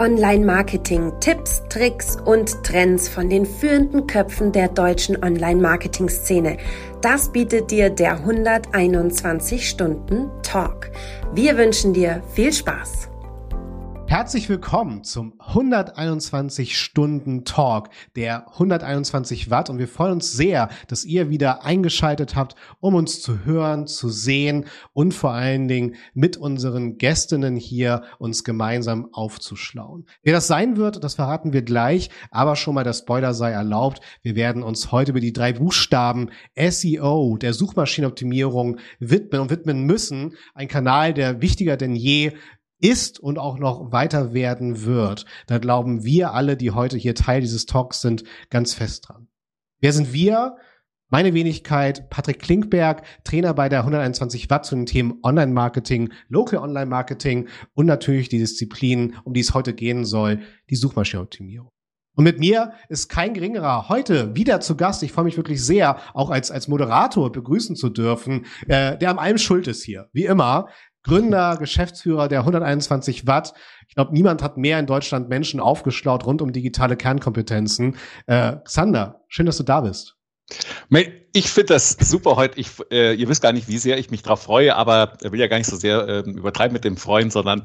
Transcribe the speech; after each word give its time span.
Online-Marketing, 0.00 1.12
Tipps, 1.20 1.62
Tricks 1.68 2.16
und 2.24 2.64
Trends 2.64 3.06
von 3.06 3.28
den 3.28 3.44
führenden 3.44 4.06
Köpfen 4.06 4.50
der 4.50 4.68
deutschen 4.68 5.22
Online-Marketing-Szene. 5.22 6.56
Das 7.02 7.30
bietet 7.30 7.70
dir 7.70 7.90
der 7.90 8.12
121 8.12 9.68
Stunden 9.68 10.30
Talk. 10.42 10.90
Wir 11.34 11.58
wünschen 11.58 11.92
dir 11.92 12.22
viel 12.32 12.50
Spaß. 12.50 13.09
Herzlich 14.10 14.48
willkommen 14.48 15.04
zum 15.04 15.34
121 15.38 16.76
Stunden 16.76 17.44
Talk, 17.44 17.90
der 18.16 18.48
121 18.54 19.50
Watt. 19.50 19.70
Und 19.70 19.78
wir 19.78 19.86
freuen 19.86 20.14
uns 20.14 20.32
sehr, 20.32 20.68
dass 20.88 21.04
ihr 21.04 21.30
wieder 21.30 21.64
eingeschaltet 21.64 22.34
habt, 22.34 22.56
um 22.80 22.96
uns 22.96 23.22
zu 23.22 23.44
hören, 23.44 23.86
zu 23.86 24.08
sehen 24.08 24.64
und 24.92 25.14
vor 25.14 25.30
allen 25.30 25.68
Dingen 25.68 25.94
mit 26.12 26.36
unseren 26.36 26.98
Gästinnen 26.98 27.54
hier 27.54 28.02
uns 28.18 28.42
gemeinsam 28.42 29.10
aufzuschlauen. 29.12 30.06
Wer 30.24 30.32
das 30.32 30.48
sein 30.48 30.76
wird, 30.76 31.04
das 31.04 31.14
verraten 31.14 31.52
wir 31.52 31.62
gleich, 31.62 32.10
aber 32.32 32.56
schon 32.56 32.74
mal 32.74 32.82
der 32.82 32.94
Spoiler 32.94 33.32
sei 33.32 33.52
erlaubt. 33.52 34.00
Wir 34.22 34.34
werden 34.34 34.64
uns 34.64 34.90
heute 34.90 35.12
über 35.12 35.20
die 35.20 35.32
drei 35.32 35.52
Buchstaben 35.52 36.30
SEO, 36.58 37.36
der 37.36 37.52
Suchmaschinenoptimierung 37.52 38.80
widmen 38.98 39.42
und 39.42 39.50
widmen 39.50 39.84
müssen. 39.84 40.34
Ein 40.52 40.66
Kanal, 40.66 41.14
der 41.14 41.40
wichtiger 41.40 41.76
denn 41.76 41.94
je 41.94 42.32
ist 42.80 43.20
und 43.20 43.38
auch 43.38 43.58
noch 43.58 43.92
weiter 43.92 44.32
werden 44.32 44.84
wird. 44.84 45.26
Da 45.46 45.58
glauben 45.58 46.04
wir 46.04 46.34
alle, 46.34 46.56
die 46.56 46.70
heute 46.70 46.96
hier 46.96 47.14
Teil 47.14 47.40
dieses 47.40 47.66
Talks 47.66 48.00
sind, 48.00 48.24
ganz 48.48 48.74
fest 48.74 49.08
dran. 49.08 49.28
Wer 49.80 49.92
sind 49.92 50.12
wir? 50.12 50.56
Meine 51.12 51.34
Wenigkeit, 51.34 52.08
Patrick 52.08 52.38
Klinkberg, 52.38 53.02
Trainer 53.24 53.52
bei 53.52 53.68
der 53.68 53.80
121 53.80 54.48
Watt 54.48 54.64
zu 54.64 54.76
den 54.76 54.86
Themen 54.86 55.18
Online-Marketing, 55.24 56.12
Local 56.28 56.60
Online-Marketing 56.60 57.48
und 57.74 57.86
natürlich 57.86 58.28
die 58.28 58.38
Disziplin, 58.38 59.16
um 59.24 59.34
die 59.34 59.40
es 59.40 59.52
heute 59.52 59.74
gehen 59.74 60.04
soll, 60.04 60.40
die 60.70 60.76
Suchmaschinenoptimierung. 60.76 61.70
Und 62.16 62.24
mit 62.24 62.38
mir 62.38 62.74
ist 62.88 63.08
kein 63.08 63.34
geringerer 63.34 63.88
heute 63.88 64.36
wieder 64.36 64.60
zu 64.60 64.76
Gast. 64.76 65.02
Ich 65.02 65.12
freue 65.12 65.24
mich 65.24 65.36
wirklich 65.36 65.64
sehr, 65.64 65.98
auch 66.12 66.30
als, 66.30 66.50
als 66.50 66.68
Moderator 66.68 67.32
begrüßen 67.32 67.76
zu 67.76 67.88
dürfen, 67.88 68.46
äh, 68.68 68.98
der 68.98 69.10
am 69.10 69.18
allem 69.18 69.38
schuld 69.38 69.66
ist 69.68 69.82
hier. 69.82 70.08
Wie 70.12 70.26
immer, 70.26 70.68
Gründer, 71.02 71.56
Geschäftsführer 71.56 72.28
der 72.28 72.40
121 72.40 73.26
Watt. 73.26 73.54
Ich 73.88 73.94
glaube, 73.94 74.12
niemand 74.12 74.42
hat 74.42 74.56
mehr 74.56 74.78
in 74.78 74.86
Deutschland 74.86 75.28
Menschen 75.28 75.60
aufgeschlaut 75.60 76.26
rund 76.26 76.42
um 76.42 76.52
digitale 76.52 76.96
Kernkompetenzen. 76.96 77.96
Äh, 78.26 78.56
Xander, 78.64 79.22
schön, 79.28 79.46
dass 79.46 79.56
du 79.56 79.62
da 79.62 79.80
bist. 79.80 80.16
Ich 81.32 81.48
finde 81.48 81.74
das 81.74 81.90
super 82.00 82.36
heute. 82.36 82.58
Ich, 82.58 82.70
äh, 82.90 83.14
ihr 83.14 83.28
wisst 83.28 83.42
gar 83.42 83.52
nicht, 83.52 83.68
wie 83.68 83.78
sehr 83.78 83.98
ich 83.98 84.10
mich 84.10 84.22
darauf 84.22 84.42
freue, 84.42 84.74
aber 84.74 85.12
ich 85.22 85.30
will 85.30 85.38
ja 85.38 85.46
gar 85.46 85.58
nicht 85.58 85.68
so 85.68 85.76
sehr 85.76 86.08
äh, 86.08 86.18
übertreiben 86.28 86.72
mit 86.72 86.84
dem 86.84 86.96
Freuen, 86.96 87.30
sondern 87.30 87.62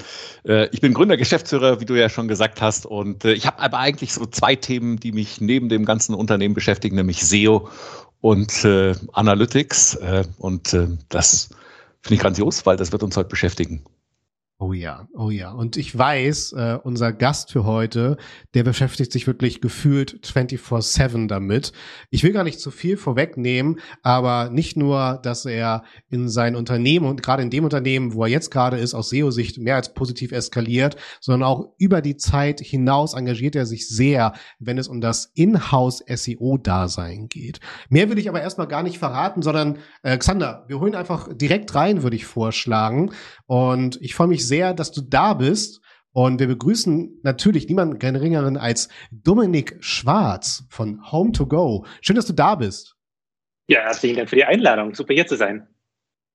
äh, 0.47 0.67
ich 0.71 0.81
bin 0.81 0.93
Gründer, 0.93 1.17
Geschäftsführer, 1.17 1.81
wie 1.81 1.85
du 1.85 1.95
ja 1.95 2.09
schon 2.09 2.27
gesagt 2.27 2.61
hast. 2.61 2.85
Und 2.85 3.25
äh, 3.25 3.33
ich 3.33 3.47
habe 3.47 3.59
aber 3.59 3.79
eigentlich 3.79 4.13
so 4.13 4.25
zwei 4.27 4.55
Themen, 4.55 4.99
die 4.99 5.11
mich 5.11 5.41
neben 5.41 5.69
dem 5.69 5.85
ganzen 5.85 6.13
Unternehmen 6.13 6.53
beschäftigen, 6.53 6.95
nämlich 6.95 7.25
SEO 7.25 7.69
und 8.21 8.63
äh, 8.63 8.93
Analytics. 9.13 9.95
Äh, 9.95 10.23
und 10.37 10.77
das 11.09 11.49
Finde 12.05 12.17
ich 12.17 12.21
grandios, 12.21 12.67
weil 12.67 12.77
das 12.77 12.91
wird 12.91 13.01
uns 13.01 13.17
heute 13.17 13.29
beschäftigen. 13.29 13.83
Oh 14.57 14.71
ja, 14.71 15.09
oh 15.13 15.31
ja. 15.31 15.51
Und 15.51 15.75
ich 15.75 15.97
weiß, 15.97 16.53
äh, 16.53 16.79
unser 16.81 17.11
Gast 17.11 17.51
für 17.51 17.65
heute, 17.65 18.15
der 18.53 18.63
beschäftigt 18.63 19.11
sich 19.11 19.27
wirklich 19.27 19.59
gefühlt 19.59 20.21
24-7 20.25 21.27
damit. 21.27 21.73
Ich 22.09 22.23
will 22.23 22.31
gar 22.31 22.45
nicht 22.45 22.61
zu 22.61 22.71
viel 22.71 22.95
vorwegnehmen, 22.95 23.81
aber 24.01 24.49
nicht 24.49 24.77
nur, 24.77 25.19
dass 25.23 25.43
er 25.45 25.83
in 26.09 26.29
sein 26.29 26.55
Unternehmen 26.55 27.05
und 27.05 27.21
gerade 27.21 27.43
in 27.43 27.49
dem 27.49 27.65
Unternehmen, 27.65 28.13
wo 28.13 28.23
er 28.23 28.29
jetzt 28.29 28.49
gerade 28.49 28.77
ist, 28.77 28.93
aus 28.93 29.09
SEO-Sicht 29.09 29.57
mehr 29.57 29.75
als 29.75 29.93
positiv 29.93 30.31
eskaliert, 30.31 30.95
sondern 31.19 31.43
auch 31.49 31.73
über 31.77 32.01
die 32.01 32.15
Zeit 32.15 32.61
hinaus 32.61 33.13
engagiert 33.13 33.57
er 33.57 33.65
sich 33.65 33.89
sehr, 33.89 34.31
wenn 34.59 34.77
es 34.77 34.87
um 34.87 35.01
das 35.01 35.33
Inhouse-SEO-Dasein 35.35 37.27
geht. 37.27 37.59
Mehr 37.89 38.09
will 38.09 38.19
ich 38.19 38.29
aber 38.29 38.41
erstmal 38.41 38.67
gar 38.67 38.83
nicht 38.83 38.99
verraten, 38.99 39.41
sondern 39.41 39.79
äh, 40.01 40.17
Xander, 40.17 40.63
wir 40.69 40.79
holen 40.79 40.95
einfach 40.95 41.27
direkt 41.33 41.75
rein, 41.75 42.03
würde 42.03 42.15
ich 42.15 42.25
vorschlagen. 42.25 43.11
Und 43.47 44.01
ich 44.01 44.15
freue 44.15 44.27
mich 44.27 44.44
sehr, 44.47 44.73
dass 44.73 44.91
du 44.91 45.01
da 45.01 45.33
bist. 45.33 45.81
Und 46.11 46.39
wir 46.39 46.47
begrüßen 46.47 47.19
natürlich 47.23 47.67
niemanden 47.67 47.99
geringeren 47.99 48.55
als 48.55 48.87
Dominik 49.11 49.75
Schwarz 49.81 50.63
von 50.69 51.11
Home 51.11 51.33
to 51.33 51.45
Go. 51.45 51.85
Schön, 52.01 52.15
dass 52.15 52.25
du 52.25 52.33
da 52.33 52.55
bist. 52.55 52.95
Ja, 53.67 53.81
herzlichen 53.81 54.15
Dank 54.15 54.29
für 54.29 54.37
die 54.37 54.45
Einladung. 54.45 54.95
Super 54.95 55.13
hier 55.13 55.27
zu 55.27 55.35
sein. 55.35 55.67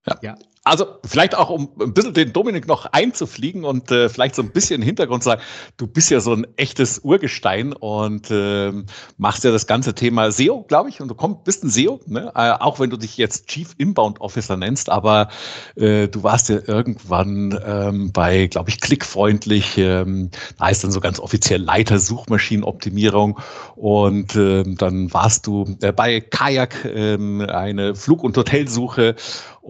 Ja. 0.06 0.19
ja. 0.22 0.34
Also 0.62 0.87
vielleicht 1.06 1.34
auch, 1.34 1.49
um 1.49 1.71
ein 1.81 1.94
bisschen 1.94 2.12
den 2.12 2.34
Dominik 2.34 2.69
noch 2.69 2.84
einzufliegen 2.84 3.65
und 3.65 3.91
äh, 3.91 4.11
vielleicht 4.11 4.34
so 4.34 4.43
ein 4.43 4.53
bisschen 4.53 4.83
Hintergrund 4.83 5.22
zu 5.22 5.31
sagen, 5.31 5.41
du 5.78 5.87
bist 5.87 6.11
ja 6.11 6.21
so 6.21 6.34
ein 6.34 6.47
echtes 6.59 6.99
Urgestein 6.99 7.72
und 7.72 8.31
äh, 8.31 8.71
machst 9.16 9.43
ja 9.44 9.53
das 9.53 9.66
ganze 9.66 9.94
Thema 9.94 10.31
SEO, 10.31 10.65
glaube 10.65 10.91
ich, 10.91 11.00
und 11.00 11.09
du 11.09 11.15
kommst, 11.15 11.44
bist 11.44 11.65
ein 11.65 11.71
SEO, 11.71 12.00
ne? 12.06 12.31
äh, 12.34 12.53
auch 12.53 12.78
wenn 12.78 12.91
du 12.91 12.99
dich 12.99 13.16
jetzt 13.16 13.49
Chief 13.49 13.75
Inbound 13.78 14.21
Officer 14.21 14.59
nennst, 14.59 14.91
aber 14.91 15.28
äh, 15.77 16.09
du 16.09 16.22
warst 16.22 16.50
ja 16.50 16.59
irgendwann 16.66 17.59
ähm, 17.65 18.12
bei, 18.12 18.47
glaube 18.47 18.69
ich, 18.69 18.83
klickfreundlich, 18.83 19.78
ähm, 19.78 20.31
da 20.59 20.66
heißt 20.66 20.84
dann 20.84 20.93
so 20.93 21.00
ganz 21.00 21.21
offiziell 21.21 21.62
Leiter 21.62 21.99
Suchmaschinenoptimierung 21.99 23.41
und 23.77 24.37
äh, 24.37 24.65
dann 24.65 25.10
warst 25.15 25.47
du 25.47 25.75
äh, 25.81 25.91
bei 25.91 26.21
Kajak 26.21 26.84
äh, 26.84 27.15
eine 27.15 27.94
Flug- 27.94 28.25
und 28.25 28.37
Hotelsuche 28.37 29.16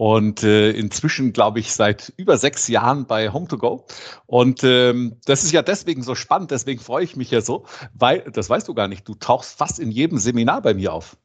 und 0.01 0.41
äh, 0.41 0.71
inzwischen, 0.71 1.31
glaube 1.31 1.59
ich, 1.59 1.73
seit 1.73 2.11
über 2.17 2.35
sechs 2.35 2.67
Jahren 2.67 3.05
bei 3.05 3.29
Home2Go. 3.29 3.83
Und 4.25 4.63
ähm, 4.63 5.17
das 5.25 5.43
ist 5.43 5.51
ja 5.51 5.61
deswegen 5.61 6.01
so 6.01 6.15
spannend, 6.15 6.49
deswegen 6.49 6.81
freue 6.81 7.03
ich 7.03 7.15
mich 7.15 7.29
ja 7.29 7.41
so, 7.41 7.67
weil, 7.93 8.21
das 8.33 8.49
weißt 8.49 8.67
du 8.67 8.73
gar 8.73 8.87
nicht, 8.87 9.07
du 9.07 9.13
tauchst 9.13 9.59
fast 9.59 9.77
in 9.77 9.91
jedem 9.91 10.17
Seminar 10.17 10.63
bei 10.63 10.73
mir 10.73 10.91
auf. 10.91 11.17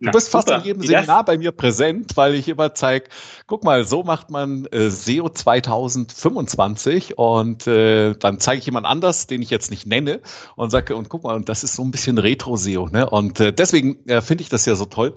Du 0.00 0.06
Na, 0.06 0.10
bist 0.12 0.28
fast 0.28 0.46
super. 0.46 0.60
in 0.60 0.64
jedem 0.64 0.82
Seminar 0.82 1.24
bei 1.24 1.36
mir 1.38 1.50
präsent, 1.50 2.16
weil 2.16 2.34
ich 2.34 2.46
immer 2.46 2.72
zeige, 2.72 3.08
guck 3.48 3.64
mal, 3.64 3.84
so 3.84 4.04
macht 4.04 4.30
man 4.30 4.64
äh, 4.66 4.90
SEO 4.90 5.28
2025 5.28 7.18
und 7.18 7.66
äh, 7.66 8.14
dann 8.14 8.38
zeige 8.38 8.60
ich 8.60 8.66
jemand 8.66 8.86
anders, 8.86 9.26
den 9.26 9.42
ich 9.42 9.50
jetzt 9.50 9.72
nicht 9.72 9.88
nenne 9.88 10.20
und 10.54 10.70
sage, 10.70 10.94
und 10.94 11.08
guck 11.08 11.24
mal, 11.24 11.34
und 11.34 11.48
das 11.48 11.64
ist 11.64 11.74
so 11.74 11.82
ein 11.82 11.90
bisschen 11.90 12.16
Retro-SEO. 12.16 12.90
Ne? 12.90 13.10
Und 13.10 13.40
äh, 13.40 13.52
deswegen 13.52 14.06
äh, 14.06 14.20
finde 14.20 14.42
ich 14.42 14.48
das 14.48 14.66
ja 14.66 14.76
so 14.76 14.84
toll, 14.84 15.14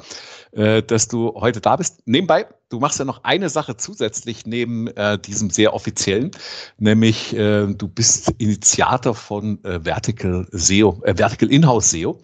äh, 0.52 0.82
dass 0.82 1.08
du 1.08 1.36
heute 1.36 1.62
da 1.62 1.76
bist. 1.76 2.00
Nebenbei, 2.06 2.48
du 2.70 2.80
machst 2.80 2.98
ja 2.98 3.06
noch 3.06 3.24
eine 3.24 3.50
Sache 3.50 3.78
zusätzlich 3.78 4.48
neben 4.48 4.88
äh, 4.88 5.20
diesem 5.20 5.52
sehr 5.52 5.76
offiziellen, 5.76 6.32
nämlich 6.80 7.36
äh, 7.36 7.68
du 7.68 7.88
bist 7.88 8.34
Initiator 8.40 9.14
von 9.14 9.64
äh, 9.64 9.82
Vertical 9.84 10.48
SEO, 10.52 11.04
äh, 11.04 11.16
Vertical 11.16 11.52
Inhouse 11.52 11.92
SEO. 11.92 12.20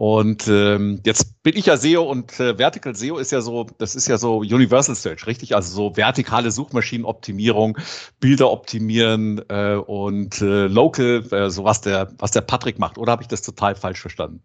Und 0.00 0.48
ähm, 0.48 1.02
jetzt 1.04 1.42
bin 1.42 1.58
ich 1.58 1.66
ja 1.66 1.76
SEO 1.76 2.04
und 2.04 2.40
äh, 2.40 2.56
Vertical 2.56 2.94
SEO 2.94 3.18
ist 3.18 3.32
ja 3.32 3.42
so, 3.42 3.66
das 3.76 3.94
ist 3.94 4.08
ja 4.08 4.16
so 4.16 4.38
Universal 4.38 4.94
Search, 4.94 5.26
richtig? 5.26 5.54
Also 5.54 5.74
so 5.74 5.94
vertikale 5.94 6.50
Suchmaschinenoptimierung, 6.50 7.76
Bilder 8.18 8.50
optimieren 8.50 9.42
äh, 9.50 9.74
und 9.74 10.40
äh, 10.40 10.68
Local, 10.68 11.22
äh, 11.30 11.50
so 11.50 11.64
was 11.64 11.82
der, 11.82 12.14
was 12.16 12.30
der 12.30 12.40
Patrick 12.40 12.78
macht. 12.78 12.96
Oder 12.96 13.12
habe 13.12 13.20
ich 13.20 13.28
das 13.28 13.42
total 13.42 13.74
falsch 13.74 14.00
verstanden? 14.00 14.42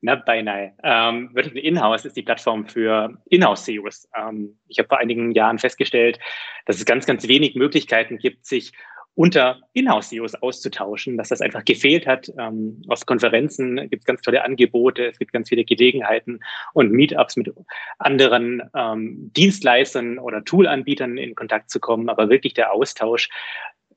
Na, 0.00 0.16
beinahe. 0.16 0.72
Ähm, 0.82 1.30
Vertical 1.32 1.62
Inhouse 1.62 2.04
ist 2.04 2.16
die 2.16 2.22
Plattform 2.22 2.66
für 2.66 3.22
Inhouse-SEOs. 3.26 4.08
Ähm, 4.18 4.58
ich 4.66 4.80
habe 4.80 4.88
vor 4.88 4.98
einigen 4.98 5.30
Jahren 5.30 5.60
festgestellt, 5.60 6.18
dass 6.66 6.78
es 6.78 6.84
ganz, 6.84 7.06
ganz 7.06 7.28
wenig 7.28 7.54
Möglichkeiten 7.54 8.18
gibt, 8.18 8.46
sich 8.46 8.72
unter 9.14 9.60
Inhouse-SEOs 9.74 10.36
auszutauschen, 10.36 11.18
dass 11.18 11.28
das 11.28 11.42
einfach 11.42 11.64
gefehlt 11.64 12.06
hat. 12.06 12.32
Ähm, 12.38 12.82
auf 12.88 13.04
Konferenzen 13.04 13.76
gibt 13.90 14.02
es 14.02 14.04
ganz 14.06 14.22
tolle 14.22 14.42
Angebote, 14.44 15.06
es 15.08 15.18
gibt 15.18 15.32
ganz 15.32 15.48
viele 15.50 15.64
Gelegenheiten 15.64 16.40
und 16.72 16.90
Meetups 16.90 17.36
mit 17.36 17.52
anderen 17.98 18.62
ähm, 18.74 19.30
Dienstleistern 19.36 20.18
oder 20.18 20.44
Toolanbietern 20.44 21.18
in 21.18 21.34
Kontakt 21.34 21.70
zu 21.70 21.78
kommen. 21.78 22.08
Aber 22.08 22.30
wirklich 22.30 22.54
der 22.54 22.72
Austausch 22.72 23.28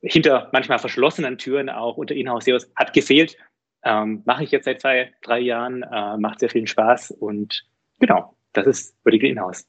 hinter 0.02 0.50
manchmal 0.52 0.80
verschlossenen 0.80 1.38
Türen 1.38 1.70
auch 1.70 1.98
unter 1.98 2.16
Inhouse-SEOs 2.16 2.72
hat 2.76 2.94
gefehlt. 2.94 3.38
Ähm, 3.84 4.22
Mache 4.26 4.44
ich 4.44 4.52
jetzt 4.52 4.66
seit 4.66 4.82
zwei, 4.82 5.14
drei 5.22 5.40
Jahren, 5.40 5.84
äh, 5.84 6.18
macht 6.18 6.40
sehr 6.42 6.50
viel 6.50 6.68
Spaß 6.68 7.12
und 7.12 7.66
genau, 8.00 8.36
das 8.54 8.68
ist 8.68 8.96
Vertical 9.04 9.30
Inhouse. 9.30 9.66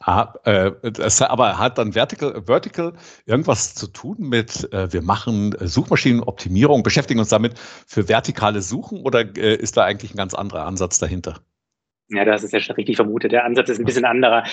Ah, 0.00 0.34
äh, 0.44 0.70
das 0.92 1.20
aber 1.22 1.58
hat 1.58 1.78
dann 1.78 1.92
Vertical, 1.92 2.42
Vertical 2.46 2.94
irgendwas 3.26 3.74
zu 3.74 3.88
tun 3.88 4.16
mit, 4.20 4.72
äh, 4.72 4.92
wir 4.92 5.02
machen 5.02 5.56
Suchmaschinenoptimierung, 5.58 6.82
beschäftigen 6.82 7.20
uns 7.20 7.30
damit 7.30 7.58
für 7.86 8.08
vertikale 8.08 8.62
Suchen 8.62 9.00
oder 9.00 9.20
äh, 9.36 9.56
ist 9.56 9.76
da 9.76 9.84
eigentlich 9.84 10.14
ein 10.14 10.16
ganz 10.16 10.34
anderer 10.34 10.66
Ansatz 10.66 10.98
dahinter? 10.98 11.40
Ja, 12.10 12.24
das 12.24 12.42
ist 12.42 12.52
ja 12.52 12.60
schon 12.60 12.76
richtig 12.76 12.96
vermutet. 12.96 13.32
Der 13.32 13.44
Ansatz 13.44 13.68
ist 13.68 13.78
ein 13.78 13.84
bisschen 13.84 14.06
anderer. 14.06 14.44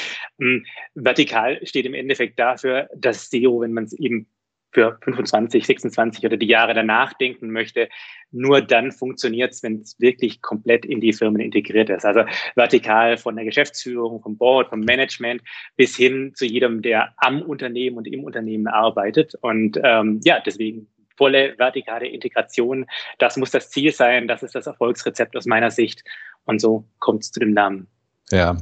Ähm, 0.42 0.66
vertikal 0.94 1.66
steht 1.66 1.86
im 1.86 1.94
Endeffekt 1.94 2.38
dafür, 2.38 2.90
dass 2.96 3.30
SEO, 3.30 3.62
wenn 3.62 3.72
man 3.72 3.86
es 3.86 3.94
eben 3.94 4.28
für 4.76 4.98
25, 5.04 5.66
26 5.66 6.26
oder 6.26 6.36
die 6.36 6.48
Jahre 6.48 6.74
danach 6.74 7.14
denken 7.14 7.50
möchte, 7.50 7.88
nur 8.32 8.60
dann 8.60 8.92
funktioniert 8.92 9.54
es, 9.54 9.64
wenn 9.64 9.80
es 9.80 9.98
wirklich 10.00 10.42
komplett 10.42 10.86
in 10.86 11.00
die 11.00 11.14
Firmen 11.14 11.40
integriert 11.40 11.90
ist. 11.90 12.06
Also 12.06 12.26
vertikal 12.56 13.18
von 13.18 13.38
der 13.38 13.46
Geschäftsführung, 13.46 14.22
vom 14.22 14.38
Board, 14.38 14.70
vom 14.70 14.82
Management 14.82 15.42
bis 15.78 15.96
hin 15.96 16.34
zu 16.36 16.46
jedem, 16.46 16.82
der 16.82 17.14
am 17.18 17.42
Unternehmen 17.42 17.96
und 17.96 18.06
im 18.06 18.26
Unternehmen 18.26 18.68
arbeitet. 18.68 19.34
Und 19.40 19.80
ähm, 19.82 20.20
ja, 20.26 20.42
deswegen 20.46 20.90
volle 21.16 21.58
vertikale 21.58 22.08
Integration. 22.08 22.86
Das 23.18 23.38
muss 23.38 23.52
das 23.52 23.70
Ziel 23.70 23.94
sein. 23.94 24.28
Das 24.28 24.44
ist 24.44 24.56
das 24.56 24.68
Erfolgsrezept 24.68 25.38
aus 25.38 25.46
meiner 25.46 25.72
Sicht. 25.72 26.04
Und 26.44 26.60
so 26.60 26.86
kommt 27.00 27.24
es 27.24 27.32
zu 27.32 27.40
dem 27.40 27.54
Namen. 27.54 27.88
Ja, 28.32 28.58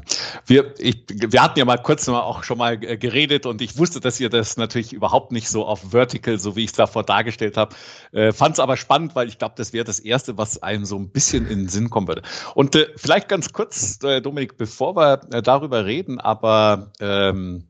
wir, 0.45 0.74
ich, 0.77 1.06
wir 1.07 1.42
hatten 1.42 1.57
ja 1.57 1.63
mal 1.63 1.77
kurz 1.77 2.06
mal 2.07 2.19
auch 2.19 2.44
schon 2.44 2.57
mal 2.57 2.77
geredet 2.77 3.45
und 3.45 3.62
ich 3.62 3.77
wusste, 3.77 4.01
dass 4.01 4.19
ihr 4.19 4.30
das 4.30 4.57
natürlich 4.57 4.92
überhaupt 4.92 5.31
nicht 5.31 5.48
so 5.48 5.65
auf 5.65 5.92
Vertical, 5.92 6.38
so 6.38 6.57
wie 6.57 6.65
ich 6.65 6.71
es 6.71 6.74
davor 6.74 7.04
dargestellt 7.04 7.56
habe. 7.56 7.74
Äh, 8.12 8.33
Fand 8.33 8.56
es 8.56 8.60
aber 8.60 8.75
spannend, 8.75 9.15
weil 9.15 9.30
ich 9.30 9.38
glaube, 9.38 9.56
das 9.56 9.71
wäre 9.71 9.86
das 9.86 10.00
Erste, 10.00 10.38
was 10.38 10.62
einem 10.62 10.83
so 10.83 10.98
ein 10.98 11.12
bisschen 11.12 11.48
in 11.48 11.60
den 11.60 11.69
Sinn 11.69 11.89
kommen 11.89 12.10
würde. 12.10 12.24
Und 12.56 12.75
äh, 12.75 12.88
vielleicht 12.98 13.30
ganz 13.30 13.54
kurz, 13.54 14.04
äh, 14.04 14.19
Dominik, 14.21 14.57
bevor 14.57 14.98
wir 14.98 15.21
äh, 15.31 15.42
darüber 15.42 15.86
reden, 15.86 16.19
aber 16.19 16.92
ähm, 17.00 17.69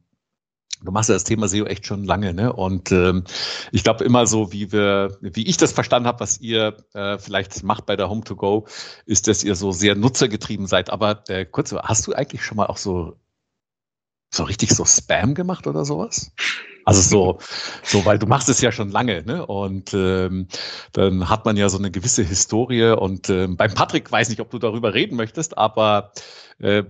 Du 0.84 0.92
machst 0.92 1.10
ja 1.10 1.16
das 1.16 1.24
Thema 1.24 1.48
SEO 1.48 1.66
echt 1.66 1.86
schon 1.86 2.04
lange, 2.04 2.34
ne? 2.34 2.54
Und 2.54 2.92
ähm, 2.92 3.24
ich 3.72 3.84
glaube 3.84 4.04
immer 4.04 4.28
so, 4.28 4.52
wie 4.52 4.72
wir, 4.72 5.18
wie 5.22 5.48
ich 5.48 5.58
das 5.58 5.72
verstanden 5.72 6.08
habe, 6.08 6.20
was 6.20 6.40
ihr 6.42 6.78
äh, 6.94 7.18
vielleicht 7.18 7.64
macht 7.64 7.86
bei 7.86 7.96
der 7.96 8.10
Home 8.10 8.24
to 8.24 8.36
Go, 8.36 8.68
ist, 9.06 9.28
dass 9.28 9.44
ihr 9.44 9.56
so 9.56 9.72
sehr 9.72 9.96
nutzergetrieben 9.96 10.68
seid. 10.68 10.90
Aber 10.90 11.24
äh, 11.30 11.46
kurz, 11.46 11.74
hast 11.74 12.08
du 12.08 12.14
eigentlich 12.14 12.44
schon 12.44 12.58
mal 12.58 12.68
auch 12.68 12.78
so 12.78 13.18
so 14.34 14.44
richtig 14.44 14.72
so 14.72 14.84
Spam 14.86 15.36
gemacht 15.36 15.68
oder 15.68 15.86
sowas? 15.86 16.32
Also 16.86 17.02
so, 17.02 17.40
so, 17.84 18.06
weil 18.06 18.20
du 18.20 18.26
machst 18.26 18.50
es 18.50 18.60
ja 18.60 18.72
schon 18.72 18.90
lange, 18.90 19.24
ne? 19.24 19.46
Und 19.46 19.94
ähm, 19.94 20.48
dann 20.92 21.30
hat 21.30 21.46
man 21.46 21.56
ja 21.56 21.70
so 21.70 21.78
eine 21.78 21.92
gewisse 21.92 22.24
Historie. 22.24 22.92
Und 22.92 23.30
ähm, 23.30 23.56
beim 23.56 23.74
Patrick 23.74 24.12
weiß 24.12 24.30
nicht, 24.30 24.42
ob 24.42 24.50
du 24.50 24.60
darüber 24.60 24.94
reden 24.94 25.16
möchtest, 25.16 25.58
aber 25.58 26.12
äh, 26.60 26.84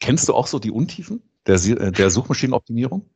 kennst 0.00 0.28
du 0.28 0.34
auch 0.34 0.46
so 0.46 0.58
die 0.58 0.70
Untiefen 0.70 1.22
der, 1.46 1.58
der 1.58 2.10
Suchmaschinenoptimierung? 2.10 3.10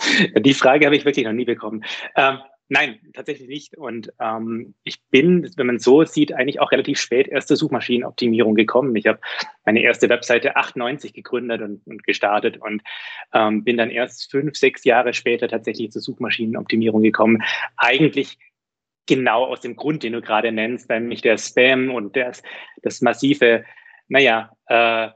Die 0.38 0.54
Frage 0.54 0.86
habe 0.86 0.96
ich 0.96 1.04
wirklich 1.04 1.26
noch 1.26 1.32
nie 1.32 1.44
bekommen. 1.44 1.84
Ähm, 2.16 2.38
nein, 2.68 3.00
tatsächlich 3.12 3.48
nicht. 3.48 3.76
Und 3.76 4.12
ähm, 4.20 4.74
ich 4.84 5.02
bin, 5.10 5.50
wenn 5.56 5.66
man 5.66 5.78
so 5.78 6.04
sieht, 6.04 6.32
eigentlich 6.32 6.60
auch 6.60 6.72
relativ 6.72 7.00
spät 7.00 7.28
erst 7.28 7.48
zur 7.48 7.56
Suchmaschinenoptimierung 7.56 8.54
gekommen. 8.54 8.94
Ich 8.96 9.06
habe 9.06 9.20
meine 9.64 9.82
erste 9.82 10.08
Webseite 10.08 10.56
98 10.56 11.12
gegründet 11.12 11.60
und, 11.62 11.86
und 11.86 12.04
gestartet 12.04 12.58
und 12.58 12.82
ähm, 13.32 13.64
bin 13.64 13.76
dann 13.76 13.90
erst 13.90 14.30
fünf, 14.30 14.56
sechs 14.56 14.84
Jahre 14.84 15.12
später 15.12 15.48
tatsächlich 15.48 15.90
zur 15.90 16.02
Suchmaschinenoptimierung 16.02 17.02
gekommen. 17.02 17.42
Eigentlich 17.76 18.38
genau 19.06 19.44
aus 19.44 19.60
dem 19.60 19.74
Grund, 19.74 20.02
den 20.04 20.12
du 20.12 20.20
gerade 20.20 20.52
nennst, 20.52 20.88
nämlich 20.88 21.20
der 21.20 21.36
Spam 21.36 21.90
und 21.90 22.16
das, 22.16 22.42
das 22.82 23.00
massive, 23.00 23.64
naja, 24.08 24.52
äh, 24.66 25.08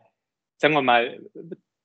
sagen 0.58 0.74
wir 0.74 0.82
mal, 0.82 1.20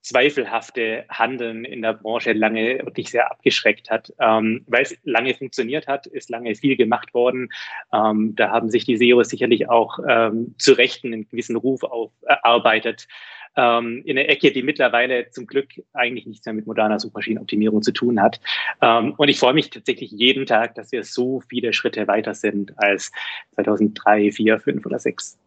zweifelhafte 0.01 1.05
Handeln 1.09 1.65
in 1.65 1.81
der 1.81 1.93
Branche 1.93 2.33
lange 2.33 2.79
wirklich 2.85 3.09
sehr 3.09 3.29
abgeschreckt 3.31 3.89
hat, 3.89 4.13
ähm, 4.19 4.63
weil 4.67 4.83
es 4.83 4.97
lange 5.03 5.33
funktioniert 5.33 5.87
hat, 5.87 6.07
ist 6.07 6.29
lange 6.29 6.55
viel 6.55 6.77
gemacht 6.77 7.13
worden. 7.13 7.49
Ähm, 7.93 8.35
da 8.35 8.49
haben 8.49 8.69
sich 8.69 8.85
die 8.85 8.97
SEOs 8.97 9.29
sicherlich 9.29 9.69
auch 9.69 9.99
ähm, 10.07 10.55
zu 10.57 10.73
Recht 10.73 11.03
einen 11.03 11.27
gewissen 11.27 11.55
Ruf 11.55 11.83
aufarbeitet. 11.83 13.07
Ähm, 13.55 14.03
in 14.05 14.15
der 14.15 14.29
Ecke, 14.29 14.51
die 14.51 14.63
mittlerweile 14.63 15.31
zum 15.31 15.47
Glück 15.47 15.69
eigentlich 15.93 16.25
nichts 16.25 16.45
mehr 16.45 16.53
mit 16.53 16.67
moderner 16.67 16.99
Suchmaschinenoptimierung 16.99 17.81
zu 17.81 17.91
tun 17.91 18.21
hat. 18.21 18.39
Ähm, 18.81 19.13
und 19.17 19.27
ich 19.27 19.39
freue 19.39 19.53
mich 19.53 19.69
tatsächlich 19.69 20.11
jeden 20.11 20.45
Tag, 20.45 20.75
dass 20.75 20.91
wir 20.91 21.03
so 21.03 21.41
viele 21.41 21.73
Schritte 21.73 22.07
weiter 22.07 22.33
sind 22.33 22.73
als 22.77 23.11
2003, 23.55 24.31
4, 24.31 24.59
5 24.59 24.85
oder 24.85 24.99
6. 24.99 25.37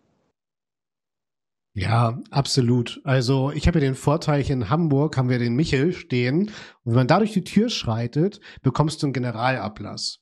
Ja, 1.75 2.21
absolut. 2.31 3.01
Also 3.05 3.51
ich 3.51 3.67
habe 3.67 3.79
ja 3.79 3.87
den 3.87 3.95
Vorteil, 3.95 4.43
hier 4.43 4.55
in 4.55 4.69
Hamburg 4.69 5.17
haben 5.17 5.31
wir 5.31 5.39
den 5.39 5.55
Michel 5.55 5.93
stehen. 5.93 6.49
Und 6.49 6.53
wenn 6.85 6.95
man 6.95 7.07
da 7.07 7.19
durch 7.19 7.33
die 7.33 7.45
Tür 7.45 7.71
schreitet, 7.71 8.41
bekommst 8.63 9.03
du 9.03 9.07
einen 9.07 9.15
Generalablass. 9.15 10.19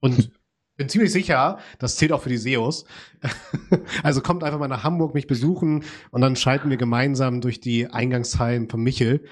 Und 0.00 0.32
bin 0.76 0.88
ziemlich 0.88 1.12
sicher, 1.12 1.58
das 1.78 1.96
zählt 1.96 2.10
auch 2.10 2.22
für 2.22 2.28
die 2.28 2.38
SEOs. 2.38 2.86
also 4.02 4.20
kommt 4.20 4.42
einfach 4.42 4.58
mal 4.58 4.66
nach 4.66 4.82
Hamburg 4.82 5.14
mich 5.14 5.28
besuchen 5.28 5.84
und 6.10 6.22
dann 6.22 6.36
schalten 6.36 6.70
wir 6.70 6.76
gemeinsam 6.76 7.40
durch 7.40 7.60
die 7.60 7.86
Eingangshallen 7.86 8.68
von 8.68 8.82
Michel. 8.82 9.24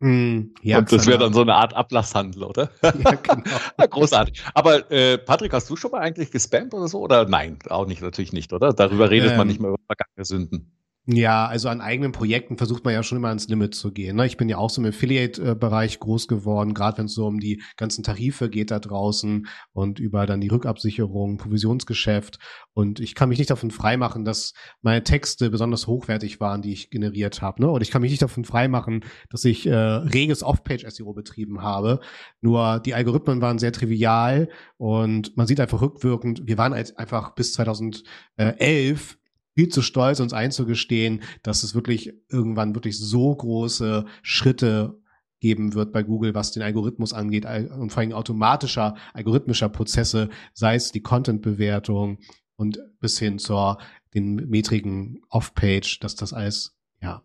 Mm, 0.00 0.54
ja, 0.62 0.78
und 0.78 0.90
das 0.90 1.06
wäre 1.06 1.18
dann 1.18 1.34
so 1.34 1.42
eine 1.42 1.54
Art 1.54 1.74
Ablasshandel, 1.74 2.44
oder? 2.44 2.70
Ja, 2.82 2.90
genau. 2.90 3.42
Großartig. 3.90 4.42
Aber 4.54 4.90
äh, 4.90 5.18
Patrick, 5.18 5.52
hast 5.52 5.68
du 5.68 5.76
schon 5.76 5.90
mal 5.90 6.00
eigentlich 6.00 6.30
gespammt 6.30 6.72
oder 6.72 6.88
so? 6.88 7.00
Oder 7.00 7.28
nein, 7.28 7.58
auch 7.68 7.86
nicht, 7.86 8.00
natürlich 8.00 8.32
nicht, 8.32 8.52
oder? 8.54 8.72
Darüber 8.72 9.10
redet 9.10 9.32
ähm, 9.32 9.36
man 9.36 9.46
nicht 9.46 9.60
mehr 9.60 9.70
über 9.70 9.78
vergangene 9.86 10.24
Sünden. 10.24 10.72
Ja, 11.06 11.46
also 11.46 11.70
an 11.70 11.80
eigenen 11.80 12.12
Projekten 12.12 12.58
versucht 12.58 12.84
man 12.84 12.92
ja 12.92 13.02
schon 13.02 13.16
immer 13.16 13.28
ans 13.28 13.48
Limit 13.48 13.74
zu 13.74 13.90
gehen. 13.90 14.16
Ne? 14.16 14.26
Ich 14.26 14.36
bin 14.36 14.50
ja 14.50 14.58
auch 14.58 14.68
so 14.68 14.82
im 14.82 14.88
Affiliate-Bereich 14.88 15.98
groß 15.98 16.28
geworden, 16.28 16.74
gerade 16.74 16.98
wenn 16.98 17.06
es 17.06 17.14
so 17.14 17.26
um 17.26 17.40
die 17.40 17.62
ganzen 17.78 18.04
Tarife 18.04 18.50
geht 18.50 18.70
da 18.70 18.78
draußen 18.78 19.46
und 19.72 19.98
über 19.98 20.26
dann 20.26 20.42
die 20.42 20.48
Rückabsicherung, 20.48 21.38
Provisionsgeschäft. 21.38 22.38
Und 22.74 23.00
ich 23.00 23.14
kann 23.14 23.30
mich 23.30 23.38
nicht 23.38 23.50
davon 23.50 23.70
freimachen, 23.70 24.26
dass 24.26 24.52
meine 24.82 25.02
Texte 25.02 25.48
besonders 25.48 25.86
hochwertig 25.86 26.38
waren, 26.38 26.60
die 26.60 26.72
ich 26.72 26.90
generiert 26.90 27.40
habe. 27.40 27.62
Ne? 27.62 27.70
Und 27.70 27.80
ich 27.80 27.90
kann 27.90 28.02
mich 28.02 28.10
nicht 28.10 28.22
davon 28.22 28.44
freimachen, 28.44 29.02
dass 29.30 29.44
ich 29.46 29.66
äh, 29.66 29.74
reges 29.74 30.42
Off-Page-SEO 30.42 31.14
betrieben 31.14 31.62
habe. 31.62 32.00
Nur 32.42 32.78
die 32.78 32.94
Algorithmen 32.94 33.40
waren 33.40 33.58
sehr 33.58 33.72
trivial 33.72 34.50
und 34.76 35.34
man 35.36 35.46
sieht 35.46 35.60
einfach 35.60 35.80
rückwirkend, 35.80 36.42
wir 36.46 36.58
waren 36.58 36.74
halt 36.74 36.98
einfach 36.98 37.34
bis 37.34 37.54
2011 37.54 39.16
viel 39.60 39.68
zu 39.68 39.82
stolz, 39.82 40.20
uns 40.20 40.32
einzugestehen, 40.32 41.20
dass 41.42 41.64
es 41.64 41.74
wirklich 41.74 42.14
irgendwann 42.30 42.74
wirklich 42.74 42.98
so 42.98 43.34
große 43.34 44.06
Schritte 44.22 44.98
geben 45.38 45.74
wird 45.74 45.92
bei 45.92 46.02
Google, 46.02 46.34
was 46.34 46.52
den 46.52 46.62
Algorithmus 46.62 47.12
angeht 47.12 47.44
und 47.44 47.92
vor 47.92 48.00
allem 48.00 48.12
automatischer, 48.12 48.96
algorithmischer 49.12 49.68
Prozesse, 49.68 50.30
sei 50.54 50.76
es 50.76 50.92
die 50.92 51.02
Content-Bewertung 51.02 52.20
und 52.56 52.78
bis 53.00 53.18
hin 53.18 53.38
zur 53.38 53.76
den 54.14 54.36
Metriken 54.48 55.20
Off-Page, 55.28 56.00
dass 56.00 56.14
das 56.14 56.32
alles, 56.32 56.74
ja, 57.02 57.22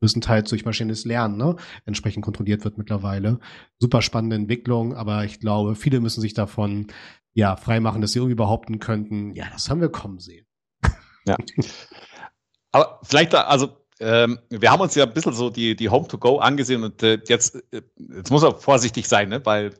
größtenteils 0.00 0.50
durch 0.50 0.64
maschinelles 0.64 1.04
Lernen 1.04 1.36
ne, 1.36 1.54
entsprechend 1.84 2.24
kontrolliert 2.24 2.64
wird 2.64 2.78
mittlerweile. 2.78 3.38
Super 3.78 4.02
spannende 4.02 4.34
Entwicklung, 4.34 4.92
aber 4.92 5.24
ich 5.24 5.38
glaube, 5.38 5.76
viele 5.76 6.00
müssen 6.00 6.20
sich 6.20 6.34
davon 6.34 6.88
ja 7.32 7.54
freimachen, 7.54 8.00
dass 8.00 8.10
sie 8.10 8.18
irgendwie 8.18 8.34
behaupten 8.34 8.80
könnten, 8.80 9.34
ja, 9.34 9.48
das 9.52 9.70
haben 9.70 9.80
wir 9.80 9.88
kommen 9.88 10.18
sehen. 10.18 10.46
Ja. 11.26 11.36
Aber 12.72 13.00
vielleicht, 13.04 13.34
also 13.34 13.76
ähm, 14.00 14.38
wir 14.50 14.70
haben 14.70 14.80
uns 14.80 14.94
ja 14.94 15.04
ein 15.04 15.14
bisschen 15.14 15.32
so 15.32 15.50
die, 15.50 15.76
die 15.76 15.88
Home 15.88 16.08
to 16.08 16.18
Go 16.18 16.38
angesehen 16.38 16.82
und 16.82 17.02
äh, 17.02 17.18
jetzt, 17.28 17.56
äh, 17.72 17.82
jetzt 18.16 18.30
muss 18.30 18.42
man 18.42 18.58
vorsichtig 18.58 19.08
sein, 19.08 19.28
ne? 19.28 19.44
weil 19.46 19.74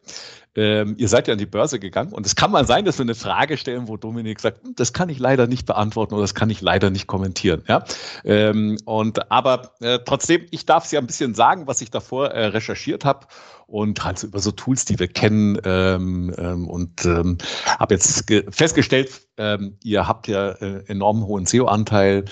ähm, 0.57 0.95
ihr 0.99 1.09
seid 1.09 1.27
ja 1.27 1.33
an 1.33 1.39
die 1.39 1.47
Börse 1.47 1.79
gegangen 1.79 2.13
und 2.13 2.27
es 2.27 2.37
kann 2.37 2.51
mal 2.51 2.67
sein, 2.67 2.85
dass 2.85 2.99
wir 2.99 3.05
eine 3.05 3.15
Frage 3.15 3.57
stellen, 3.57 3.89
wo 3.89 3.97
Dominik 3.97 4.41
sagt, 4.41 4.63
hm, 4.63 4.75
das 4.77 4.93
kann 4.93 5.09
ich 5.09 5.19
leider 5.19 5.47
nicht 5.47 5.67
beantworten 5.67 6.15
oder 6.15 6.23
das 6.23 6.35
kann 6.35 6.51
ich 6.51 6.61
leider 6.61 6.91
nicht 6.91 7.07
kommentieren. 7.07 7.63
Ja? 7.69 7.85
Ähm, 8.25 8.79
und 8.85 9.31
aber 9.31 9.73
äh, 9.81 9.99
trotzdem, 10.05 10.47
ich 10.51 10.67
darf 10.67 10.85
es 10.85 10.93
ja 10.93 11.01
ein 11.01 11.07
bisschen 11.07 11.35
sagen, 11.35 11.67
was 11.67 11.81
ich 11.81 11.91
davor 11.91 12.29
äh, 12.29 12.47
recherchiert 12.47 13.05
habe 13.05 13.27
und 13.67 14.05
halt 14.05 14.19
so 14.19 14.27
über 14.27 14.39
so 14.41 14.53
Tools, 14.53 14.85
die 14.85 14.99
wir 14.99 15.09
kennen 15.09 15.59
ähm, 15.65 16.33
ähm, 16.39 16.69
und 16.69 17.05
ähm, 17.05 17.39
habe 17.79 17.95
jetzt 17.95 18.31
festgestellt, 18.51 19.23
ähm, 19.37 19.79
ihr 19.83 20.07
habt 20.07 20.29
ja 20.29 20.51
äh, 20.51 20.85
enorm 20.87 21.27
hohen 21.27 21.47
SEO-Anteil. 21.47 22.27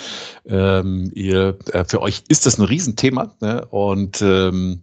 Ähm, 0.47 1.11
äh, 1.15 1.55
für 1.87 2.01
euch 2.01 2.23
ist 2.29 2.47
das 2.47 2.59
ein 2.59 2.65
Riesenthema 2.65 3.35
ne? 3.41 3.67
und 3.67 4.23
ähm, 4.23 4.83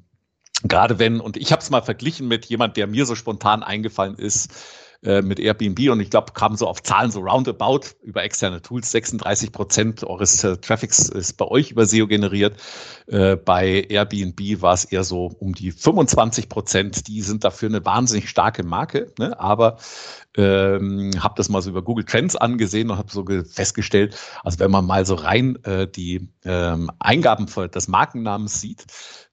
Gerade 0.64 1.00
wenn, 1.00 1.20
und 1.20 1.38
ich 1.38 1.52
habe 1.52 1.62
es 1.62 1.70
mal 1.70 1.82
verglichen 1.82 2.28
mit 2.28 2.46
jemand, 2.46 2.76
der 2.78 2.88
mir 2.88 3.06
so 3.06 3.16
spontan 3.16 3.64
eingefallen 3.64 4.16
ist, 4.16 4.52
äh, 5.02 5.22
mit 5.22 5.40
Airbnb 5.40 5.92
und 5.92 6.02
ich 6.02 6.10
glaube, 6.10 6.34
kam 6.34 6.58
so 6.58 6.68
auf 6.68 6.84
Zahlen 6.84 7.10
so 7.10 7.22
roundabout 7.22 7.82
über 8.04 8.22
externe 8.22 8.62
Tools. 8.62 8.92
36 8.92 9.54
Prozent 9.54 10.04
eures 10.04 10.44
äh, 10.44 10.58
Traffics 10.58 11.08
ist 11.08 11.38
bei 11.38 11.46
euch 11.46 11.72
über 11.72 11.86
SEO 11.86 12.06
generiert. 12.06 12.58
Äh, 13.08 13.38
bei 13.38 13.86
Airbnb 13.88 14.62
war 14.62 14.74
es 14.74 14.84
eher 14.84 15.06
so 15.06 15.28
um 15.40 15.54
die 15.54 15.72
25 15.72 16.50
Prozent. 16.50 17.08
Die 17.08 17.22
sind 17.22 17.46
dafür 17.46 17.70
eine 17.70 17.86
wahnsinnig 17.86 18.30
starke 18.30 18.64
Marke, 18.64 19.14
ne? 19.18 19.40
aber 19.40 19.78
ähm, 20.36 21.12
habe 21.18 21.36
das 21.38 21.48
mal 21.48 21.62
so 21.62 21.70
über 21.70 21.82
Google 21.82 22.04
Trends 22.04 22.36
angesehen 22.36 22.92
und 22.92 22.98
habe 22.98 23.10
so 23.10 23.26
festgestellt, 23.50 24.18
also 24.44 24.60
wenn 24.60 24.70
man 24.70 24.86
mal 24.86 25.06
so 25.06 25.16
rein 25.16 25.64
äh, 25.64 25.88
die 25.88 26.28
ähm, 26.44 26.92
Eingaben 27.00 27.46
des 27.74 27.88
Markennamens 27.88 28.60
sieht, 28.60 28.86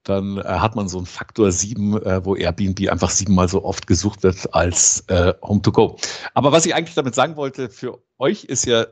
dann 0.08 0.38
äh, 0.38 0.42
hat 0.44 0.76
man 0.76 0.88
so 0.88 0.98
einen 0.98 1.06
Faktor 1.06 1.52
sieben, 1.52 2.00
äh, 2.02 2.24
wo 2.24 2.36
Airbnb 2.36 2.88
einfach 2.90 3.10
siebenmal 3.10 3.48
so 3.48 3.64
oft 3.64 3.86
gesucht 3.86 4.22
wird 4.22 4.54
als 4.54 5.04
äh, 5.08 5.34
Home 5.42 5.62
to 5.62 5.72
Go. 5.72 5.96
Aber 6.34 6.52
was 6.52 6.64
ich 6.64 6.74
eigentlich 6.74 6.94
damit 6.94 7.14
sagen 7.14 7.36
wollte, 7.36 7.68
für 7.68 8.02
euch 8.18 8.44
ist 8.44 8.66
ja 8.66 8.86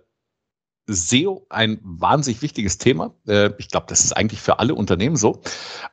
SEO 0.87 1.47
ein 1.49 1.79
wahnsinnig 1.83 2.43
wichtiges 2.43 2.79
Thema. 2.79 3.15
Äh, 3.27 3.51
ich 3.59 3.69
glaube, 3.69 3.87
das 3.89 4.05
ist 4.05 4.13
eigentlich 4.13 4.41
für 4.41 4.59
alle 4.59 4.75
Unternehmen 4.75 5.17
so. 5.17 5.41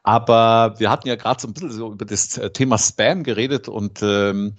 Aber 0.03 0.75
wir 0.79 0.89
hatten 0.89 1.07
ja 1.07 1.15
gerade 1.15 1.39
so 1.39 1.47
ein 1.47 1.53
bisschen 1.53 1.71
so 1.71 1.91
über 1.91 2.05
das 2.05 2.37
äh, 2.37 2.49
Thema 2.49 2.77
Spam 2.77 3.23
geredet 3.23 3.69
und 3.69 4.01
ähm, 4.01 4.55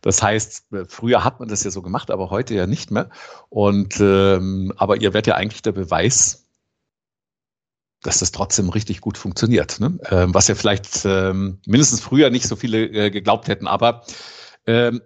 das 0.00 0.22
heißt, 0.22 0.72
äh, 0.72 0.84
früher 0.86 1.24
hat 1.24 1.40
man 1.40 1.48
das 1.48 1.64
ja 1.64 1.70
so 1.70 1.82
gemacht, 1.82 2.10
aber 2.10 2.30
heute 2.30 2.54
ja 2.54 2.66
nicht 2.66 2.90
mehr. 2.90 3.10
Und 3.48 4.00
ähm, 4.00 4.72
aber 4.76 4.96
ihr 4.96 5.12
werdet 5.12 5.26
ja 5.26 5.34
eigentlich 5.34 5.62
der 5.62 5.72
Beweis, 5.72 6.43
dass 8.04 8.18
das 8.20 8.30
trotzdem 8.30 8.68
richtig 8.68 9.00
gut 9.00 9.18
funktioniert. 9.18 9.80
Ne? 9.80 9.98
Ähm, 10.10 10.32
was 10.34 10.48
ja 10.48 10.54
vielleicht 10.54 11.04
ähm, 11.04 11.58
mindestens 11.66 12.00
früher 12.00 12.30
nicht 12.30 12.46
so 12.46 12.54
viele 12.54 12.84
äh, 12.86 13.10
geglaubt 13.10 13.48
hätten. 13.48 13.66
Aber 13.66 14.04
ähm, 14.66 15.02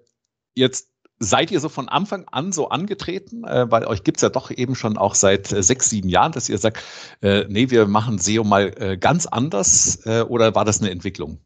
jetzt 0.54 0.88
Seid 1.20 1.50
ihr 1.50 1.58
so 1.58 1.68
von 1.68 1.88
Anfang 1.88 2.26
an 2.30 2.52
so 2.52 2.68
angetreten? 2.68 3.42
Äh, 3.44 3.70
weil 3.70 3.84
euch 3.86 4.04
gibt's 4.04 4.22
ja 4.22 4.28
doch 4.28 4.52
eben 4.52 4.76
schon 4.76 4.96
auch 4.96 5.16
seit 5.16 5.52
äh, 5.52 5.62
sechs, 5.64 5.90
sieben 5.90 6.08
Jahren, 6.08 6.30
dass 6.30 6.48
ihr 6.48 6.58
sagt, 6.58 6.80
äh, 7.22 7.44
nee, 7.48 7.70
wir 7.70 7.86
machen 7.86 8.18
SEO 8.18 8.44
mal 8.44 8.72
äh, 8.80 8.96
ganz 8.96 9.26
anders 9.26 10.06
äh, 10.06 10.20
oder 10.20 10.54
war 10.54 10.64
das 10.64 10.80
eine 10.80 10.90
Entwicklung? 10.90 11.40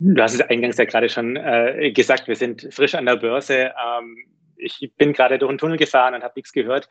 Du 0.00 0.20
hast 0.20 0.34
es 0.34 0.40
eingangs 0.40 0.76
ja 0.76 0.86
gerade 0.86 1.08
schon 1.08 1.36
äh, 1.36 1.92
gesagt, 1.92 2.26
wir 2.26 2.36
sind 2.36 2.68
frisch 2.72 2.96
an 2.96 3.06
der 3.06 3.16
Börse. 3.16 3.72
Ähm, 3.98 4.16
ich 4.56 4.92
bin 4.96 5.12
gerade 5.12 5.38
durch 5.38 5.52
den 5.52 5.58
Tunnel 5.58 5.76
gefahren 5.76 6.14
und 6.14 6.24
habe 6.24 6.34
nichts 6.36 6.52
gehört. 6.52 6.88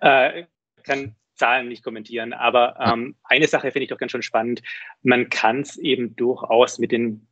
Äh, 0.00 0.46
kann 0.82 1.14
Zahlen 1.34 1.68
nicht 1.68 1.82
kommentieren, 1.82 2.32
aber 2.32 2.76
ähm, 2.80 3.16
eine 3.24 3.46
Sache 3.46 3.70
finde 3.70 3.84
ich 3.84 3.90
doch 3.90 3.98
ganz 3.98 4.12
schön 4.12 4.22
spannend. 4.22 4.62
Man 5.02 5.28
kann 5.28 5.60
es 5.60 5.76
eben 5.76 6.16
durchaus 6.16 6.78
mit 6.78 6.92
den 6.92 7.26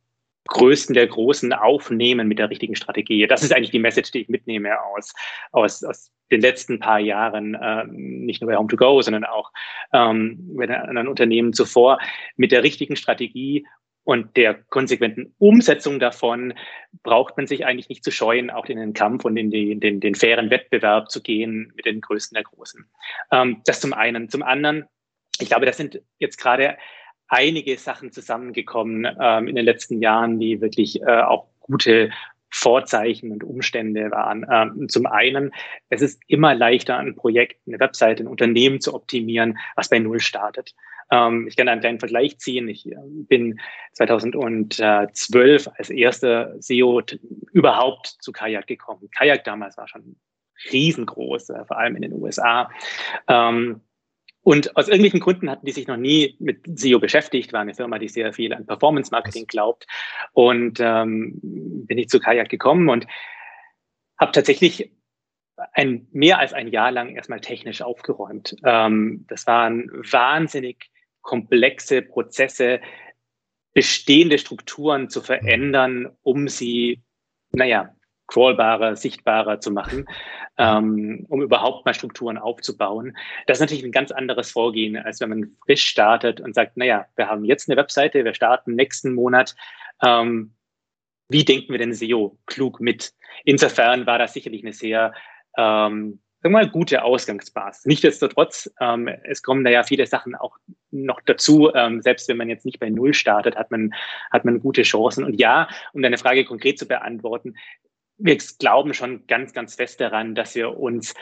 Größten 0.47 0.93
der 0.93 1.07
Großen 1.07 1.53
aufnehmen 1.53 2.27
mit 2.27 2.39
der 2.39 2.49
richtigen 2.49 2.75
Strategie. 2.75 3.25
Das 3.27 3.43
ist 3.43 3.53
eigentlich 3.53 3.71
die 3.71 3.79
Message, 3.79 4.11
die 4.11 4.21
ich 4.21 4.29
mitnehme 4.29 4.81
aus, 4.81 5.13
aus, 5.51 5.83
aus 5.83 6.11
den 6.31 6.41
letzten 6.41 6.79
paar 6.79 6.99
Jahren, 6.99 7.57
ähm, 7.61 8.25
nicht 8.25 8.41
nur 8.41 8.51
bei 8.51 8.57
Home2Go, 8.57 9.01
sondern 9.01 9.23
auch 9.23 9.51
ähm, 9.93 10.55
bei 10.55 10.65
den 10.65 10.75
anderen 10.75 11.07
Unternehmen 11.07 11.53
zuvor. 11.53 11.97
Mit 12.35 12.51
der 12.51 12.63
richtigen 12.63 12.95
Strategie 12.95 13.65
und 14.03 14.35
der 14.35 14.55
konsequenten 14.55 15.33
Umsetzung 15.39 15.99
davon 15.99 16.53
braucht 17.03 17.37
man 17.37 17.47
sich 17.47 17.65
eigentlich 17.65 17.89
nicht 17.89 18.03
zu 18.03 18.11
scheuen, 18.11 18.49
auch 18.49 18.65
in 18.65 18.77
den 18.77 18.93
Kampf 18.93 19.23
und 19.25 19.37
in, 19.37 19.49
die, 19.49 19.71
in 19.71 19.79
den, 19.79 19.99
den 19.99 20.15
fairen 20.15 20.49
Wettbewerb 20.49 21.09
zu 21.09 21.21
gehen 21.21 21.71
mit 21.75 21.85
den 21.85 22.01
Größten 22.01 22.35
der 22.35 22.43
Großen. 22.43 22.85
Ähm, 23.31 23.61
das 23.65 23.79
zum 23.79 23.93
einen. 23.93 24.29
Zum 24.29 24.43
anderen, 24.43 24.85
ich 25.39 25.47
glaube, 25.47 25.65
das 25.65 25.77
sind 25.77 26.01
jetzt 26.19 26.37
gerade 26.37 26.77
einige 27.27 27.77
Sachen 27.77 28.11
zusammengekommen 28.11 29.07
ähm, 29.19 29.47
in 29.47 29.55
den 29.55 29.65
letzten 29.65 30.01
Jahren, 30.01 30.39
die 30.39 30.59
wirklich 30.61 31.01
äh, 31.01 31.21
auch 31.21 31.47
gute 31.61 32.11
Vorzeichen 32.49 33.31
und 33.31 33.43
Umstände 33.43 34.11
waren. 34.11 34.45
Ähm, 34.51 34.87
zum 34.87 35.07
einen, 35.07 35.51
es 35.89 36.01
ist 36.01 36.21
immer 36.27 36.53
leichter, 36.53 36.97
ein 36.97 37.15
Projekt, 37.15 37.59
eine 37.65 37.79
Webseite, 37.79 38.23
ein 38.23 38.27
Unternehmen 38.27 38.79
zu 38.79 38.93
optimieren, 38.93 39.57
was 39.75 39.89
bei 39.89 39.97
Null 39.97 40.19
startet. 40.19 40.75
Ähm, 41.13 41.47
ich 41.47 41.55
kann 41.55 41.67
einen 41.67 41.81
kleinen 41.81 41.99
Vergleich 41.99 42.39
ziehen. 42.39 42.67
Ich 42.67 42.87
äh, 42.87 42.95
bin 43.05 43.59
2012 43.93 45.69
als 45.77 45.89
erster 45.91 46.55
SEO 46.59 47.01
überhaupt 47.51 48.07
zu 48.07 48.31
Kajak 48.31 48.65
gekommen. 48.65 49.09
Kajak 49.15 49.43
damals 49.43 49.77
war 49.77 49.87
schon 49.87 50.15
riesengroß, 50.71 51.51
äh, 51.51 51.65
vor 51.65 51.77
allem 51.77 51.95
in 51.95 52.01
den 52.01 52.13
USA. 52.13 52.71
Ähm, 53.27 53.81
und 54.41 54.75
aus 54.75 54.87
irgendwelchen 54.87 55.19
Gründen 55.19 55.49
hatten 55.49 55.65
die 55.65 55.71
sich 55.71 55.87
noch 55.87 55.97
nie 55.97 56.35
mit 56.39 56.63
SEO 56.77 56.99
beschäftigt, 56.99 57.53
war 57.53 57.61
eine 57.61 57.75
Firma, 57.75 57.97
die 57.99 58.09
sehr 58.09 58.33
viel 58.33 58.53
an 58.53 58.65
Performance 58.65 59.11
Marketing 59.11 59.45
glaubt. 59.45 59.85
Und 60.33 60.79
ähm, 60.81 61.39
bin 61.41 61.97
ich 61.97 62.09
zu 62.09 62.19
Kajak 62.19 62.49
gekommen 62.49 62.89
und 62.89 63.05
habe 64.19 64.31
tatsächlich 64.31 64.91
ein, 65.73 66.07
mehr 66.11 66.39
als 66.39 66.53
ein 66.53 66.67
Jahr 66.67 66.91
lang 66.91 67.15
erstmal 67.15 67.39
technisch 67.39 67.83
aufgeräumt. 67.83 68.55
Ähm, 68.65 69.25
das 69.29 69.45
waren 69.45 69.89
wahnsinnig 69.91 70.89
komplexe 71.23 72.03
Prozesse, 72.03 72.79
bestehende 73.73 74.37
Strukturen 74.37 75.09
zu 75.09 75.21
verändern, 75.21 76.15
um 76.21 76.47
sie, 76.47 77.01
naja, 77.51 77.95
crawlbarer, 78.27 78.95
sichtbarer 78.95 79.59
zu 79.59 79.71
machen, 79.71 80.05
ähm, 80.57 81.25
um 81.29 81.41
überhaupt 81.41 81.85
mal 81.85 81.93
Strukturen 81.93 82.37
aufzubauen. 82.37 83.17
Das 83.47 83.57
ist 83.57 83.61
natürlich 83.61 83.83
ein 83.83 83.91
ganz 83.91 84.11
anderes 84.11 84.51
Vorgehen, 84.51 84.95
als 84.95 85.19
wenn 85.19 85.29
man 85.29 85.57
frisch 85.65 85.85
startet 85.85 86.39
und 86.39 86.55
sagt, 86.55 86.77
naja, 86.77 87.05
wir 87.15 87.27
haben 87.27 87.45
jetzt 87.45 87.69
eine 87.69 87.77
Webseite, 87.77 88.23
wir 88.23 88.33
starten 88.33 88.75
nächsten 88.75 89.13
Monat. 89.13 89.55
Ähm, 90.01 90.53
wie 91.29 91.43
denken 91.43 91.71
wir 91.71 91.79
denn 91.79 91.93
SEO 91.93 92.37
klug 92.45 92.79
mit? 92.79 93.13
Insofern 93.43 94.05
war 94.05 94.19
das 94.19 94.33
sicherlich 94.33 94.63
eine 94.63 94.73
sehr 94.73 95.13
ähm, 95.57 96.19
mal, 96.51 96.69
gute 96.69 97.03
Ausgangsbasis. 97.03 97.85
Nichtsdestotrotz, 97.85 98.69
ähm, 98.79 99.07
es 99.23 99.41
kommen 99.41 99.63
da 99.63 99.71
ja 99.71 99.83
viele 99.83 100.05
Sachen 100.05 100.35
auch 100.35 100.57
noch 100.91 101.21
dazu. 101.25 101.71
Ähm, 101.73 102.01
selbst 102.01 102.27
wenn 102.27 102.37
man 102.37 102.49
jetzt 102.49 102.65
nicht 102.65 102.79
bei 102.79 102.89
Null 102.89 103.13
startet, 103.13 103.55
hat 103.55 103.71
man, 103.71 103.93
hat 104.31 104.45
man 104.45 104.59
gute 104.59 104.83
Chancen. 104.83 105.23
Und 105.23 105.39
ja, 105.39 105.67
um 105.93 106.01
deine 106.01 106.17
Frage 106.17 106.45
konkret 106.45 106.77
zu 106.77 106.87
beantworten, 106.87 107.55
wir 108.17 108.37
glauben 108.59 108.93
schon 108.93 109.25
ganz, 109.27 109.53
ganz 109.53 109.75
fest 109.75 109.99
daran, 109.99 110.35
dass 110.35 110.55
wir 110.55 110.77
uns 110.77 111.13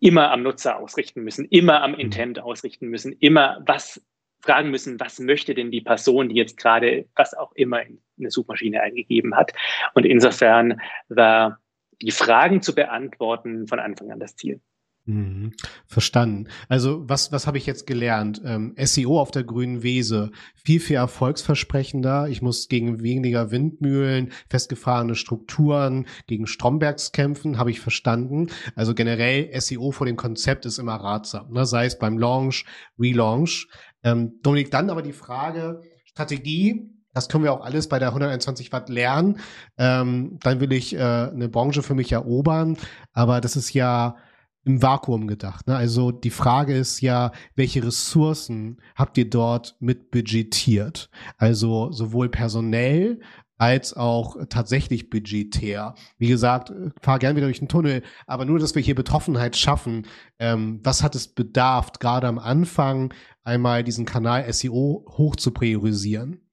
immer 0.00 0.30
am 0.30 0.42
Nutzer 0.42 0.78
ausrichten 0.78 1.22
müssen, 1.22 1.46
immer 1.46 1.82
am 1.82 1.92
mhm. 1.92 1.98
Intent 1.98 2.38
ausrichten 2.38 2.88
müssen, 2.88 3.12
immer 3.20 3.62
was 3.66 4.00
fragen 4.40 4.70
müssen, 4.70 5.00
was 5.00 5.18
möchte 5.18 5.54
denn 5.54 5.70
die 5.70 5.80
Person, 5.80 6.28
die 6.28 6.36
jetzt 6.36 6.56
gerade 6.56 7.06
was 7.16 7.34
auch 7.34 7.52
immer 7.52 7.82
in 7.82 8.00
eine 8.18 8.30
Suchmaschine 8.30 8.80
eingegeben 8.80 9.34
hat. 9.34 9.52
Und 9.94 10.04
insofern 10.04 10.80
war 11.08 11.58
die 12.02 12.10
Fragen 12.10 12.62
zu 12.62 12.74
beantworten 12.74 13.66
von 13.66 13.78
Anfang 13.78 14.10
an 14.10 14.20
das 14.20 14.36
Ziel. 14.36 14.60
Mhm. 15.08 15.52
Verstanden. 15.86 16.48
Also 16.68 17.08
was, 17.08 17.30
was 17.30 17.46
habe 17.46 17.58
ich 17.58 17.66
jetzt 17.66 17.86
gelernt? 17.86 18.42
Ähm, 18.44 18.74
SEO 18.76 19.20
auf 19.20 19.30
der 19.30 19.44
grünen 19.44 19.84
Wiese, 19.84 20.32
viel, 20.56 20.80
viel 20.80 20.96
erfolgsversprechender. 20.96 22.28
Ich 22.28 22.42
muss 22.42 22.66
gegen 22.68 23.00
weniger 23.02 23.52
Windmühlen, 23.52 24.32
festgefahrene 24.50 25.14
Strukturen, 25.14 26.06
gegen 26.26 26.48
Strombergs 26.48 27.12
kämpfen, 27.12 27.56
habe 27.56 27.70
ich 27.70 27.78
verstanden. 27.78 28.48
Also 28.74 28.94
generell 28.94 29.48
SEO 29.60 29.92
vor 29.92 30.06
dem 30.06 30.16
Konzept 30.16 30.66
ist 30.66 30.78
immer 30.78 30.96
ratsam, 30.96 31.52
ne? 31.52 31.66
sei 31.66 31.86
es 31.86 31.98
beim 31.98 32.18
Launch, 32.18 32.64
Relaunch. 32.98 33.68
Ähm, 34.02 34.40
Dominik, 34.42 34.72
dann 34.72 34.90
aber 34.90 35.02
die 35.02 35.12
Frage, 35.12 35.82
Strategie, 36.04 36.95
das 37.16 37.28
können 37.28 37.44
wir 37.44 37.52
auch 37.54 37.62
alles 37.62 37.88
bei 37.88 37.98
der 37.98 38.08
121 38.08 38.72
Watt 38.72 38.90
lernen. 38.90 39.40
Ähm, 39.78 40.38
dann 40.42 40.60
will 40.60 40.70
ich 40.72 40.94
äh, 40.94 40.98
eine 40.98 41.48
Branche 41.48 41.82
für 41.82 41.94
mich 41.94 42.12
erobern, 42.12 42.76
aber 43.14 43.40
das 43.40 43.56
ist 43.56 43.72
ja 43.72 44.16
im 44.64 44.82
Vakuum 44.82 45.26
gedacht. 45.26 45.66
Ne? 45.66 45.74
Also 45.76 46.10
die 46.10 46.30
Frage 46.30 46.76
ist 46.76 47.00
ja, 47.00 47.32
welche 47.54 47.82
Ressourcen 47.82 48.82
habt 48.94 49.16
ihr 49.16 49.30
dort 49.30 49.76
mit 49.80 50.10
budgetiert? 50.10 51.08
Also 51.38 51.90
sowohl 51.90 52.28
personell 52.28 53.20
als 53.56 53.94
auch 53.96 54.36
tatsächlich 54.50 55.08
budgetär. 55.08 55.94
Wie 56.18 56.28
gesagt, 56.28 56.70
fahr 57.00 57.18
gern 57.18 57.36
wieder 57.36 57.46
durch 57.46 57.60
den 57.60 57.68
Tunnel, 57.68 58.02
aber 58.26 58.44
nur, 58.44 58.58
dass 58.58 58.74
wir 58.74 58.82
hier 58.82 58.94
Betroffenheit 58.94 59.56
schaffen. 59.56 60.06
Ähm, 60.38 60.80
was 60.84 61.02
hat 61.02 61.14
es 61.14 61.28
bedarf, 61.28 61.92
gerade 61.92 62.26
am 62.26 62.38
Anfang 62.38 63.14
einmal 63.42 63.84
diesen 63.84 64.04
Kanal 64.04 64.52
SEO 64.52 65.06
hoch 65.16 65.36
zu 65.36 65.52
priorisieren? 65.52 66.45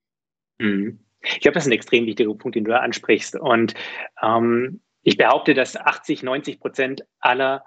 Mhm. 0.60 1.00
Ich 1.22 1.40
glaube, 1.40 1.56
das 1.56 1.64
ist 1.64 1.70
ein 1.70 1.74
extrem 1.74 2.06
wichtiger 2.06 2.34
Punkt, 2.36 2.56
den 2.56 2.66
du 2.66 2.72
da 2.72 2.80
ansprichst. 2.80 3.36
Und 3.36 3.74
ähm, 4.22 4.82
ich 5.04 5.18
behaupte, 5.18 5.54
dass 5.54 5.78
80, 5.78 6.24
90 6.24 6.60
Prozent 6.60 7.06
aller 7.20 7.64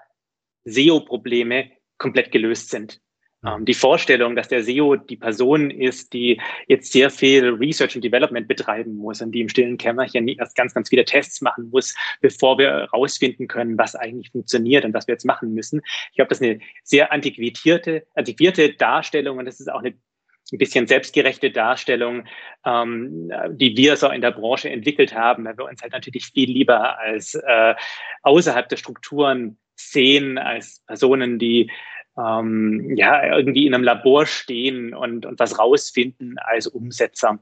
SEO-Probleme 0.65 1.71
komplett 1.97 2.31
gelöst 2.31 2.69
sind. 2.69 3.01
Ähm, 3.45 3.65
die 3.65 3.73
Vorstellung, 3.73 4.35
dass 4.35 4.47
der 4.47 4.63
SEO 4.63 4.95
die 4.95 5.15
Person 5.15 5.69
ist, 5.69 6.13
die 6.13 6.41
jetzt 6.67 6.91
sehr 6.91 7.09
viel 7.09 7.49
Research 7.49 7.95
und 7.95 8.03
Development 8.03 8.47
betreiben 8.47 8.95
muss 8.95 9.21
und 9.21 9.31
die 9.31 9.41
im 9.41 9.49
stillen 9.49 9.77
Kämmerchen 9.77 10.27
erst 10.27 10.55
ganz, 10.55 10.73
ganz 10.73 10.89
viele 10.89 11.05
Tests 11.05 11.41
machen 11.41 11.69
muss, 11.69 11.95
bevor 12.21 12.57
wir 12.57 12.69
herausfinden 12.69 13.47
können, 13.47 13.77
was 13.77 13.95
eigentlich 13.95 14.31
funktioniert 14.31 14.85
und 14.85 14.93
was 14.93 15.07
wir 15.07 15.13
jetzt 15.13 15.25
machen 15.25 15.53
müssen. 15.53 15.81
Ich 16.09 16.15
glaube, 16.15 16.29
das 16.29 16.41
ist 16.41 16.47
eine 16.47 16.59
sehr 16.83 17.11
antiquierte, 17.11 18.07
antiquierte 18.15 18.73
Darstellung 18.73 19.37
und 19.37 19.45
das 19.45 19.59
ist 19.59 19.71
auch 19.71 19.81
eine 19.81 19.95
ein 20.51 20.57
bisschen 20.57 20.87
selbstgerechte 20.87 21.51
Darstellung, 21.51 22.25
ähm, 22.65 23.31
die 23.51 23.75
wir 23.75 23.97
so 23.97 24.09
in 24.09 24.21
der 24.21 24.31
Branche 24.31 24.69
entwickelt 24.69 25.13
haben, 25.13 25.45
weil 25.45 25.57
wir 25.57 25.65
uns 25.65 25.81
halt 25.81 25.93
natürlich 25.93 26.27
viel 26.27 26.49
lieber 26.49 26.97
als 26.99 27.35
äh, 27.35 27.75
außerhalb 28.23 28.69
der 28.69 28.77
Strukturen 28.77 29.57
sehen 29.75 30.37
als 30.37 30.81
Personen, 30.87 31.37
die 31.37 31.69
ähm, 32.17 32.95
ja 32.95 33.37
irgendwie 33.37 33.67
in 33.67 33.73
einem 33.73 33.83
Labor 33.83 34.25
stehen 34.25 34.93
und, 34.93 35.25
und 35.25 35.39
was 35.39 35.59
rausfinden 35.59 36.37
als 36.39 36.67
Umsetzer. 36.67 37.39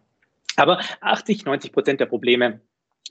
Aber 0.57 0.79
80, 1.01 1.45
90 1.45 1.71
Prozent 1.71 1.99
der 1.99 2.05
Probleme 2.07 2.61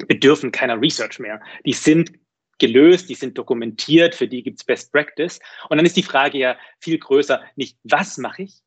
bedürfen 0.08 0.50
keiner 0.50 0.80
Research 0.80 1.18
mehr. 1.18 1.40
Die 1.64 1.72
sind 1.72 2.12
gelöst, 2.58 3.08
die 3.08 3.14
sind 3.14 3.36
dokumentiert, 3.36 4.14
für 4.14 4.28
die 4.28 4.42
gibt's 4.42 4.64
Best 4.64 4.92
Practice. 4.92 5.40
Und 5.68 5.78
dann 5.78 5.86
ist 5.86 5.96
die 5.96 6.02
Frage 6.02 6.38
ja 6.38 6.56
viel 6.80 6.98
größer, 6.98 7.42
nicht 7.56 7.78
was 7.84 8.18
mache 8.18 8.42
ich, 8.42 8.60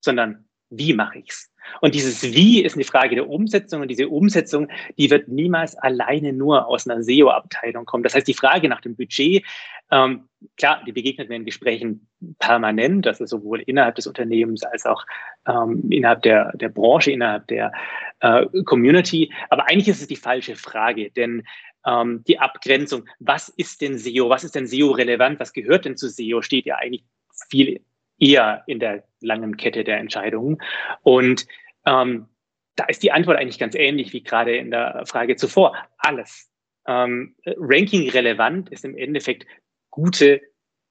sondern 0.00 0.44
wie 0.72 0.94
mache 0.94 1.18
ich's? 1.18 1.52
Und 1.80 1.94
dieses 1.94 2.22
Wie 2.22 2.62
ist 2.62 2.74
eine 2.74 2.84
Frage 2.84 3.14
der 3.14 3.28
Umsetzung 3.28 3.82
und 3.82 3.88
diese 3.88 4.08
Umsetzung, 4.08 4.68
die 4.98 5.10
wird 5.10 5.28
niemals 5.28 5.76
alleine 5.76 6.32
nur 6.32 6.66
aus 6.66 6.88
einer 6.88 7.02
SEO-Abteilung 7.02 7.84
kommen. 7.84 8.02
Das 8.02 8.14
heißt, 8.14 8.26
die 8.26 8.34
Frage 8.34 8.68
nach 8.68 8.80
dem 8.80 8.96
Budget, 8.96 9.44
ähm, 9.90 10.28
klar, 10.56 10.82
die 10.86 10.92
begegnet 10.92 11.28
mir 11.28 11.36
in 11.36 11.44
Gesprächen 11.44 12.08
permanent, 12.38 13.06
ist 13.06 13.26
sowohl 13.28 13.60
innerhalb 13.60 13.94
des 13.94 14.06
Unternehmens 14.06 14.64
als 14.64 14.86
auch 14.86 15.04
ähm, 15.46 15.84
innerhalb 15.90 16.22
der, 16.22 16.52
der 16.56 16.68
Branche, 16.68 17.12
innerhalb 17.12 17.46
der 17.46 17.72
äh, 18.20 18.46
Community. 18.64 19.32
Aber 19.50 19.68
eigentlich 19.68 19.88
ist 19.88 20.00
es 20.00 20.08
die 20.08 20.16
falsche 20.16 20.56
Frage, 20.56 21.10
denn 21.10 21.44
ähm, 21.86 22.24
die 22.26 22.38
Abgrenzung, 22.38 23.04
was 23.18 23.48
ist 23.50 23.80
denn 23.80 23.98
SEO, 23.98 24.28
was 24.28 24.44
ist 24.44 24.54
denn 24.54 24.66
SEO 24.66 24.90
relevant, 24.92 25.40
was 25.40 25.52
gehört 25.52 25.84
denn 25.84 25.96
zu 25.96 26.08
SEO, 26.08 26.42
steht 26.42 26.66
ja 26.66 26.76
eigentlich 26.76 27.04
viel 27.50 27.80
eher 28.22 28.62
in 28.66 28.78
der 28.78 29.02
langen 29.20 29.56
Kette 29.56 29.82
der 29.82 29.98
Entscheidungen. 29.98 30.62
Und 31.02 31.46
ähm, 31.84 32.28
da 32.76 32.84
ist 32.84 33.02
die 33.02 33.12
Antwort 33.12 33.36
eigentlich 33.36 33.58
ganz 33.58 33.74
ähnlich 33.74 34.12
wie 34.12 34.22
gerade 34.22 34.56
in 34.56 34.70
der 34.70 35.04
Frage 35.06 35.36
zuvor. 35.36 35.76
Alles. 35.98 36.48
Ähm, 36.86 37.34
Ranking 37.44 38.08
relevant 38.10 38.70
ist 38.70 38.84
im 38.84 38.96
Endeffekt 38.96 39.46
gute 39.90 40.40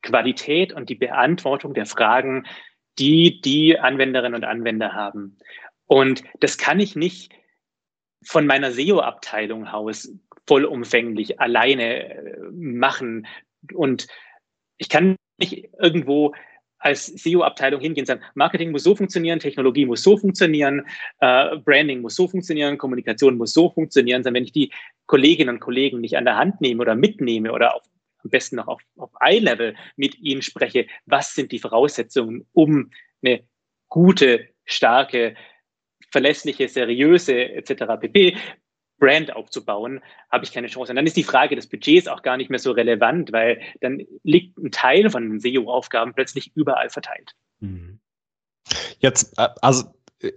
Qualität 0.01 0.73
und 0.73 0.89
die 0.89 0.95
Beantwortung 0.95 1.73
der 1.73 1.85
Fragen, 1.85 2.45
die 2.99 3.39
die 3.41 3.79
Anwenderinnen 3.79 4.35
und 4.35 4.43
Anwender 4.43 4.93
haben. 4.93 5.37
Und 5.85 6.23
das 6.39 6.57
kann 6.57 6.79
ich 6.79 6.95
nicht 6.95 7.33
von 8.23 8.45
meiner 8.45 8.71
SEO-Abteilung 8.71 9.67
aus 9.67 10.11
vollumfänglich 10.47 11.39
alleine 11.39 12.09
äh, 12.09 12.37
machen. 12.51 13.25
Und 13.73 14.07
ich 14.77 14.89
kann 14.89 15.15
nicht 15.37 15.69
irgendwo 15.79 16.33
als 16.81 17.05
SEO-Abteilung 17.05 17.79
hingehen 17.79 18.03
und 18.03 18.07
sagen, 18.07 18.21
Marketing 18.33 18.71
muss 18.71 18.83
so 18.83 18.95
funktionieren, 18.95 19.39
Technologie 19.39 19.85
muss 19.85 20.03
so 20.03 20.17
funktionieren, 20.17 20.85
äh, 21.19 21.57
Branding 21.57 22.01
muss 22.01 22.15
so 22.15 22.27
funktionieren, 22.27 22.77
Kommunikation 22.77 23.37
muss 23.37 23.53
so 23.53 23.69
funktionieren, 23.69 24.23
sondern 24.23 24.41
wenn 24.41 24.45
ich 24.45 24.51
die 24.51 24.71
Kolleginnen 25.05 25.55
und 25.55 25.59
Kollegen 25.59 26.01
nicht 26.01 26.17
an 26.17 26.25
der 26.25 26.37
Hand 26.37 26.59
nehme 26.61 26.81
oder 26.81 26.95
mitnehme 26.95 27.51
oder 27.51 27.75
auf, 27.75 27.83
am 28.23 28.29
besten 28.29 28.57
noch 28.57 28.67
auf, 28.67 28.81
auf 28.97 29.11
Eye-Level 29.19 29.75
mit 29.95 30.19
ihnen 30.19 30.41
spreche, 30.41 30.87
was 31.05 31.33
sind 31.35 31.51
die 31.51 31.59
Voraussetzungen, 31.59 32.45
um 32.53 32.91
eine 33.23 33.43
gute, 33.89 34.47
starke, 34.65 35.35
verlässliche, 36.11 36.67
seriöse 36.67 37.49
etc. 37.53 37.99
pp. 37.99 38.37
Brand 39.01 39.35
aufzubauen, 39.35 39.99
habe 40.31 40.45
ich 40.45 40.53
keine 40.53 40.67
Chance. 40.67 40.91
Und 40.91 40.95
dann 40.95 41.07
ist 41.07 41.17
die 41.17 41.23
Frage 41.23 41.55
des 41.55 41.67
Budgets 41.67 42.07
auch 42.07 42.21
gar 42.21 42.37
nicht 42.37 42.49
mehr 42.49 42.59
so 42.59 42.71
relevant, 42.71 43.33
weil 43.33 43.59
dann 43.81 44.01
liegt 44.23 44.57
ein 44.59 44.71
Teil 44.71 45.09
von 45.09 45.27
den 45.27 45.39
SEO-Aufgaben 45.39 46.13
plötzlich 46.13 46.51
überall 46.55 46.89
verteilt. 46.89 47.35
Mhm. 47.59 47.99
Jetzt, 48.99 49.37
äh, 49.37 49.49
also 49.61 49.85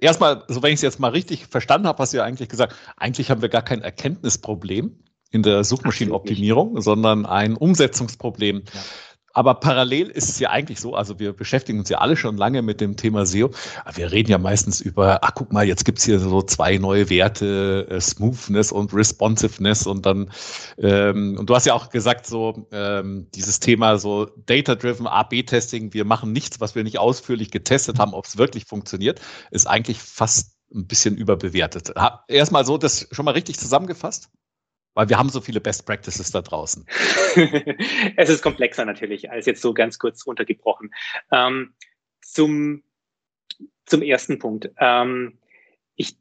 erstmal, 0.00 0.44
so 0.48 0.62
wenn 0.62 0.70
ich 0.70 0.76
es 0.76 0.82
jetzt 0.82 0.98
mal 0.98 1.10
richtig 1.10 1.46
verstanden 1.46 1.86
habe, 1.86 2.02
hast 2.02 2.14
du 2.14 2.16
ja 2.16 2.24
eigentlich 2.24 2.48
gesagt, 2.48 2.74
eigentlich 2.96 3.30
haben 3.30 3.42
wir 3.42 3.50
gar 3.50 3.62
kein 3.62 3.82
Erkenntnisproblem 3.82 4.98
in 5.30 5.42
der 5.42 5.62
Suchmaschinenoptimierung, 5.62 6.80
sondern 6.80 7.26
ein 7.26 7.56
Umsetzungsproblem. 7.56 8.62
Ja. 8.72 8.80
Aber 9.34 9.54
parallel 9.54 10.08
ist 10.08 10.28
es 10.28 10.38
ja 10.38 10.50
eigentlich 10.50 10.80
so, 10.80 10.94
also 10.94 11.18
wir 11.18 11.32
beschäftigen 11.32 11.80
uns 11.80 11.88
ja 11.88 11.98
alle 11.98 12.16
schon 12.16 12.36
lange 12.36 12.62
mit 12.62 12.80
dem 12.80 12.96
Thema 12.96 13.26
SEO. 13.26 13.50
Wir 13.94 14.12
reden 14.12 14.30
ja 14.30 14.38
meistens 14.38 14.80
über, 14.80 15.18
ach 15.22 15.32
guck 15.34 15.52
mal, 15.52 15.66
jetzt 15.66 15.84
gibt's 15.84 16.04
hier 16.04 16.20
so 16.20 16.40
zwei 16.42 16.78
neue 16.78 17.10
Werte, 17.10 17.86
äh, 17.90 18.00
Smoothness 18.00 18.70
und 18.70 18.94
Responsiveness 18.94 19.86
und 19.86 20.06
dann, 20.06 20.30
ähm, 20.78 21.36
und 21.38 21.50
du 21.50 21.54
hast 21.54 21.66
ja 21.66 21.74
auch 21.74 21.90
gesagt, 21.90 22.26
so 22.26 22.68
ähm, 22.70 23.26
dieses 23.34 23.58
Thema 23.58 23.98
so 23.98 24.26
Data-Driven 24.46 25.08
AB-Testing, 25.08 25.92
wir 25.92 26.04
machen 26.04 26.32
nichts, 26.32 26.60
was 26.60 26.76
wir 26.76 26.84
nicht 26.84 26.98
ausführlich 26.98 27.50
getestet 27.50 27.98
haben, 27.98 28.14
ob 28.14 28.26
es 28.26 28.38
wirklich 28.38 28.66
funktioniert, 28.66 29.20
ist 29.50 29.66
eigentlich 29.66 29.98
fast 29.98 30.54
ein 30.72 30.86
bisschen 30.86 31.16
überbewertet. 31.16 31.92
Erstmal 32.28 32.64
so 32.64 32.78
das 32.78 33.08
schon 33.10 33.24
mal 33.24 33.32
richtig 33.32 33.58
zusammengefasst? 33.58 34.30
Weil 34.94 35.08
wir 35.08 35.18
haben 35.18 35.28
so 35.28 35.40
viele 35.40 35.60
Best 35.60 35.86
Practices 35.86 36.30
da 36.30 36.40
draußen. 36.40 36.86
es 38.16 38.28
ist 38.28 38.42
komplexer 38.42 38.84
natürlich, 38.84 39.30
als 39.30 39.46
jetzt 39.46 39.60
so 39.60 39.74
ganz 39.74 39.98
kurz 39.98 40.26
runtergebrochen. 40.26 40.94
Ähm, 41.32 41.74
zum, 42.20 42.82
zum 43.86 44.02
ersten 44.02 44.38
Punkt. 44.38 44.70
Ähm, 44.78 45.38
ich, 45.96 46.16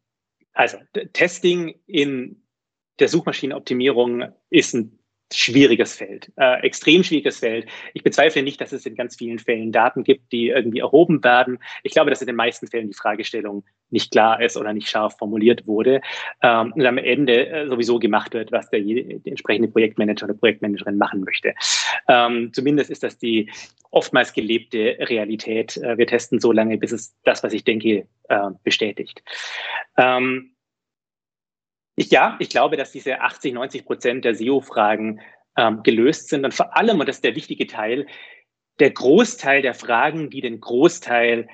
also, 0.54 0.78
Testing 1.14 1.80
in 1.86 2.44
der 3.00 3.10
Suchmaschinenoptimierung 3.10 4.34
ist 4.50 4.74
ein 4.74 5.00
schwieriges 5.38 5.96
Feld, 5.96 6.32
äh, 6.38 6.62
extrem 6.62 7.04
schwieriges 7.04 7.40
Feld. 7.40 7.68
Ich 7.94 8.04
bezweifle 8.04 8.44
nicht, 8.44 8.60
dass 8.62 8.72
es 8.72 8.86
in 8.86 8.96
ganz 8.96 9.16
vielen 9.16 9.40
Fällen 9.40 9.72
Daten 9.72 10.04
gibt, 10.04 10.32
die 10.32 10.50
irgendwie 10.50 10.80
erhoben 10.80 11.24
werden. 11.24 11.60
Ich 11.84 11.94
glaube, 11.94 12.10
dass 12.10 12.22
in 12.22 12.28
den 12.28 12.36
meisten 12.36 12.68
Fällen 12.68 12.88
die 12.88 12.94
Fragestellung 12.94 13.64
nicht 13.90 14.12
klar 14.12 14.42
ist 14.42 14.58
oder 14.58 14.74
nicht 14.74 14.90
scharf 14.90 15.18
formuliert 15.18 15.68
wurde 15.68 16.02
ähm, 16.42 16.74
und 16.74 16.86
am 16.86 16.98
Ende 16.98 17.48
äh, 17.48 17.68
sowieso 17.68 18.00
gemacht 18.00 18.34
wird, 18.34 18.52
was 18.52 18.70
der, 18.70 18.82
der, 18.82 19.20
entsprechende 19.26 19.70
Projektmanager 19.70 20.26
oder 20.26 20.34
Projektmanagerin 20.34 20.98
machen 20.98 21.22
möchte. 21.22 21.54
Ähm, 22.08 22.52
zumindest 22.54 22.90
ist 22.90 23.04
das 23.04 23.18
die 23.18 23.50
oftmals 23.92 24.34
gelebte 24.34 24.98
Realität. 25.00 25.78
Äh, 25.78 25.98
wir 25.98 26.08
testen 26.08 26.40
so 26.40 26.52
lange, 26.52 26.78
bis 26.78 26.92
es 26.92 27.16
das, 27.24 27.44
was 27.44 27.54
ich 27.54 27.64
denke, 27.64 28.08
äh, 28.30 28.50
bestätigt. 28.64 29.24
Ähm, 29.98 30.53
ich, 31.96 32.12
ja, 32.12 32.38
ich 32.40 32.50
glaube, 32.50 32.78
dass 32.78 32.92
diese 32.92 33.22
80, 33.22 33.54
90 33.54 33.86
Prozent 33.86 34.26
der 34.26 34.36
SEO-Fragen 34.36 35.22
ähm, 35.58 35.84
gelöst 35.84 36.30
sind 36.30 36.46
und 36.46 36.54
vor 36.54 36.76
allem, 36.76 37.00
und 37.00 37.08
das 37.08 37.18
ist 37.18 37.24
der 37.24 37.36
wichtige 37.36 37.68
Teil, 37.68 38.08
der 38.80 38.92
Großteil 38.92 39.62
der 39.62 39.76
Fragen, 39.76 40.30
die 40.30 40.42
den 40.42 40.60
Großteil 40.60 41.48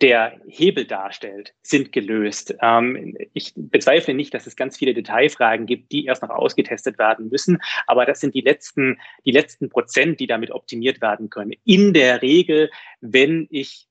der 0.00 0.40
Hebel 0.48 0.86
darstellt, 0.86 1.54
sind 1.62 1.92
gelöst. 1.92 2.54
Ähm, 2.60 3.16
ich 3.32 3.52
bezweifle 3.54 4.14
nicht, 4.14 4.34
dass 4.34 4.46
es 4.46 4.56
ganz 4.56 4.76
viele 4.76 4.94
Detailfragen 4.94 5.66
gibt, 5.66 5.92
die 5.92 6.06
erst 6.06 6.22
noch 6.22 6.30
ausgetestet 6.30 6.98
werden 6.98 7.28
müssen, 7.28 7.58
aber 7.86 8.06
das 8.06 8.20
sind 8.20 8.34
die 8.34 8.40
letzten, 8.40 8.98
die 9.24 9.30
letzten 9.30 9.68
Prozent, 9.68 10.18
die 10.18 10.26
damit 10.26 10.50
optimiert 10.50 11.00
werden 11.00 11.30
können. 11.30 11.52
In 11.64 11.92
der 11.92 12.22
Regel, 12.22 12.70
wenn 13.00 13.46
ich 13.50 13.86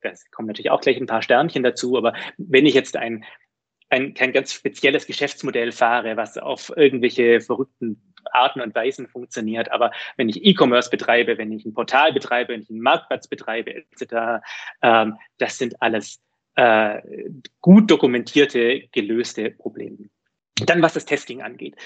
es 0.00 0.28
kommen 0.32 0.48
natürlich 0.48 0.70
auch 0.70 0.80
gleich 0.80 0.96
ein 0.96 1.06
paar 1.06 1.22
Sternchen 1.22 1.62
dazu, 1.62 1.96
aber 1.96 2.14
wenn 2.36 2.66
ich 2.66 2.74
jetzt 2.74 2.96
ein 2.96 3.24
ein, 3.92 4.14
kein 4.14 4.32
ganz 4.32 4.54
spezielles 4.54 5.06
Geschäftsmodell 5.06 5.70
fahre, 5.70 6.16
was 6.16 6.38
auf 6.38 6.72
irgendwelche 6.74 7.40
verrückten 7.40 8.00
Arten 8.32 8.62
und 8.62 8.74
Weisen 8.74 9.06
funktioniert. 9.06 9.70
Aber 9.70 9.92
wenn 10.16 10.30
ich 10.30 10.44
E-Commerce 10.44 10.88
betreibe, 10.88 11.36
wenn 11.36 11.52
ich 11.52 11.66
ein 11.66 11.74
Portal 11.74 12.12
betreibe, 12.12 12.54
wenn 12.54 12.62
ich 12.62 12.70
einen 12.70 12.80
Marktplatz 12.80 13.28
betreibe, 13.28 13.74
etc., 13.74 14.42
ähm, 14.80 15.18
das 15.36 15.58
sind 15.58 15.80
alles 15.82 16.22
äh, 16.54 17.02
gut 17.60 17.90
dokumentierte, 17.90 18.88
gelöste 18.92 19.50
Probleme. 19.50 20.08
Dann, 20.66 20.80
was 20.80 20.94
das 20.94 21.04
Testing 21.04 21.42
angeht. 21.42 21.76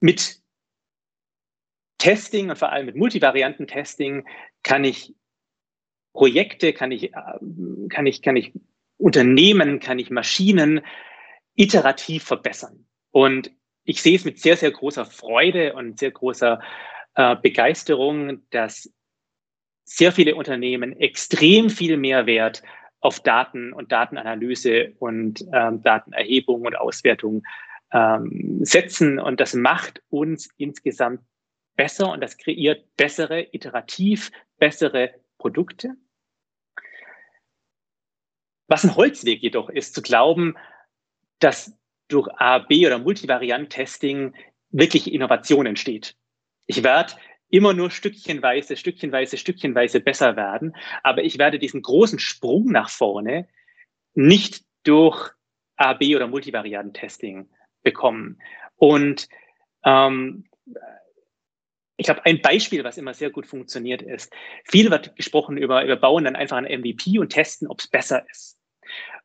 Mit 0.00 0.40
Testing 1.98 2.50
und 2.50 2.58
vor 2.58 2.70
allem 2.70 2.86
mit 2.86 2.96
Multivarianten-Testing 2.96 4.28
kann 4.62 4.84
ich 4.84 5.14
Projekte, 6.12 6.72
kann 6.72 6.92
ich, 6.92 7.12
äh, 7.12 7.38
kann 7.88 8.06
ich, 8.06 8.22
kann 8.22 8.36
ich 8.36 8.52
Unternehmen, 8.98 9.80
kann 9.80 9.98
ich 9.98 10.10
Maschinen 10.10 10.80
iterativ 11.54 12.24
verbessern. 12.24 12.86
Und 13.10 13.50
ich 13.84 14.02
sehe 14.02 14.16
es 14.16 14.24
mit 14.24 14.40
sehr, 14.40 14.56
sehr 14.56 14.70
großer 14.70 15.04
Freude 15.04 15.74
und 15.74 15.98
sehr 15.98 16.10
großer 16.10 16.60
äh, 17.14 17.36
Begeisterung, 17.36 18.42
dass 18.50 18.92
sehr 19.84 20.12
viele 20.12 20.34
Unternehmen 20.34 20.98
extrem 20.98 21.70
viel 21.70 21.96
Mehrwert 21.96 22.62
auf 23.00 23.20
Daten 23.20 23.72
und 23.72 23.92
Datenanalyse 23.92 24.94
und 24.98 25.44
ähm, 25.52 25.82
Datenerhebung 25.82 26.62
und 26.62 26.76
Auswertung 26.76 27.42
ähm, 27.92 28.58
setzen. 28.62 29.18
Und 29.20 29.40
das 29.40 29.54
macht 29.54 30.02
uns 30.08 30.48
insgesamt 30.56 31.20
besser 31.76 32.10
und 32.10 32.20
das 32.20 32.36
kreiert 32.36 32.84
bessere, 32.96 33.46
iterativ 33.52 34.32
bessere 34.58 35.14
Produkte. 35.38 35.94
Was 38.68 38.84
ein 38.84 38.96
Holzweg 38.96 39.42
jedoch 39.42 39.68
ist, 39.68 39.94
zu 39.94 40.02
glauben, 40.02 40.56
dass 41.38 41.76
durch 42.08 42.28
A, 42.36 42.58
B 42.58 42.86
oder 42.86 42.98
Multivariant-Testing 42.98 44.34
wirklich 44.70 45.12
Innovation 45.12 45.66
entsteht. 45.66 46.16
Ich 46.66 46.82
werde 46.82 47.14
immer 47.48 47.72
nur 47.72 47.90
stückchenweise, 47.90 48.76
stückchenweise, 48.76 49.36
stückchenweise 49.36 50.00
besser 50.00 50.36
werden, 50.36 50.74
aber 51.02 51.22
ich 51.22 51.38
werde 51.38 51.58
diesen 51.58 51.82
großen 51.82 52.18
Sprung 52.18 52.66
nach 52.66 52.90
vorne 52.90 53.48
nicht 54.14 54.64
durch 54.82 55.30
A, 55.76 55.92
B 55.92 56.16
oder 56.16 56.26
Multivariant-Testing 56.26 57.48
bekommen. 57.82 58.40
Und 58.76 59.28
ähm, 59.84 60.48
ich 61.96 62.08
habe 62.08 62.24
ein 62.24 62.42
Beispiel, 62.42 62.84
was 62.84 62.98
immer 62.98 63.14
sehr 63.14 63.30
gut 63.30 63.46
funktioniert 63.46 64.02
ist. 64.02 64.32
Viel 64.64 64.90
wird 64.90 65.16
gesprochen 65.16 65.56
über, 65.56 65.86
wir 65.86 65.96
bauen 65.96 66.24
dann 66.24 66.36
einfach 66.36 66.56
ein 66.56 66.80
MVP 66.80 67.18
und 67.18 67.30
testen, 67.30 67.68
ob 67.68 67.80
es 67.80 67.88
besser 67.88 68.28
ist. 68.30 68.55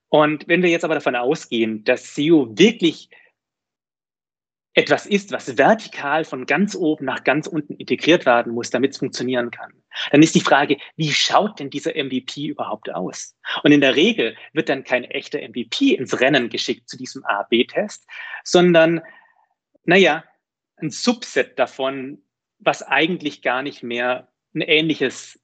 Und 0.09 0.47
wenn 0.47 0.61
wir 0.61 0.69
jetzt 0.69 0.83
aber 0.83 0.95
davon 0.95 1.15
ausgehen, 1.15 1.83
dass 1.83 2.15
SEO 2.15 2.49
wirklich 2.57 3.09
etwas 4.73 5.05
ist, 5.05 5.31
was 5.31 5.57
vertikal 5.57 6.23
von 6.23 6.45
ganz 6.45 6.75
oben 6.75 7.05
nach 7.05 7.23
ganz 7.23 7.47
unten 7.47 7.75
integriert 7.75 8.25
werden 8.25 8.53
muss, 8.53 8.69
damit 8.69 8.91
es 8.91 8.99
funktionieren 8.99 9.51
kann. 9.51 9.73
Dann 10.11 10.23
ist 10.23 10.33
die 10.33 10.41
Frage, 10.41 10.77
wie 10.95 11.11
schaut 11.11 11.59
denn 11.59 11.69
dieser 11.69 11.91
MVP 11.91 12.47
überhaupt 12.47 12.93
aus? 12.93 13.35
Und 13.63 13.73
in 13.73 13.81
der 13.81 13.95
Regel 13.95 14.37
wird 14.53 14.69
dann 14.69 14.85
kein 14.85 15.03
echter 15.03 15.39
MVP 15.39 15.95
ins 15.95 16.19
Rennen 16.21 16.47
geschickt 16.47 16.87
zu 16.87 16.97
diesem 16.97 17.25
A-B-Test, 17.25 18.07
sondern, 18.45 19.01
naja, 19.83 20.23
ein 20.77 20.89
Subset 20.89 21.59
davon, 21.59 22.23
was 22.59 22.81
eigentlich 22.81 23.41
gar 23.41 23.63
nicht 23.63 23.83
mehr 23.83 24.29
ein 24.53 24.61
ähnliches 24.61 25.40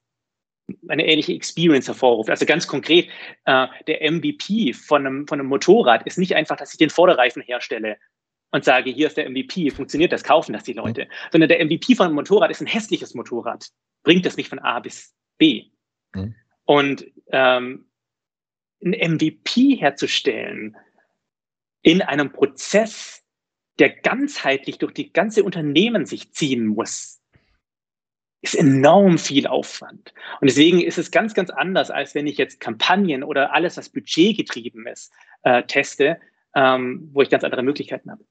eine 0.88 1.06
ähnliche 1.06 1.32
Experience 1.32 1.86
hervorruft. 1.86 2.30
Also 2.30 2.46
ganz 2.46 2.66
konkret, 2.66 3.08
äh, 3.44 3.66
der 3.86 4.10
MVP 4.10 4.72
von 4.74 5.06
einem, 5.06 5.26
von 5.26 5.40
einem 5.40 5.48
Motorrad 5.48 6.06
ist 6.06 6.18
nicht 6.18 6.34
einfach, 6.34 6.56
dass 6.56 6.72
ich 6.72 6.78
den 6.78 6.90
Vorderreifen 6.90 7.42
herstelle 7.42 7.96
und 8.50 8.64
sage, 8.64 8.90
hier 8.90 9.06
ist 9.06 9.16
der 9.16 9.28
MVP, 9.28 9.70
funktioniert 9.70 10.12
das, 10.12 10.24
kaufen 10.24 10.52
das 10.52 10.64
die 10.64 10.72
Leute, 10.72 11.04
mhm. 11.04 11.08
sondern 11.32 11.48
der 11.48 11.64
MVP 11.64 11.94
von 11.94 12.06
einem 12.06 12.14
Motorrad 12.14 12.50
ist 12.50 12.60
ein 12.60 12.66
hässliches 12.66 13.14
Motorrad, 13.14 13.68
bringt 14.02 14.26
das 14.26 14.36
mich 14.36 14.48
von 14.48 14.58
A 14.58 14.80
bis 14.80 15.14
B. 15.38 15.66
Mhm. 16.14 16.34
Und 16.64 17.06
ähm, 17.30 17.86
ein 18.84 19.14
MVP 19.14 19.76
herzustellen 19.76 20.76
in 21.82 22.02
einem 22.02 22.32
Prozess, 22.32 23.22
der 23.78 23.90
ganzheitlich 23.90 24.78
durch 24.78 24.92
die 24.92 25.12
ganze 25.12 25.44
Unternehmen 25.44 26.04
sich 26.04 26.32
ziehen 26.32 26.66
muss, 26.66 27.17
ist 28.40 28.54
enorm 28.54 29.18
viel 29.18 29.46
Aufwand. 29.46 30.12
Und 30.40 30.48
deswegen 30.48 30.80
ist 30.80 30.98
es 30.98 31.10
ganz, 31.10 31.34
ganz 31.34 31.50
anders, 31.50 31.90
als 31.90 32.14
wenn 32.14 32.26
ich 32.26 32.38
jetzt 32.38 32.60
Kampagnen 32.60 33.24
oder 33.24 33.52
alles, 33.52 33.76
was 33.76 33.88
budgetgetrieben 33.88 34.86
ist, 34.86 35.12
äh, 35.42 35.64
teste, 35.64 36.18
ähm, 36.54 37.10
wo 37.12 37.22
ich 37.22 37.30
ganz 37.30 37.44
andere 37.44 37.62
Möglichkeiten 37.62 38.10
habe. 38.10 38.24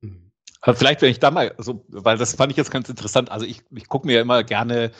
Mhm. 0.00 0.30
Vielleicht, 0.74 1.02
wenn 1.02 1.10
ich 1.10 1.18
da 1.18 1.32
mal, 1.32 1.54
so, 1.58 1.84
weil 1.88 2.16
das 2.16 2.36
fand 2.36 2.52
ich 2.52 2.56
jetzt 2.56 2.70
ganz 2.70 2.88
interessant. 2.88 3.32
Also 3.32 3.44
ich, 3.44 3.62
ich 3.74 3.88
gucke 3.88 4.06
mir 4.06 4.14
ja 4.14 4.20
immer 4.22 4.44
gerne 4.44 4.92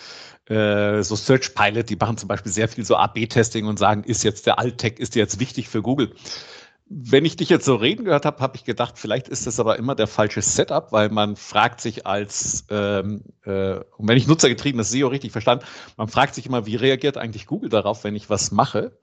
äh, 0.49 1.03
so 1.03 1.15
Search 1.15 1.55
Pilot, 1.55 1.89
die 1.89 1.95
machen 1.95 2.17
zum 2.17 2.29
Beispiel 2.29 2.51
sehr 2.51 2.67
viel 2.67 2.85
so 2.85 2.97
AB-Testing 2.97 3.67
und 3.67 3.79
sagen, 3.79 4.03
ist 4.03 4.25
jetzt 4.25 4.47
der 4.47 4.59
Alt-Tech, 4.59 4.95
ist 4.99 5.15
jetzt 5.15 5.39
wichtig 5.39 5.69
für 5.69 5.81
Google? 5.81 6.15
Wenn 6.95 7.25
ich 7.25 7.37
dich 7.37 7.49
jetzt 7.49 7.65
so 7.65 7.75
reden 7.75 8.05
gehört 8.05 8.27
habe, 8.27 8.41
habe 8.41 8.57
ich 8.57 8.65
gedacht, 8.65 8.99
vielleicht 8.99 9.29
ist 9.29 9.47
das 9.47 9.59
aber 9.59 9.79
immer 9.79 9.95
der 9.95 10.07
falsche 10.07 10.43
Setup, 10.43 10.93
weil 10.93 11.09
man 11.09 11.37
fragt 11.37 11.81
sich 11.81 12.07
als, 12.07 12.67
ähm, 12.69 13.23
äh, 13.45 13.81
wenn 13.99 14.17
ich 14.17 14.27
nutzergetriebenes 14.27 14.91
SEO 14.91 15.09
richtig 15.09 15.33
verstanden, 15.33 15.65
man 15.97 16.09
fragt 16.09 16.35
sich 16.35 16.45
immer, 16.45 16.67
wie 16.67 16.77
reagiert 16.77 17.17
eigentlich 17.17 17.47
Google 17.47 17.71
darauf, 17.71 18.05
wenn 18.05 18.15
ich 18.15 18.29
was 18.29 18.51
mache? 18.51 18.99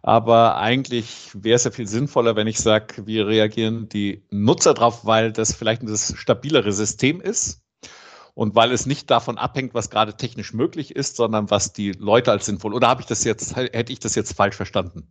Aber 0.00 0.56
eigentlich 0.56 1.30
wäre 1.34 1.56
es 1.56 1.64
ja 1.64 1.70
viel 1.70 1.86
sinnvoller, 1.86 2.34
wenn 2.34 2.46
ich 2.46 2.58
sage, 2.58 3.06
wie 3.06 3.20
reagieren 3.20 3.88
die 3.90 4.22
Nutzer 4.30 4.72
darauf, 4.72 5.04
weil 5.04 5.32
das 5.32 5.54
vielleicht 5.54 5.82
ein 5.82 5.96
stabilere 5.96 6.72
System 6.72 7.20
ist 7.20 7.62
und 8.32 8.54
weil 8.54 8.72
es 8.72 8.86
nicht 8.86 9.10
davon 9.10 9.36
abhängt, 9.36 9.74
was 9.74 9.90
gerade 9.90 10.16
technisch 10.16 10.54
möglich 10.54 10.96
ist, 10.96 11.16
sondern 11.16 11.50
was 11.50 11.74
die 11.74 11.92
Leute 11.92 12.30
als 12.30 12.46
sinnvoll. 12.46 12.72
Oder 12.72 12.88
habe 12.88 13.02
ich 13.02 13.06
das 13.06 13.24
jetzt, 13.24 13.54
hätte 13.54 13.92
ich 13.92 13.98
das 14.00 14.14
jetzt 14.14 14.34
falsch 14.34 14.56
verstanden? 14.56 15.08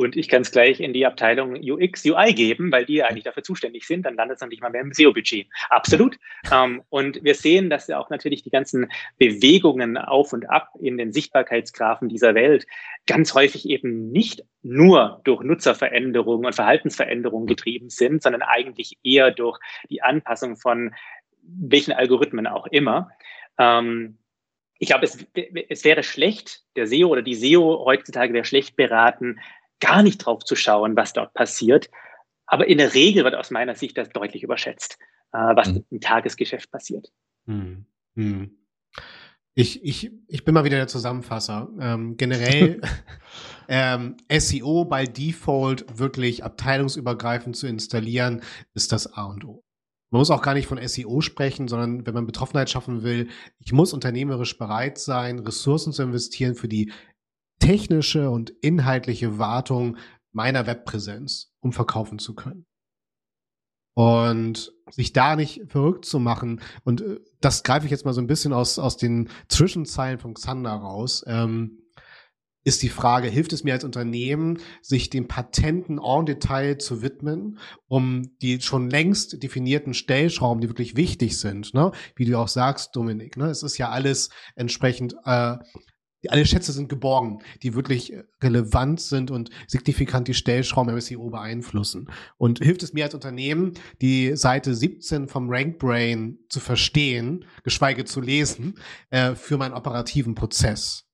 Und 0.00 0.16
ich 0.16 0.28
kann 0.28 0.40
es 0.40 0.50
gleich 0.50 0.80
in 0.80 0.94
die 0.94 1.04
Abteilung 1.04 1.54
UX, 1.60 2.06
UI 2.06 2.32
geben, 2.32 2.72
weil 2.72 2.86
die 2.86 2.94
ja 2.94 3.06
eigentlich 3.06 3.24
dafür 3.24 3.42
zuständig 3.42 3.86
sind. 3.86 4.06
Dann 4.06 4.14
landet 4.14 4.40
es 4.40 4.48
nicht 4.48 4.62
mal 4.62 4.70
mehr 4.70 4.80
im 4.80 4.94
SEO-Budget. 4.94 5.46
Absolut. 5.68 6.16
Ähm, 6.50 6.82
und 6.88 7.22
wir 7.22 7.34
sehen, 7.34 7.68
dass 7.68 7.86
ja 7.86 7.98
auch 7.98 8.08
natürlich 8.08 8.42
die 8.42 8.50
ganzen 8.50 8.90
Bewegungen 9.18 9.98
auf 9.98 10.32
und 10.32 10.48
ab 10.48 10.70
in 10.80 10.96
den 10.96 11.12
Sichtbarkeitsgrafen 11.12 12.08
dieser 12.08 12.34
Welt 12.34 12.66
ganz 13.06 13.34
häufig 13.34 13.68
eben 13.68 14.10
nicht 14.10 14.42
nur 14.62 15.20
durch 15.24 15.42
Nutzerveränderungen 15.42 16.46
und 16.46 16.54
Verhaltensveränderungen 16.54 17.46
getrieben 17.46 17.90
sind, 17.90 18.22
sondern 18.22 18.40
eigentlich 18.40 18.96
eher 19.02 19.30
durch 19.30 19.58
die 19.90 20.02
Anpassung 20.02 20.56
von 20.56 20.94
welchen 21.42 21.92
Algorithmen 21.92 22.46
auch 22.46 22.66
immer. 22.68 23.10
Ähm, 23.58 24.16
ich 24.78 24.88
glaube, 24.88 25.04
es, 25.04 25.26
es 25.68 25.84
wäre 25.84 26.02
schlecht, 26.02 26.64
der 26.74 26.86
SEO 26.86 27.08
oder 27.08 27.20
die 27.20 27.34
SEO 27.34 27.84
heutzutage 27.84 28.32
wäre 28.32 28.46
schlecht 28.46 28.76
beraten, 28.76 29.38
gar 29.80 30.02
nicht 30.02 30.18
drauf 30.18 30.44
zu 30.44 30.56
schauen, 30.56 30.96
was 30.96 31.12
dort 31.12 31.34
passiert. 31.34 31.90
Aber 32.46 32.66
in 32.66 32.78
der 32.78 32.94
Regel 32.94 33.24
wird 33.24 33.34
aus 33.34 33.50
meiner 33.50 33.74
Sicht 33.74 33.96
das 33.96 34.10
deutlich 34.10 34.42
überschätzt, 34.42 34.98
äh, 35.32 35.38
was 35.38 35.68
mhm. 35.68 35.84
im 35.90 36.00
Tagesgeschäft 36.00 36.70
passiert. 36.70 37.08
Mhm. 37.46 37.86
Mhm. 38.14 38.58
Ich, 39.54 39.84
ich, 39.84 40.10
ich 40.28 40.44
bin 40.44 40.54
mal 40.54 40.64
wieder 40.64 40.76
der 40.76 40.88
Zusammenfasser. 40.88 41.68
Ähm, 41.80 42.16
generell 42.16 42.80
ähm, 43.68 44.16
SEO 44.32 44.84
bei 44.84 45.06
Default 45.06 45.98
wirklich 45.98 46.44
abteilungsübergreifend 46.44 47.56
zu 47.56 47.66
installieren, 47.66 48.42
ist 48.74 48.92
das 48.92 49.12
A 49.12 49.24
und 49.24 49.44
O. 49.44 49.64
Man 50.10 50.18
muss 50.18 50.30
auch 50.30 50.42
gar 50.42 50.54
nicht 50.54 50.66
von 50.66 50.84
SEO 50.86 51.20
sprechen, 51.20 51.68
sondern 51.68 52.04
wenn 52.04 52.14
man 52.14 52.26
Betroffenheit 52.26 52.68
schaffen 52.68 53.04
will, 53.04 53.28
ich 53.60 53.72
muss 53.72 53.92
unternehmerisch 53.92 54.58
bereit 54.58 54.98
sein, 54.98 55.38
Ressourcen 55.38 55.92
zu 55.92 56.02
investieren 56.02 56.56
für 56.56 56.66
die 56.66 56.92
technische 57.60 58.30
und 58.30 58.50
inhaltliche 58.50 59.38
Wartung 59.38 59.96
meiner 60.32 60.66
Webpräsenz, 60.66 61.52
um 61.60 61.72
verkaufen 61.72 62.18
zu 62.18 62.34
können. 62.34 62.66
Und 63.94 64.72
sich 64.90 65.12
da 65.12 65.36
nicht 65.36 65.62
verrückt 65.68 66.04
zu 66.04 66.18
machen, 66.18 66.60
und 66.84 67.02
äh, 67.02 67.20
das 67.40 67.62
greife 67.62 67.86
ich 67.86 67.90
jetzt 67.90 68.04
mal 68.04 68.14
so 68.14 68.20
ein 68.20 68.26
bisschen 68.26 68.52
aus, 68.52 68.78
aus 68.78 68.96
den 68.96 69.28
Zwischenzeilen 69.48 70.18
von 70.18 70.34
Xander 70.34 70.72
raus, 70.72 71.24
ähm, 71.26 71.80
ist 72.62 72.82
die 72.82 72.90
Frage, 72.90 73.28
hilft 73.28 73.52
es 73.52 73.64
mir 73.64 73.72
als 73.72 73.84
Unternehmen, 73.84 74.58
sich 74.82 75.08
den 75.08 75.28
Patenten 75.28 75.98
en 75.98 76.26
Detail 76.26 76.76
zu 76.76 77.00
widmen, 77.02 77.58
um 77.88 78.36
die 78.42 78.60
schon 78.60 78.90
längst 78.90 79.42
definierten 79.42 79.94
Stellschrauben, 79.94 80.60
die 80.60 80.68
wirklich 80.68 80.94
wichtig 80.94 81.38
sind, 81.38 81.72
ne? 81.72 81.92
wie 82.16 82.26
du 82.26 82.38
auch 82.38 82.48
sagst, 82.48 82.94
Dominik, 82.94 83.36
ne? 83.38 83.46
es 83.46 83.62
ist 83.62 83.78
ja 83.78 83.88
alles 83.88 84.28
entsprechend 84.56 85.14
äh, 85.24 85.56
alle 86.28 86.44
Schätze 86.44 86.72
sind 86.72 86.88
geborgen, 86.88 87.40
die 87.62 87.74
wirklich 87.74 88.12
äh, 88.12 88.24
relevant 88.42 89.00
sind 89.00 89.30
und 89.30 89.50
signifikant 89.66 90.28
die 90.28 90.34
Stellschrauben 90.34 90.92
im 90.92 91.00
SEO 91.00 91.30
beeinflussen. 91.30 92.10
Und 92.36 92.58
hilft 92.58 92.82
es 92.82 92.92
mir 92.92 93.04
als 93.04 93.14
Unternehmen, 93.14 93.74
die 94.00 94.36
Seite 94.36 94.74
17 94.74 95.28
vom 95.28 95.48
RankBrain 95.50 96.38
zu 96.48 96.60
verstehen, 96.60 97.44
geschweige 97.62 98.04
zu 98.04 98.20
lesen, 98.20 98.74
äh, 99.10 99.34
für 99.34 99.56
meinen 99.56 99.74
operativen 99.74 100.34
Prozess. 100.34 101.06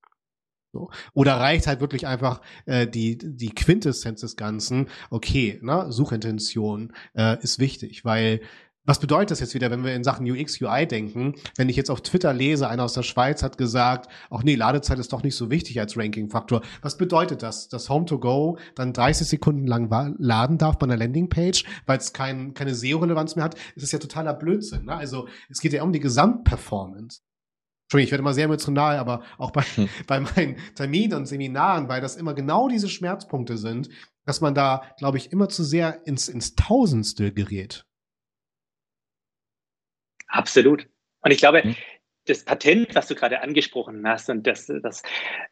So. 0.73 0.91
Oder 1.13 1.35
reicht 1.35 1.65
halt 1.65 1.79
wirklich 1.79 2.05
einfach 2.05 2.41
äh, 2.65 2.85
die, 2.87 3.17
die 3.17 3.49
Quintessenz 3.49 4.21
des 4.21 4.35
Ganzen, 4.35 4.89
okay, 5.09 5.59
ne, 5.61 5.91
Suchintention 5.91 6.93
äh, 7.15 7.41
ist 7.41 7.59
wichtig, 7.59 8.03
weil 8.03 8.41
was 8.87 8.99
bedeutet 8.99 9.31
das 9.31 9.41
jetzt 9.41 9.53
wieder, 9.53 9.69
wenn 9.69 9.83
wir 9.83 9.93
in 9.93 10.05
Sachen 10.05 10.29
UX, 10.31 10.61
UI 10.61 10.87
denken? 10.87 11.35
Wenn 11.57 11.67
ich 11.67 11.75
jetzt 11.75 11.91
auf 11.91 12.01
Twitter 12.01 12.33
lese, 12.33 12.69
einer 12.69 12.85
aus 12.85 12.93
der 12.93 13.03
Schweiz 13.03 13.43
hat 13.43 13.57
gesagt, 13.57 14.09
ach 14.31 14.43
nee, 14.43 14.55
Ladezeit 14.55 14.97
ist 14.97 15.11
doch 15.11 15.23
nicht 15.23 15.35
so 15.35 15.51
wichtig 15.51 15.79
als 15.79 15.97
Ranking-Faktor. 15.97 16.61
Was 16.81 16.97
bedeutet 16.97 17.43
das? 17.43 17.67
Dass 17.67 17.89
Home 17.89 18.05
to 18.05 18.17
Go 18.17 18.57
dann 18.75 18.93
30 18.93 19.27
Sekunden 19.27 19.67
lang 19.67 19.89
laden 20.17 20.57
darf 20.57 20.79
bei 20.79 20.85
einer 20.85 20.95
Landingpage, 20.95 21.65
weil 21.85 21.97
es 21.97 22.13
kein, 22.13 22.53
keine 22.53 22.73
SEO-Relevanz 22.73 23.35
mehr 23.35 23.43
hat? 23.43 23.55
Das 23.75 23.83
ist 23.83 23.91
ja 23.91 23.99
totaler 23.99 24.33
Blödsinn. 24.33 24.85
Ne? 24.85 24.95
Also 24.95 25.27
es 25.49 25.59
geht 25.59 25.73
ja 25.73 25.83
um 25.83 25.91
die 25.91 25.99
Gesamtperformance. 25.99 27.19
Entschuldigung, 27.87 28.07
ich 28.07 28.11
werde 28.11 28.21
immer 28.21 28.33
sehr 28.33 28.45
emotional, 28.45 28.97
aber 28.97 29.21
auch 29.37 29.51
bei, 29.51 29.63
hm. 29.63 29.89
bei 30.07 30.21
meinen 30.21 30.55
Terminen 30.75 31.13
und 31.13 31.25
Seminaren, 31.25 31.89
weil 31.89 31.99
das 31.99 32.15
immer 32.15 32.33
genau 32.33 32.69
diese 32.69 32.87
Schmerzpunkte 32.87 33.57
sind, 33.57 33.89
dass 34.25 34.39
man 34.39 34.55
da, 34.55 34.83
glaube 34.97 35.17
ich, 35.17 35.33
immer 35.33 35.49
zu 35.49 35.65
sehr 35.65 36.07
ins, 36.07 36.29
ins 36.29 36.55
Tausendstel 36.55 37.33
gerät. 37.33 37.85
Absolut. 40.27 40.87
Und 41.21 41.31
ich 41.31 41.39
glaube, 41.39 41.63
mhm. 41.63 41.75
das 42.25 42.43
Patent, 42.43 42.93
was 42.95 43.07
du 43.07 43.15
gerade 43.15 43.41
angesprochen 43.41 44.07
hast 44.07 44.29
und 44.29 44.45
das, 44.45 44.71
das 44.81 45.01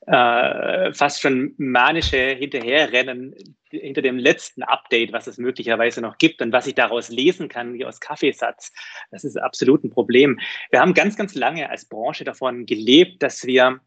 äh, 0.08 0.94
fast 0.94 1.22
schon 1.22 1.54
manische 1.58 2.18
Hinterherrennen 2.18 3.36
hinter 3.70 4.02
dem 4.02 4.18
letzten 4.18 4.64
Update, 4.64 5.12
was 5.12 5.28
es 5.28 5.38
möglicherweise 5.38 6.02
noch 6.02 6.18
gibt 6.18 6.42
und 6.42 6.52
was 6.52 6.68
ich 6.68 6.76
daraus 6.76 7.10
lesen 7.10 7.50
kann, 7.50 7.74
wie 7.74 7.86
aus 7.86 8.00
Kaffeesatz, 8.00 8.72
das 9.12 9.24
ist 9.24 9.38
absolut 9.38 9.84
ein 9.84 9.90
Problem. 9.90 10.40
Wir 10.72 10.80
haben 10.80 10.94
ganz, 10.94 11.18
ganz 11.18 11.36
lange 11.36 11.70
als 11.70 11.86
Branche 11.86 12.24
davon 12.24 12.66
gelebt, 12.66 13.24
dass 13.24 13.46
wir, 13.46 13.80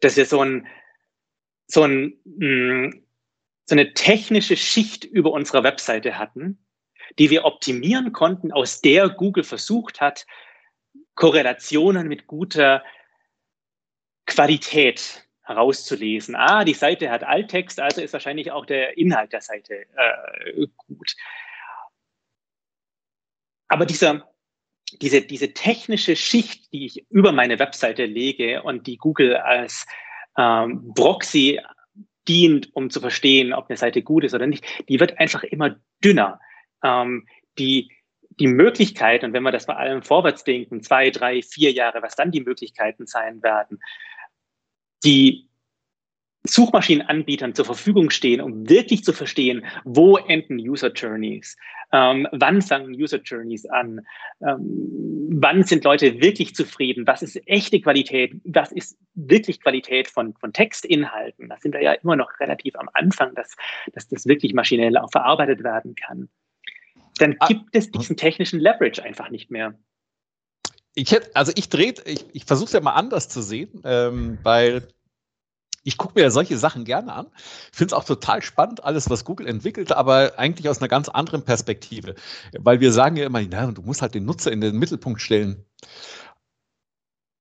dass 0.00 0.16
wir 0.16 0.26
so 0.26 0.40
ein, 0.40 0.66
so 1.66 1.82
ein, 1.82 2.14
mh, 2.24 2.88
mm, 2.88 3.04
so 3.66 3.74
eine 3.74 3.94
technische 3.94 4.56
Schicht 4.56 5.04
über 5.04 5.32
unserer 5.32 5.62
Webseite 5.64 6.18
hatten, 6.18 6.63
die 7.18 7.30
wir 7.30 7.44
optimieren 7.44 8.12
konnten, 8.12 8.52
aus 8.52 8.80
der 8.80 9.08
Google 9.08 9.44
versucht 9.44 10.00
hat, 10.00 10.26
Korrelationen 11.14 12.08
mit 12.08 12.26
guter 12.26 12.82
Qualität 14.26 15.26
herauszulesen. 15.42 16.34
Ah, 16.34 16.64
die 16.64 16.74
Seite 16.74 17.10
hat 17.10 17.22
Alttext, 17.22 17.78
also 17.78 18.00
ist 18.00 18.12
wahrscheinlich 18.12 18.50
auch 18.50 18.66
der 18.66 18.96
Inhalt 18.96 19.32
der 19.32 19.42
Seite 19.42 19.84
äh, 19.96 20.66
gut. 20.76 21.14
Aber 23.68 23.86
dieser, 23.86 24.28
diese, 25.02 25.22
diese 25.22 25.52
technische 25.52 26.16
Schicht, 26.16 26.72
die 26.72 26.86
ich 26.86 27.10
über 27.10 27.32
meine 27.32 27.58
Webseite 27.58 28.06
lege 28.06 28.62
und 28.62 28.86
die 28.86 28.96
Google 28.96 29.36
als 29.36 29.86
ähm, 30.38 30.92
Proxy 30.94 31.60
dient, 32.26 32.74
um 32.74 32.88
zu 32.88 33.00
verstehen, 33.00 33.52
ob 33.52 33.68
eine 33.68 33.76
Seite 33.76 34.02
gut 34.02 34.24
ist 34.24 34.34
oder 34.34 34.46
nicht, 34.46 34.64
die 34.88 34.98
wird 34.98 35.18
einfach 35.18 35.42
immer 35.44 35.76
dünner 36.02 36.40
ähm, 36.84 37.26
die, 37.58 37.90
die 38.38 38.46
Möglichkeit, 38.46 39.24
und 39.24 39.32
wenn 39.32 39.42
wir 39.42 39.52
das 39.52 39.66
bei 39.66 39.74
allem 39.74 40.02
vorwärts 40.02 40.44
denken, 40.44 40.82
zwei, 40.82 41.10
drei, 41.10 41.42
vier 41.42 41.72
Jahre, 41.72 42.02
was 42.02 42.14
dann 42.14 42.30
die 42.30 42.42
Möglichkeiten 42.42 43.06
sein 43.06 43.42
werden, 43.42 43.80
die 45.04 45.48
Suchmaschinenanbietern 46.46 47.54
zur 47.54 47.64
Verfügung 47.64 48.10
stehen, 48.10 48.42
um 48.42 48.68
wirklich 48.68 49.02
zu 49.02 49.14
verstehen, 49.14 49.64
wo 49.84 50.18
enden 50.18 50.58
User 50.58 50.92
Journeys, 50.92 51.56
ähm, 51.90 52.28
wann 52.32 52.60
fangen 52.60 52.94
User 52.94 53.18
Journeys 53.22 53.64
an, 53.64 54.02
ähm, 54.46 55.30
wann 55.30 55.62
sind 55.62 55.84
Leute 55.84 56.20
wirklich 56.20 56.54
zufrieden, 56.54 57.06
was 57.06 57.22
ist 57.22 57.40
echte 57.46 57.80
Qualität, 57.80 58.34
was 58.44 58.72
ist 58.72 58.98
wirklich 59.14 59.60
Qualität 59.60 60.08
von, 60.08 60.34
von 60.34 60.52
Textinhalten. 60.52 61.48
Da 61.48 61.56
sind 61.58 61.72
wir 61.72 61.82
ja 61.82 61.92
immer 61.92 62.16
noch 62.16 62.30
relativ 62.40 62.76
am 62.76 62.90
Anfang, 62.92 63.34
dass, 63.34 63.56
dass 63.94 64.08
das 64.08 64.26
wirklich 64.26 64.52
maschinell 64.52 64.98
auch 64.98 65.10
verarbeitet 65.10 65.64
werden 65.64 65.94
kann 65.94 66.28
dann 67.18 67.36
ah. 67.40 67.46
gibt 67.46 67.74
es 67.76 67.90
diesen 67.90 68.16
technischen 68.16 68.60
Leverage 68.60 69.02
einfach 69.02 69.30
nicht 69.30 69.50
mehr. 69.50 69.74
Ich 70.94 71.10
hätte, 71.10 71.34
also 71.34 71.52
ich 71.54 71.68
drehe, 71.68 71.94
ich, 72.04 72.24
ich 72.32 72.44
versuche 72.44 72.66
es 72.66 72.72
ja 72.72 72.80
mal 72.80 72.92
anders 72.92 73.28
zu 73.28 73.42
sehen, 73.42 73.82
ähm, 73.84 74.38
weil 74.42 74.86
ich 75.84 75.98
gucke 75.98 76.18
mir 76.18 76.30
solche 76.30 76.56
Sachen 76.56 76.84
gerne 76.84 77.12
an. 77.12 77.26
Finde 77.72 77.88
es 77.88 77.92
auch 77.92 78.04
total 78.04 78.42
spannend, 78.42 78.82
alles, 78.84 79.10
was 79.10 79.24
Google 79.24 79.46
entwickelt, 79.46 79.92
aber 79.92 80.38
eigentlich 80.38 80.68
aus 80.68 80.78
einer 80.78 80.88
ganz 80.88 81.08
anderen 81.08 81.44
Perspektive. 81.44 82.14
Weil 82.58 82.80
wir 82.80 82.92
sagen 82.92 83.16
ja 83.16 83.26
immer, 83.26 83.42
na, 83.42 83.70
du 83.70 83.82
musst 83.82 84.02
halt 84.02 84.14
den 84.14 84.24
Nutzer 84.24 84.50
in 84.50 84.60
den 84.60 84.78
Mittelpunkt 84.78 85.20
stellen 85.20 85.64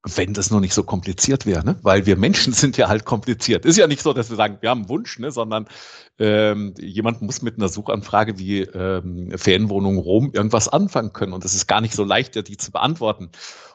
wenn 0.04 0.34
das 0.34 0.52
nur 0.52 0.60
nicht 0.60 0.74
so 0.74 0.84
kompliziert 0.84 1.46
wäre, 1.46 1.64
ne? 1.64 1.78
weil 1.82 2.06
wir 2.06 2.18
Menschen 2.18 2.54
sind 2.54 2.78
ja 2.78 2.90
halt 2.90 3.06
kompliziert. 3.06 3.66
Ist 3.66 3.78
ja 3.78 3.88
nicht 3.88 4.02
so, 4.02 4.14
dass 4.14 4.30
wir 4.30 4.36
sagen, 4.36 4.58
wir 4.62 4.70
haben 4.70 4.82
einen 4.82 4.90
Wunsch, 4.90 5.18
ne? 5.20 5.32
sondern 5.32 5.68
ähm, 6.20 6.74
jemand 6.78 7.22
muss 7.22 7.42
mit 7.42 7.58
einer 7.58 7.70
Suchanfrage 7.70 8.38
wie 8.38 8.62
ähm, 8.62 9.32
Ferienwohnung 9.36 9.98
Rom 9.98 10.32
irgendwas 10.34 10.68
anfangen 10.68 11.14
können 11.14 11.34
und 11.34 11.46
es 11.46 11.54
ist 11.54 11.68
gar 11.68 11.82
nicht 11.82 11.94
so 11.96 12.04
leicht, 12.04 12.48
die 12.48 12.58
zu 12.58 12.72
beantworten. 12.72 13.32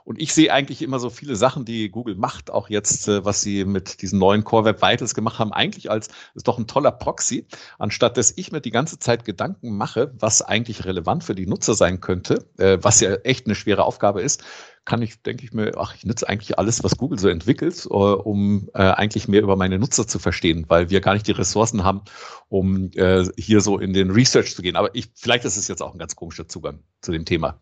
Und 0.09 0.23
ich 0.23 0.33
sehe 0.33 0.51
eigentlich 0.51 0.81
immer 0.81 1.01
so 1.01 1.11
viele 1.11 1.37
Sachen, 1.37 1.67
die 1.67 1.91
Google 1.91 2.15
macht, 2.15 2.51
auch 2.51 2.71
jetzt, 2.71 3.09
äh, 3.09 3.27
was 3.27 3.43
sie 3.43 3.67
mit 3.67 4.01
diesen 4.01 4.19
neuen 4.19 4.43
Core 4.43 4.65
Web 4.65 4.81
Vitals 4.81 5.15
gemacht 5.15 5.39
haben, 5.39 5.53
eigentlich 5.53 5.91
als 5.91 6.09
ist 6.35 6.49
doch 6.49 6.57
ein 6.57 6.67
toller 6.67 6.93
Proxy, 6.93 7.47
anstatt 7.79 8.17
dass 8.17 8.33
ich 8.35 8.51
mir 8.51 8.63
die 8.63 8.71
ganze 8.71 8.99
Zeit 8.99 9.27
Gedanken 9.27 9.77
mache, 9.77 10.15
was 10.19 10.41
eigentlich 10.41 10.87
relevant 10.87 11.25
für 11.25 11.35
die 11.35 11.45
Nutzer 11.45 11.75
sein 11.75 12.01
könnte, 12.01 12.47
äh, 12.57 12.79
was 12.81 13.01
ja 13.01 13.17
echt 13.17 13.45
eine 13.45 13.55
schwere 13.55 13.85
Aufgabe 13.85 14.23
ist, 14.23 14.45
kann 14.87 15.03
ich, 15.03 15.21
denke 15.21 15.45
ich 15.45 15.53
mir, 15.53 15.73
ach, 15.77 15.95
ich 15.95 16.07
nutze 16.07 16.27
eigentlich 16.27 16.59
alles, 16.59 16.83
was 16.83 16.97
Google 16.97 17.19
so 17.19 17.29
entwickelt, 17.29 17.85
äh, 17.85 17.93
um 17.93 18.71
äh, 18.73 18.79
eigentlich 18.79 19.29
mehr 19.29 19.43
über 19.43 19.57
meine 19.57 19.79
Nutzer 19.79 20.07
zu 20.07 20.19
verstehen, 20.19 20.65
weil 20.69 20.89
wir 20.89 21.03
gar 21.03 21.13
nicht 21.13 21.27
die 21.27 21.33
Ressourcen 21.33 21.85
haben, 21.85 22.01
um 22.49 22.93
äh, 22.95 23.27
hier 23.37 23.61
so 23.61 23.79
in 23.79 23.93
den 23.93 24.11
Research 24.11 24.57
zu 24.57 24.63
gehen. 24.63 24.77
Aber 24.77 24.95
ich, 24.95 25.11
vielleicht 25.15 25.45
ist 25.45 25.59
es 25.59 25.69
jetzt 25.69 25.83
auch 25.83 25.93
ein 25.93 25.99
ganz 25.99 26.17
komischer 26.17 26.49
Zugang 26.49 26.83
zu 27.03 27.13
dem 27.13 27.27
Thema 27.27 27.61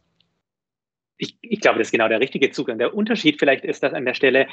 ich, 1.18 1.38
ich 1.42 1.60
glaube, 1.60 1.78
das 1.78 1.88
ist 1.88 1.92
genau 1.92 2.08
der 2.08 2.20
richtige 2.20 2.50
Zugang. 2.50 2.78
Der 2.78 2.94
Unterschied 2.94 3.38
vielleicht 3.38 3.64
ist, 3.64 3.82
dass 3.82 3.94
an 3.94 4.04
der 4.04 4.14
Stelle 4.14 4.48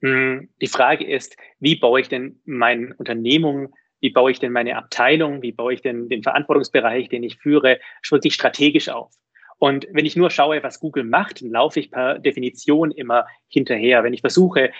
mh, 0.00 0.10
hm, 0.10 0.48
die 0.60 0.66
Frage 0.66 1.06
ist, 1.06 1.36
wie 1.58 1.76
baue 1.76 2.00
ich 2.00 2.08
denn 2.08 2.40
meine 2.44 2.94
Unternehmung, 2.96 3.74
wie 4.00 4.10
baue 4.10 4.30
ich 4.30 4.38
denn 4.38 4.52
meine 4.52 4.76
Abteilung, 4.76 5.42
wie 5.42 5.52
baue 5.52 5.74
ich 5.74 5.82
denn 5.82 6.08
den 6.08 6.22
Verantwortungsbereich, 6.22 7.08
den 7.08 7.22
ich 7.22 7.38
führe, 7.38 7.80
wirklich 8.10 8.34
strategisch 8.34 8.88
auf. 8.88 9.12
Und 9.58 9.86
wenn 9.92 10.06
ich 10.06 10.16
nur 10.16 10.30
schaue, 10.30 10.62
was 10.62 10.80
Google 10.80 11.04
macht, 11.04 11.42
dann 11.42 11.50
laufe 11.50 11.80
ich 11.80 11.90
per 11.90 12.18
Definition 12.18 12.90
immer 12.90 13.26
hinterher. 13.48 14.02
Wenn 14.02 14.14
ich 14.14 14.22
versuche, 14.22 14.72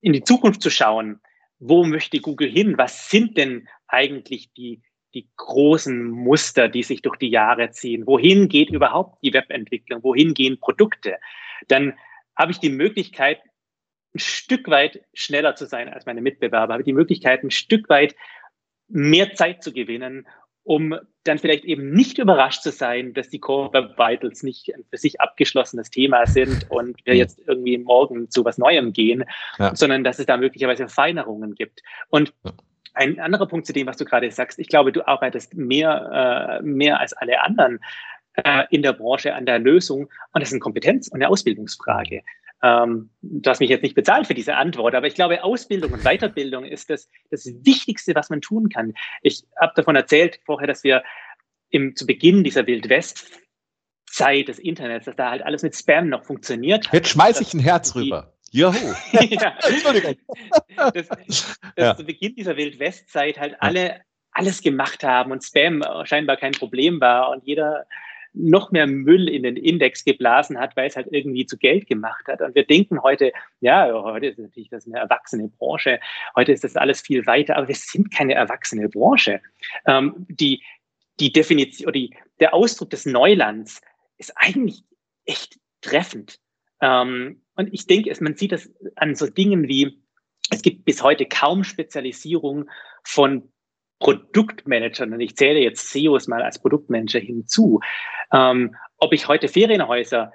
in 0.00 0.12
die 0.12 0.24
Zukunft 0.24 0.62
zu 0.62 0.70
schauen, 0.70 1.20
wo 1.60 1.84
möchte 1.84 2.20
Google 2.20 2.48
hin? 2.48 2.76
Was 2.76 3.08
sind 3.08 3.36
denn 3.36 3.68
eigentlich 3.86 4.52
die 4.52 4.82
die 5.14 5.28
großen 5.36 6.10
Muster, 6.10 6.68
die 6.68 6.82
sich 6.82 7.02
durch 7.02 7.16
die 7.16 7.30
Jahre 7.30 7.70
ziehen. 7.70 8.06
Wohin 8.06 8.48
geht 8.48 8.70
überhaupt 8.70 9.22
die 9.22 9.32
Webentwicklung? 9.32 10.02
Wohin 10.02 10.34
gehen 10.34 10.60
Produkte? 10.60 11.16
Dann 11.68 11.94
habe 12.36 12.52
ich 12.52 12.58
die 12.58 12.70
Möglichkeit, 12.70 13.40
ein 14.14 14.20
Stück 14.20 14.68
weit 14.68 15.02
schneller 15.14 15.54
zu 15.54 15.66
sein 15.66 15.88
als 15.88 16.06
meine 16.06 16.20
Mitbewerber, 16.20 16.72
habe 16.72 16.82
ich 16.82 16.86
die 16.86 16.92
Möglichkeit, 16.92 17.42
ein 17.42 17.50
Stück 17.50 17.88
weit 17.88 18.14
mehr 18.88 19.34
Zeit 19.34 19.62
zu 19.62 19.72
gewinnen, 19.72 20.26
um 20.62 20.98
dann 21.24 21.38
vielleicht 21.38 21.64
eben 21.64 21.90
nicht 21.92 22.18
überrascht 22.18 22.62
zu 22.62 22.70
sein, 22.70 23.14
dass 23.14 23.28
die 23.28 23.38
Core 23.38 23.72
Web 23.72 23.98
Vitals 23.98 24.42
nicht 24.42 24.74
ein 24.74 24.84
für 24.90 24.96
sich 24.96 25.20
abgeschlossenes 25.20 25.90
Thema 25.90 26.26
sind 26.26 26.70
und 26.70 27.04
wir 27.04 27.14
jetzt 27.14 27.40
irgendwie 27.46 27.78
morgen 27.78 28.30
zu 28.30 28.44
was 28.44 28.58
Neuem 28.58 28.92
gehen, 28.92 29.24
ja. 29.58 29.74
sondern 29.74 30.04
dass 30.04 30.18
es 30.18 30.26
da 30.26 30.36
möglicherweise 30.36 30.88
Feinerungen 30.88 31.54
gibt. 31.54 31.82
Und 32.08 32.34
ein 32.98 33.20
anderer 33.20 33.46
Punkt 33.46 33.66
zu 33.66 33.72
dem, 33.72 33.86
was 33.86 33.96
du 33.96 34.04
gerade 34.04 34.30
sagst. 34.30 34.58
Ich 34.58 34.68
glaube, 34.68 34.92
du 34.92 35.06
arbeitest 35.06 35.54
mehr, 35.54 36.60
äh, 36.60 36.62
mehr 36.62 37.00
als 37.00 37.12
alle 37.12 37.42
anderen 37.42 37.80
äh, 38.34 38.64
in 38.70 38.82
der 38.82 38.92
Branche 38.92 39.34
an 39.34 39.46
der 39.46 39.58
Lösung. 39.58 40.02
Und 40.32 40.40
das 40.40 40.48
ist 40.48 40.54
eine 40.54 40.60
Kompetenz- 40.60 41.08
und 41.08 41.16
eine 41.16 41.28
Ausbildungsfrage. 41.28 42.22
Ähm, 42.62 43.10
du 43.22 43.48
hast 43.48 43.60
mich 43.60 43.70
jetzt 43.70 43.82
nicht 43.82 43.94
bezahlt 43.94 44.26
für 44.26 44.34
diese 44.34 44.56
Antwort, 44.56 44.94
aber 44.94 45.06
ich 45.06 45.14
glaube, 45.14 45.44
Ausbildung 45.44 45.92
und 45.92 46.02
Weiterbildung 46.02 46.64
ist 46.64 46.90
das, 46.90 47.08
das 47.30 47.46
Wichtigste, 47.62 48.14
was 48.14 48.30
man 48.30 48.40
tun 48.40 48.68
kann. 48.68 48.94
Ich 49.22 49.44
habe 49.60 49.72
davon 49.76 49.94
erzählt 49.94 50.40
vorher, 50.44 50.66
dass 50.66 50.82
wir 50.82 51.04
im, 51.70 51.94
zu 51.94 52.04
Beginn 52.04 52.42
dieser 52.42 52.66
Wildwest-Zeit 52.66 54.48
des 54.48 54.58
Internets, 54.58 55.04
dass 55.04 55.14
da 55.14 55.30
halt 55.30 55.42
alles 55.42 55.62
mit 55.62 55.76
Spam 55.76 56.08
noch 56.08 56.24
funktioniert. 56.24 56.88
Jetzt 56.92 57.10
schmeiße 57.10 57.42
ich 57.42 57.54
ein 57.54 57.60
Herz 57.60 57.94
rüber. 57.94 58.34
Juhu. 58.50 58.72
ja. 59.12 59.58
Entschuldigung. 59.62 60.16
Dass, 60.76 61.08
dass 61.08 61.58
ja. 61.76 61.96
zu 61.96 62.04
Beginn 62.04 62.34
dieser 62.34 62.56
Wildwestzeit 62.56 63.38
halt 63.38 63.56
alle 63.60 64.00
alles 64.32 64.62
gemacht 64.62 65.02
haben 65.02 65.32
und 65.32 65.42
Spam 65.42 65.82
scheinbar 66.04 66.36
kein 66.36 66.52
Problem 66.52 67.00
war 67.00 67.30
und 67.30 67.44
jeder 67.44 67.86
noch 68.34 68.70
mehr 68.70 68.86
Müll 68.86 69.28
in 69.28 69.42
den 69.42 69.56
Index 69.56 70.04
geblasen 70.04 70.58
hat, 70.58 70.76
weil 70.76 70.86
es 70.86 70.96
halt 70.96 71.08
irgendwie 71.10 71.46
zu 71.46 71.56
Geld 71.56 71.88
gemacht 71.88 72.26
hat. 72.28 72.40
Und 72.40 72.54
wir 72.54 72.64
denken 72.64 73.02
heute, 73.02 73.32
ja, 73.60 73.90
heute 73.92 74.26
ist 74.26 74.38
natürlich 74.38 74.68
das 74.68 74.86
eine 74.86 74.98
erwachsene 74.98 75.48
Branche, 75.48 75.98
heute 76.36 76.52
ist 76.52 76.62
das 76.62 76.76
alles 76.76 77.00
viel 77.00 77.26
weiter, 77.26 77.56
aber 77.56 77.68
wir 77.68 77.74
sind 77.74 78.14
keine 78.14 78.34
erwachsene 78.34 78.88
Branche. 78.88 79.40
Ähm, 79.86 80.26
die, 80.28 80.62
die 81.18 81.32
Definition, 81.32 81.92
die, 81.92 82.14
der 82.38 82.54
Ausdruck 82.54 82.90
des 82.90 83.06
Neulands 83.06 83.80
ist 84.18 84.32
eigentlich 84.36 84.84
echt 85.24 85.58
treffend. 85.80 86.38
Ähm, 86.80 87.42
und 87.56 87.72
ich 87.72 87.86
denke, 87.86 88.12
man 88.20 88.36
sieht 88.36 88.52
das 88.52 88.70
an 88.96 89.14
so 89.14 89.26
Dingen 89.26 89.68
wie, 89.68 90.02
es 90.50 90.62
gibt 90.62 90.84
bis 90.84 91.02
heute 91.02 91.26
kaum 91.26 91.64
Spezialisierung 91.64 92.70
von 93.04 93.50
Produktmanagern 93.98 95.12
und 95.12 95.20
ich 95.20 95.36
zähle 95.36 95.58
jetzt 95.58 95.90
SEOs 95.90 96.28
mal 96.28 96.42
als 96.42 96.60
Produktmanager 96.60 97.18
hinzu. 97.18 97.80
Ähm, 98.32 98.76
ob 98.98 99.12
ich 99.12 99.26
heute 99.26 99.48
Ferienhäuser 99.48 100.32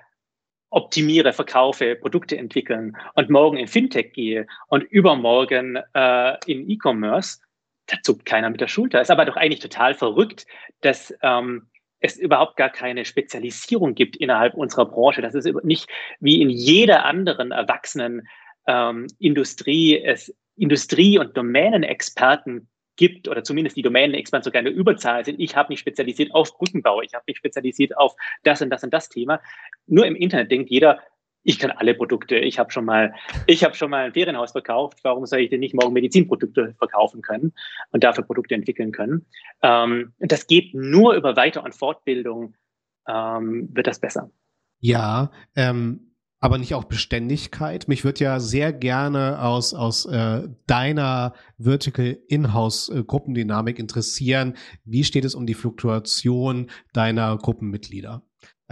optimiere, 0.69 1.33
verkaufe, 1.33 1.95
Produkte 1.95 2.37
entwickeln 2.37 2.97
und 3.13 3.29
morgen 3.29 3.57
in 3.57 3.67
Fintech 3.67 4.11
gehe 4.13 4.47
und 4.67 4.83
übermorgen 4.83 5.77
äh, 5.93 6.37
in 6.51 6.69
E-Commerce, 6.69 7.39
da 7.87 7.97
zuckt 8.01 8.25
keiner 8.25 8.49
mit 8.49 8.59
der 8.59 8.67
Schulter. 8.67 9.01
Ist 9.01 9.11
aber 9.11 9.25
doch 9.25 9.35
eigentlich 9.35 9.59
total 9.59 9.93
verrückt, 9.93 10.45
dass 10.81 11.13
ähm, 11.21 11.67
es 12.03 12.17
überhaupt 12.17 12.57
gar 12.57 12.69
keine 12.69 13.05
Spezialisierung 13.05 13.95
gibt 13.95 14.17
innerhalb 14.17 14.55
unserer 14.55 14.85
Branche. 14.85 15.21
Das 15.21 15.33
ist 15.33 15.49
nicht 15.63 15.89
wie 16.19 16.41
in 16.41 16.49
jeder 16.49 17.05
anderen 17.05 17.51
erwachsenen 17.51 18.27
ähm, 18.67 19.07
Industrie 19.19 19.97
es 20.03 20.35
Industrie- 20.57 21.17
und 21.17 21.35
Domänenexperten 21.35 22.67
gibt, 22.97 23.27
oder 23.27 23.43
zumindest 23.43 23.77
die 23.77 23.81
Domänenexperten 23.81 24.43
sogar 24.43 24.59
in 24.59 24.65
der 24.65 24.73
Überzahl 24.75 25.23
sind. 25.23 25.39
Ich 25.39 25.55
habe 25.55 25.71
mich 25.71 25.79
spezialisiert 25.79 26.33
auf 26.33 26.55
Brückenbau, 26.57 27.01
ich 27.01 27.13
habe 27.13 27.23
mich 27.25 27.37
spezialisiert 27.37 27.97
auf 27.97 28.13
das 28.43 28.61
und 28.61 28.69
das 28.69 28.83
und 28.83 28.93
das 28.93 29.07
Thema. 29.07 29.41
Nur 29.87 30.05
im 30.05 30.15
Internet 30.15 30.51
denkt 30.51 30.69
jeder, 30.69 30.99
ich 31.43 31.59
kann 31.59 31.71
alle 31.71 31.93
Produkte. 31.93 32.37
Ich 32.37 32.57
habe 32.57 32.71
schon 32.71 32.85
mal, 32.85 33.13
ich 33.47 33.63
habe 33.63 33.75
schon 33.75 33.89
mal 33.89 34.05
ein 34.05 34.13
Ferienhaus 34.13 34.51
verkauft. 34.51 34.99
Warum 35.03 35.25
soll 35.25 35.39
ich 35.39 35.49
denn 35.49 35.59
nicht 35.59 35.75
morgen 35.75 35.93
Medizinprodukte 35.93 36.73
verkaufen 36.77 37.21
können 37.21 37.53
und 37.91 38.03
dafür 38.03 38.23
Produkte 38.23 38.55
entwickeln 38.55 38.91
können? 38.91 39.25
Ähm, 39.61 40.13
das 40.19 40.47
geht 40.47 40.73
nur 40.73 41.13
über 41.13 41.35
Weiter- 41.35 41.63
und 41.63 41.75
Fortbildung 41.75 42.55
ähm, 43.07 43.69
wird 43.73 43.87
das 43.87 43.99
besser. 43.99 44.31
Ja, 44.79 45.31
ähm, 45.55 46.13
aber 46.39 46.57
nicht 46.57 46.73
auch 46.75 46.83
Beständigkeit. 46.83 47.87
Mich 47.87 48.03
würde 48.03 48.25
ja 48.25 48.39
sehr 48.39 48.73
gerne 48.73 49.41
aus, 49.41 49.73
aus 49.73 50.05
äh, 50.05 50.49
deiner 50.67 51.33
Vertical 51.57 52.17
Inhouse 52.27 52.89
äh, 52.89 53.03
Gruppendynamik 53.03 53.79
interessieren. 53.79 54.55
Wie 54.83 55.05
steht 55.05 55.23
es 55.23 55.35
um 55.35 55.45
die 55.45 55.53
Fluktuation 55.53 56.69
deiner 56.91 57.37
Gruppenmitglieder? 57.37 58.23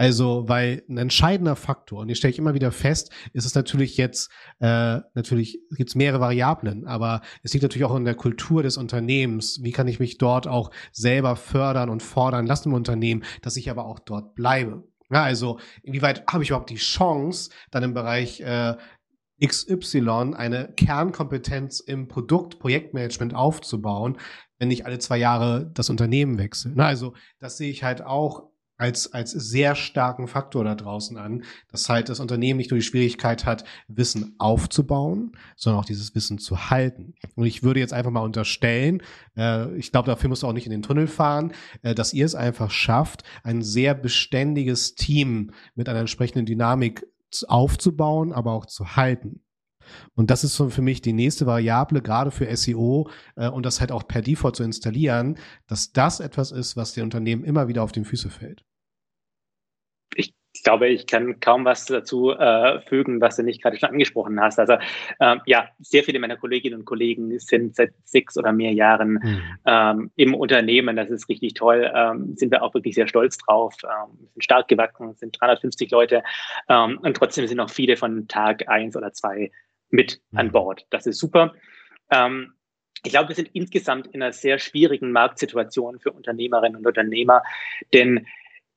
Also, 0.02 0.48
weil 0.48 0.82
ein 0.88 0.98
entscheidender 0.98 1.54
Faktor, 1.54 2.00
und 2.00 2.08
hier 2.08 2.16
stelle 2.16 2.32
ich 2.32 2.38
immer 2.40 2.54
wieder 2.54 2.72
fest, 2.72 3.12
ist 3.34 3.44
es 3.44 3.54
natürlich 3.54 3.96
jetzt, 3.96 4.32
äh, 4.58 4.98
natürlich 5.14 5.60
gibt 5.76 5.90
es 5.90 5.94
mehrere 5.94 6.18
Variablen, 6.18 6.88
aber 6.88 7.20
es 7.44 7.52
liegt 7.52 7.62
natürlich 7.62 7.84
auch 7.84 7.94
in 7.94 8.04
der 8.04 8.16
Kultur 8.16 8.64
des 8.64 8.78
Unternehmens. 8.78 9.60
Wie 9.62 9.70
kann 9.70 9.86
ich 9.86 10.00
mich 10.00 10.18
dort 10.18 10.48
auch 10.48 10.72
selber 10.90 11.36
fördern 11.36 11.88
und 11.88 12.02
fordern 12.02 12.48
lassen 12.48 12.70
im 12.70 12.74
Unternehmen, 12.74 13.22
dass 13.42 13.56
ich 13.56 13.70
aber 13.70 13.84
auch 13.84 14.00
dort 14.00 14.34
bleibe? 14.34 14.82
Ja, 15.08 15.22
also, 15.22 15.60
inwieweit 15.84 16.26
habe 16.26 16.42
ich 16.42 16.50
überhaupt 16.50 16.70
die 16.70 16.74
Chance, 16.74 17.50
dann 17.70 17.84
im 17.84 17.94
Bereich 17.94 18.40
äh, 18.40 18.74
XY 19.40 20.34
eine 20.34 20.72
Kernkompetenz 20.76 21.78
im 21.78 22.08
Produkt, 22.08 22.58
Projektmanagement 22.58 23.36
aufzubauen, 23.36 24.18
wenn 24.58 24.72
ich 24.72 24.84
alle 24.84 24.98
zwei 24.98 25.18
Jahre 25.18 25.70
das 25.72 25.90
Unternehmen 25.90 26.38
wechsle. 26.38 26.72
Na, 26.74 26.86
also 26.86 27.14
das 27.38 27.56
sehe 27.56 27.70
ich 27.70 27.84
halt 27.84 28.02
auch 28.02 28.51
als, 28.82 29.12
als 29.12 29.30
sehr 29.30 29.76
starken 29.76 30.26
Faktor 30.26 30.64
da 30.64 30.74
draußen 30.74 31.16
an, 31.16 31.44
dass 31.70 31.88
halt 31.88 32.08
das 32.08 32.18
Unternehmen 32.18 32.56
nicht 32.56 32.72
nur 32.72 32.78
die 32.78 32.84
Schwierigkeit 32.84 33.46
hat, 33.46 33.62
Wissen 33.86 34.34
aufzubauen, 34.38 35.36
sondern 35.54 35.80
auch 35.80 35.84
dieses 35.84 36.16
Wissen 36.16 36.38
zu 36.38 36.68
halten. 36.68 37.14
Und 37.36 37.46
ich 37.46 37.62
würde 37.62 37.78
jetzt 37.78 37.92
einfach 37.92 38.10
mal 38.10 38.24
unterstellen, 38.24 39.00
äh, 39.36 39.72
ich 39.76 39.92
glaube, 39.92 40.06
dafür 40.06 40.28
musst 40.28 40.42
du 40.42 40.48
auch 40.48 40.52
nicht 40.52 40.66
in 40.66 40.72
den 40.72 40.82
Tunnel 40.82 41.06
fahren, 41.06 41.52
äh, 41.82 41.94
dass 41.94 42.12
ihr 42.12 42.26
es 42.26 42.34
einfach 42.34 42.72
schafft, 42.72 43.22
ein 43.44 43.62
sehr 43.62 43.94
beständiges 43.94 44.96
Team 44.96 45.52
mit 45.76 45.88
einer 45.88 46.00
entsprechenden 46.00 46.44
Dynamik 46.44 47.06
aufzubauen, 47.46 48.32
aber 48.32 48.50
auch 48.50 48.66
zu 48.66 48.96
halten. 48.96 49.42
Und 50.14 50.30
das 50.30 50.42
ist 50.42 50.56
für 50.56 50.82
mich 50.82 51.02
die 51.02 51.12
nächste 51.12 51.46
Variable, 51.46 52.02
gerade 52.02 52.32
für 52.32 52.54
SEO 52.56 53.08
äh, 53.36 53.48
und 53.48 53.64
das 53.64 53.80
halt 53.80 53.92
auch 53.92 54.08
per 54.08 54.22
Default 54.22 54.56
zu 54.56 54.64
installieren, 54.64 55.38
dass 55.68 55.92
das 55.92 56.18
etwas 56.18 56.50
ist, 56.50 56.76
was 56.76 56.94
den 56.94 57.04
Unternehmen 57.04 57.44
immer 57.44 57.68
wieder 57.68 57.84
auf 57.84 57.92
die 57.92 58.04
Füße 58.04 58.28
fällt 58.28 58.64
ich 60.54 60.62
glaube, 60.62 60.88
ich 60.88 61.06
kann 61.06 61.40
kaum 61.40 61.64
was 61.64 61.86
dazu 61.86 62.30
äh, 62.30 62.80
fügen, 62.82 63.20
was 63.20 63.36
du 63.36 63.42
nicht 63.42 63.62
gerade 63.62 63.78
schon 63.78 63.88
angesprochen 63.88 64.38
hast. 64.40 64.58
Also 64.58 64.74
ähm, 65.18 65.40
ja, 65.46 65.68
sehr 65.78 66.04
viele 66.04 66.18
meiner 66.18 66.36
Kolleginnen 66.36 66.80
und 66.80 66.84
Kollegen 66.84 67.38
sind 67.38 67.74
seit 67.74 67.94
sechs 68.04 68.36
oder 68.36 68.52
mehr 68.52 68.72
Jahren 68.72 69.14
mhm. 69.14 69.42
ähm, 69.64 70.10
im 70.16 70.34
Unternehmen. 70.34 70.96
Das 70.96 71.10
ist 71.10 71.28
richtig 71.28 71.54
toll. 71.54 71.90
Ähm, 71.94 72.36
sind 72.36 72.52
wir 72.52 72.62
auch 72.62 72.74
wirklich 72.74 72.94
sehr 72.94 73.08
stolz 73.08 73.38
drauf. 73.38 73.74
Ähm, 73.84 74.28
sind 74.32 74.44
stark 74.44 74.68
gewachsen, 74.68 75.14
sind 75.14 75.40
350 75.40 75.90
Leute 75.90 76.22
ähm, 76.68 76.98
und 77.02 77.16
trotzdem 77.16 77.46
sind 77.46 77.56
noch 77.56 77.70
viele 77.70 77.96
von 77.96 78.28
Tag 78.28 78.68
eins 78.68 78.94
oder 78.94 79.12
zwei 79.12 79.50
mit 79.88 80.20
mhm. 80.30 80.38
an 80.38 80.52
Bord. 80.52 80.86
Das 80.90 81.06
ist 81.06 81.18
super. 81.18 81.54
Ähm, 82.10 82.52
ich 83.04 83.12
glaube, 83.12 83.28
wir 83.30 83.36
sind 83.36 83.50
insgesamt 83.52 84.08
in 84.08 84.22
einer 84.22 84.32
sehr 84.32 84.58
schwierigen 84.58 85.12
Marktsituation 85.12 85.98
für 85.98 86.12
Unternehmerinnen 86.12 86.76
und 86.76 86.86
Unternehmer, 86.86 87.42
denn 87.92 88.26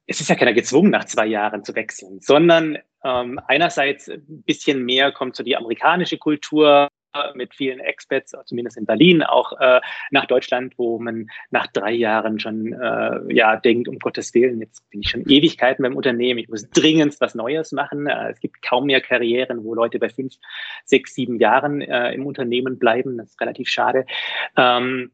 es 0.08 0.22
ist 0.22 0.30
ja 0.30 0.36
keiner 0.36 0.54
gezwungen, 0.54 0.92
nach 0.92 1.06
zwei 1.06 1.26
Jahren 1.26 1.64
zu 1.64 1.76
wechseln, 1.76 2.20
sondern 2.22 2.78
ähm, 3.04 3.40
einerseits 3.48 4.10
ein 4.10 4.44
bisschen 4.46 4.84
mehr 4.84 5.12
kommt 5.12 5.36
so 5.36 5.44
die 5.44 5.58
amerikanische 5.58 6.18
Kultur 6.18 6.90
mit 7.34 7.54
vielen 7.54 7.80
Expats, 7.80 8.36
zumindest 8.46 8.78
in 8.78 8.86
Berlin, 8.86 9.24
auch 9.24 9.60
äh, 9.60 9.82
nach 10.12 10.26
Deutschland, 10.26 10.74
wo 10.78 11.00
man 11.00 11.28
nach 11.50 11.68
drei 11.68 11.92
Jahren 11.92 12.40
schon 12.40 12.74
äh, 12.74 13.34
ja 13.34 13.56
denkt, 13.56 13.88
um 13.88 14.00
Gottes 14.00 14.34
Willen, 14.34 14.60
jetzt 14.60 14.90
bin 14.90 15.02
ich 15.02 15.10
schon 15.10 15.22
Ewigkeiten 15.22 15.84
beim 15.84 15.96
Unternehmen, 15.96 16.40
ich 16.40 16.50
muss 16.50 16.70
dringend 16.70 17.16
was 17.20 17.36
Neues 17.36 17.72
machen. 17.72 18.08
Äh, 18.08 18.32
es 18.32 18.40
gibt 18.40 18.62
kaum 18.62 18.86
mehr 18.86 19.02
Karrieren, 19.02 19.64
wo 19.64 19.74
Leute 19.74 20.00
bei 20.00 20.10
fünf, 20.10 20.36
sechs, 20.84 21.14
sieben 21.16 21.40
Jahren 21.40 21.82
äh, 21.82 22.14
im 22.14 22.26
Unternehmen 22.26 22.78
bleiben. 22.80 23.18
Das 23.18 23.30
ist 23.30 23.42
relativ 23.42 23.70
schade. 23.70 24.06
Ähm, 24.58 25.12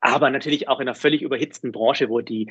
aber 0.00 0.30
natürlich 0.30 0.68
auch 0.68 0.80
in 0.80 0.88
einer 0.88 0.94
völlig 0.94 1.22
überhitzten 1.22 1.72
Branche, 1.72 2.08
wo 2.08 2.20
die 2.20 2.50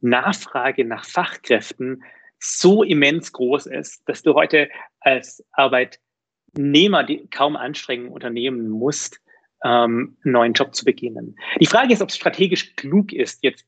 Nachfrage 0.00 0.84
nach 0.84 1.04
Fachkräften 1.04 2.02
so 2.38 2.82
immens 2.82 3.32
groß 3.32 3.66
ist, 3.66 4.08
dass 4.08 4.22
du 4.22 4.34
heute 4.34 4.68
als 5.00 5.44
Arbeitnehmer 5.52 7.04
die 7.04 7.26
kaum 7.28 7.56
Anstrengungen 7.56 8.12
unternehmen 8.12 8.68
musst, 8.70 9.20
ähm, 9.62 10.16
einen 10.24 10.32
neuen 10.32 10.52
Job 10.54 10.74
zu 10.74 10.84
beginnen. 10.84 11.36
Die 11.60 11.66
Frage 11.66 11.92
ist, 11.92 12.00
ob 12.00 12.08
es 12.08 12.16
strategisch 12.16 12.74
klug 12.76 13.12
ist, 13.12 13.44
jetzt 13.44 13.66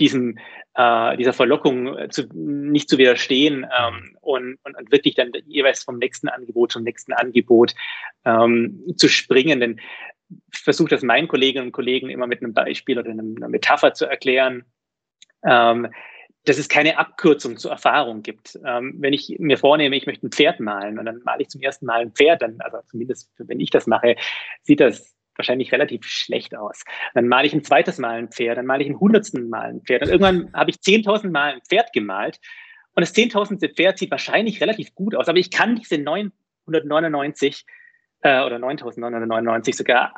diesem, 0.00 0.38
äh, 0.74 1.16
dieser 1.16 1.32
Verlockung 1.32 1.96
äh, 1.96 2.08
zu, 2.08 2.28
nicht 2.32 2.88
zu 2.88 2.98
widerstehen 2.98 3.66
ähm, 3.78 4.16
und, 4.20 4.58
und, 4.62 4.76
und 4.76 4.92
wirklich 4.92 5.14
dann 5.14 5.32
jeweils 5.46 5.82
vom 5.82 5.98
nächsten 5.98 6.28
Angebot 6.28 6.72
zum 6.72 6.84
nächsten 6.84 7.12
Angebot 7.12 7.74
ähm, 8.24 8.84
zu 8.96 9.08
springen. 9.08 9.60
Denn 9.60 9.80
ich 10.52 10.58
versuche 10.60 10.90
das 10.90 11.02
meinen 11.02 11.28
Kolleginnen 11.28 11.66
und 11.66 11.72
Kollegen 11.72 12.10
immer 12.10 12.26
mit 12.26 12.42
einem 12.42 12.52
Beispiel 12.52 12.98
oder 12.98 13.10
einer 13.10 13.48
Metapher 13.48 13.94
zu 13.94 14.06
erklären 14.06 14.64
ähm, 15.44 15.88
dass 16.44 16.58
es 16.58 16.68
keine 16.68 16.98
Abkürzung 16.98 17.58
zur 17.58 17.70
Erfahrung 17.70 18.22
gibt. 18.22 18.58
Ähm, 18.64 18.94
wenn 18.98 19.12
ich 19.12 19.36
mir 19.38 19.58
vornehme, 19.58 19.96
ich 19.96 20.06
möchte 20.06 20.26
ein 20.26 20.32
Pferd 20.32 20.60
malen 20.60 20.98
und 20.98 21.04
dann 21.04 21.20
male 21.24 21.42
ich 21.42 21.48
zum 21.48 21.60
ersten 21.60 21.86
Mal 21.86 22.00
ein 22.00 22.12
Pferd, 22.12 22.42
dann, 22.42 22.60
also 22.60 22.78
zumindest 22.90 23.30
wenn 23.38 23.60
ich 23.60 23.70
das 23.70 23.86
mache, 23.86 24.16
sieht 24.62 24.80
das 24.80 25.14
wahrscheinlich 25.36 25.72
relativ 25.72 26.04
schlecht 26.04 26.56
aus. 26.56 26.82
Dann 27.14 27.28
male 27.28 27.46
ich 27.46 27.52
ein 27.52 27.64
zweites 27.64 27.98
Mal 27.98 28.18
ein 28.18 28.30
Pferd, 28.30 28.58
dann 28.58 28.66
male 28.66 28.82
ich 28.82 28.88
ein 28.88 28.98
hundertsten 28.98 29.48
Mal 29.48 29.68
ein 29.68 29.82
Pferd 29.82 30.02
und 30.02 30.08
irgendwann 30.08 30.52
habe 30.52 30.70
ich 30.70 30.80
zehntausend 30.80 31.32
Mal 31.32 31.54
ein 31.54 31.60
Pferd 31.68 31.92
gemalt 31.92 32.40
und 32.94 33.02
das 33.02 33.12
zehntausendste 33.12 33.68
Pferd 33.68 33.98
sieht 33.98 34.10
wahrscheinlich 34.10 34.60
relativ 34.60 34.94
gut 34.94 35.14
aus, 35.14 35.28
aber 35.28 35.38
ich 35.38 35.50
kann 35.50 35.76
diese 35.76 35.98
999 35.98 37.64
äh, 38.22 38.42
oder 38.42 38.58
9999 38.58 39.76
sogar 39.76 40.14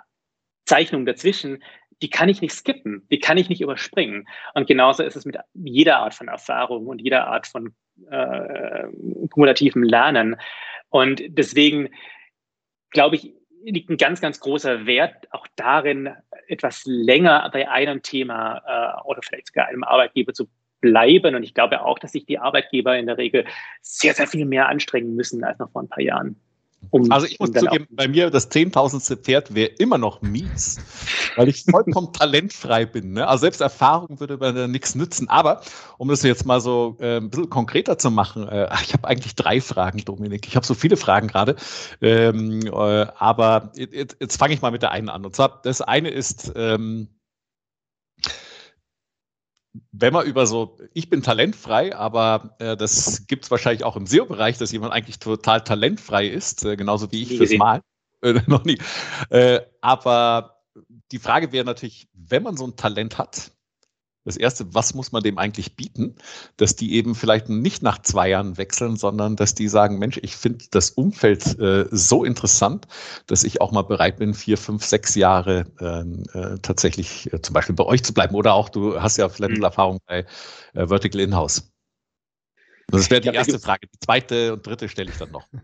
Zeichnungen 0.64 1.06
dazwischen 1.06 1.62
die 2.03 2.11
kann 2.11 2.29
ich 2.29 2.41
nicht 2.41 2.55
skippen, 2.55 3.07
die 3.11 3.19
kann 3.19 3.39
ich 3.39 3.49
nicht 3.49 3.61
überspringen. 3.61 4.27
Und 4.55 4.67
genauso 4.67 5.03
ist 5.03 5.17
es 5.17 5.25
mit 5.25 5.37
jeder 5.55 5.99
Art 5.99 6.15
von 6.15 6.29
Erfahrung 6.29 6.87
und 6.87 7.01
jeder 7.01 7.27
Art 7.27 7.47
von 7.47 7.75
äh, 8.11 8.87
kumulativem 9.31 9.83
Lernen. 9.83 10.37
Und 10.89 11.23
deswegen 11.29 11.91
glaube 12.91 13.17
ich, 13.17 13.35
liegt 13.63 13.91
ein 13.91 13.97
ganz, 13.97 14.21
ganz 14.21 14.41
großer 14.41 14.87
Wert 14.87 15.33
auch 15.33 15.47
darin, 15.57 16.11
etwas 16.49 16.83
länger 16.87 17.49
bei 17.53 17.69
einem 17.69 18.03
Thema 18.03 18.63
äh, 18.67 19.03
oder 19.07 19.21
vielleicht 19.23 19.49
sogar 19.49 19.69
einem 19.69 19.85
Arbeitgeber 19.85 20.33
zu 20.33 20.49
bleiben. 20.81 21.35
Und 21.35 21.43
ich 21.43 21.55
glaube 21.55 21.83
auch, 21.83 21.99
dass 21.99 22.13
sich 22.13 22.27
die 22.27 22.39
Arbeitgeber 22.39 22.99
in 22.99 23.07
der 23.07 23.19
Regel 23.19 23.45
sehr, 23.83 24.15
sehr 24.15 24.27
viel 24.27 24.47
mehr 24.47 24.69
anstrengen 24.69 25.15
müssen 25.15 25.45
als 25.45 25.59
noch 25.59 25.71
vor 25.71 25.83
ein 25.83 25.89
paar 25.89 26.03
Jahren. 26.03 26.41
Um, 26.90 27.12
also 27.12 27.27
ich 27.27 27.38
muss 27.38 27.53
zugeben, 27.53 27.87
bei 27.90 28.09
mir 28.09 28.31
das 28.31 28.49
zehntausendste 28.49 29.16
Pferd 29.16 29.55
wäre 29.55 29.69
immer 29.79 29.99
noch 29.99 30.23
mies, 30.23 30.79
weil 31.37 31.49
ich 31.49 31.64
vollkommen 31.64 32.12
talentfrei 32.12 32.87
bin. 32.87 33.12
Ne? 33.12 33.29
Also 33.29 33.43
selbst 33.43 33.61
Erfahrung 33.61 34.19
würde 34.19 34.38
mir 34.38 34.53
da 34.53 34.66
nichts 34.66 34.95
nützen. 34.95 35.29
Aber 35.29 35.61
um 35.99 36.09
das 36.09 36.23
jetzt 36.23 36.47
mal 36.47 36.61
so 36.61 36.97
äh, 37.01 37.19
ein 37.19 37.31
bisschen 37.31 37.51
konkreter 37.51 37.99
zu 37.99 38.11
machen, 38.11 38.49
äh, 38.49 38.69
ich 38.83 38.93
habe 38.93 39.07
eigentlich 39.07 39.35
drei 39.35 39.61
Fragen, 39.61 40.05
Dominik. 40.05 40.49
Ich 40.49 40.57
habe 40.57 40.66
so 40.66 40.75
viele 40.75 40.97
Fragen 40.97 41.29
gerade. 41.29 41.57
Ähm, 42.01 42.62
äh, 42.66 42.71
aber 42.71 43.73
jetzt, 43.77 44.16
jetzt 44.19 44.37
fange 44.38 44.55
ich 44.55 44.62
mal 44.62 44.73
mit 44.73 44.83
der 44.83 44.90
einen 44.90 45.11
an. 45.11 45.25
Und 45.25 45.37
zwar, 45.37 45.61
das 45.62 45.83
eine 45.83 46.09
ist, 46.09 46.53
ähm, 46.57 47.09
wenn 49.92 50.12
man 50.12 50.26
über 50.26 50.46
so, 50.46 50.76
ich 50.94 51.09
bin 51.11 51.22
talentfrei, 51.22 51.94
aber 51.94 52.56
äh, 52.59 52.76
das 52.76 53.26
gibt 53.26 53.44
es 53.44 53.50
wahrscheinlich 53.50 53.85
auch 53.85 53.96
im 53.96 54.06
SEO-Bereich, 54.06 54.59
dass 54.59 54.72
jemand 54.72 54.92
eigentlich 54.92 55.18
total 55.18 55.62
talentfrei 55.62 56.26
ist, 56.26 56.64
äh, 56.64 56.76
genauso 56.76 57.12
wie 57.12 57.22
ich 57.22 57.37
fürs 57.37 57.52
Mal. 57.52 57.80
Äh, 58.22 58.42
noch 58.48 58.64
nie. 58.64 58.78
Äh, 59.30 59.61
aber 59.80 60.61
die 61.11 61.18
Frage 61.18 61.52
wäre 61.52 61.64
natürlich, 61.64 62.06
wenn 62.12 62.42
man 62.42 62.54
so 62.54 62.66
ein 62.66 62.76
Talent 62.76 63.16
hat, 63.16 63.52
das 64.24 64.37
erste, 64.37 64.74
was 64.74 64.94
muss 64.94 65.12
man 65.12 65.22
dem 65.22 65.38
eigentlich 65.38 65.76
bieten, 65.76 66.16
dass 66.56 66.76
die 66.76 66.94
eben 66.94 67.14
vielleicht 67.14 67.48
nicht 67.48 67.83
nach 67.83 68.02
zwei 68.02 68.28
Jahren 68.28 68.59
wechseln, 68.59 68.96
sondern 68.96 69.37
dass 69.37 69.54
die 69.54 69.68
sagen, 69.68 69.98
Mensch, 69.98 70.18
ich 70.22 70.37
finde 70.37 70.66
das 70.70 70.90
Umfeld 70.90 71.59
äh, 71.59 71.87
so 71.90 72.24
interessant, 72.24 72.87
dass 73.26 73.44
ich 73.44 73.61
auch 73.61 73.72
mal 73.72 73.83
bereit 73.83 74.18
bin, 74.18 74.35
vier, 74.35 74.59
fünf, 74.59 74.85
sechs 74.85 75.14
Jahre 75.14 75.64
ähm, 75.80 76.24
äh, 76.35 76.59
tatsächlich 76.61 77.33
äh, 77.33 77.40
zum 77.40 77.54
Beispiel 77.54 77.74
bei 77.74 77.85
euch 77.85 78.02
zu 78.02 78.12
bleiben. 78.12 78.35
Oder 78.35 78.54
auch, 78.54 78.68
du 78.68 79.00
hast 79.00 79.16
ja 79.16 79.28
vielleicht 79.28 79.59
mhm. 79.59 79.64
Erfahrung 79.64 80.00
bei 80.06 80.26
äh, 80.74 80.87
Vertical 80.87 81.20
Inhouse. 81.20 81.72
Das 82.88 83.11
wäre 83.11 83.20
die 83.20 83.28
erste 83.28 83.59
Frage. 83.59 83.87
Die 83.87 84.00
zweite 84.00 84.52
und 84.52 84.66
dritte 84.66 84.88
stelle 84.88 85.11
ich 85.11 85.18
dann 85.18 85.30
noch. 85.30 85.46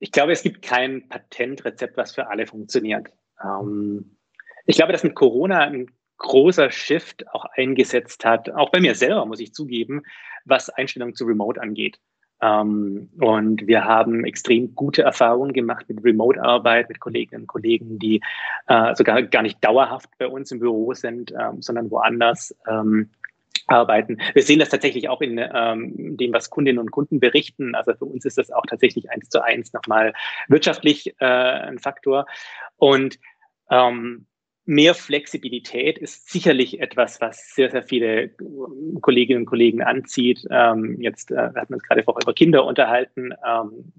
Ich 0.00 0.12
glaube, 0.12 0.32
es 0.32 0.42
gibt 0.42 0.60
kein 0.60 1.08
Patentrezept, 1.08 1.96
was 1.96 2.14
für 2.14 2.28
alle 2.28 2.46
funktioniert. 2.46 3.08
Ähm, 3.42 4.18
ich 4.66 4.76
glaube, 4.76 4.92
dass 4.92 5.02
mit 5.02 5.14
Corona 5.14 5.60
ein 5.60 5.86
großer 6.24 6.70
Shift 6.70 7.28
auch 7.34 7.44
eingesetzt 7.44 8.24
hat, 8.24 8.50
auch 8.50 8.70
bei 8.70 8.80
mir 8.80 8.94
selber, 8.94 9.26
muss 9.26 9.40
ich 9.40 9.52
zugeben, 9.52 10.02
was 10.46 10.70
Einstellungen 10.70 11.14
zu 11.14 11.26
Remote 11.26 11.60
angeht. 11.60 12.00
Ähm, 12.40 13.10
und 13.20 13.66
wir 13.66 13.84
haben 13.84 14.24
extrem 14.24 14.74
gute 14.74 15.02
Erfahrungen 15.02 15.52
gemacht 15.52 15.84
mit 15.88 16.02
Remote-Arbeit, 16.02 16.88
mit 16.88 16.98
Kolleginnen 16.98 17.42
und 17.42 17.46
Kollegen, 17.46 17.98
die 17.98 18.22
äh, 18.66 18.94
sogar 18.94 19.22
gar 19.22 19.42
nicht 19.42 19.62
dauerhaft 19.62 20.08
bei 20.18 20.26
uns 20.26 20.50
im 20.50 20.60
Büro 20.60 20.94
sind, 20.94 21.32
ähm, 21.38 21.60
sondern 21.60 21.90
woanders 21.90 22.56
ähm, 22.66 23.10
arbeiten. 23.66 24.18
Wir 24.32 24.42
sehen 24.42 24.58
das 24.58 24.70
tatsächlich 24.70 25.10
auch 25.10 25.20
in 25.20 25.38
ähm, 25.38 26.16
dem, 26.16 26.32
was 26.32 26.50
Kundinnen 26.50 26.80
und 26.80 26.90
Kunden 26.90 27.20
berichten. 27.20 27.74
Also 27.74 27.94
für 27.94 28.06
uns 28.06 28.24
ist 28.24 28.38
das 28.38 28.50
auch 28.50 28.64
tatsächlich 28.66 29.10
eins 29.10 29.28
zu 29.28 29.42
eins 29.42 29.72
nochmal 29.74 30.14
wirtschaftlich 30.48 31.14
äh, 31.20 31.24
ein 31.26 31.78
Faktor. 31.78 32.26
Und 32.76 33.18
ähm, 33.70 34.26
mehr 34.66 34.94
Flexibilität 34.94 35.98
ist 35.98 36.30
sicherlich 36.30 36.80
etwas, 36.80 37.20
was 37.20 37.54
sehr, 37.54 37.70
sehr 37.70 37.82
viele 37.82 38.30
Kolleginnen 39.00 39.40
und 39.40 39.46
Kollegen 39.46 39.82
anzieht. 39.82 40.44
Ähm, 40.50 41.00
jetzt 41.00 41.30
äh, 41.30 41.36
hatten 41.36 41.70
wir 41.70 41.76
uns 41.76 41.82
gerade 41.82 42.02
vorher 42.02 42.22
über 42.22 42.34
Kinder 42.34 42.64
unterhalten. 42.64 43.32
Ähm, 43.46 43.92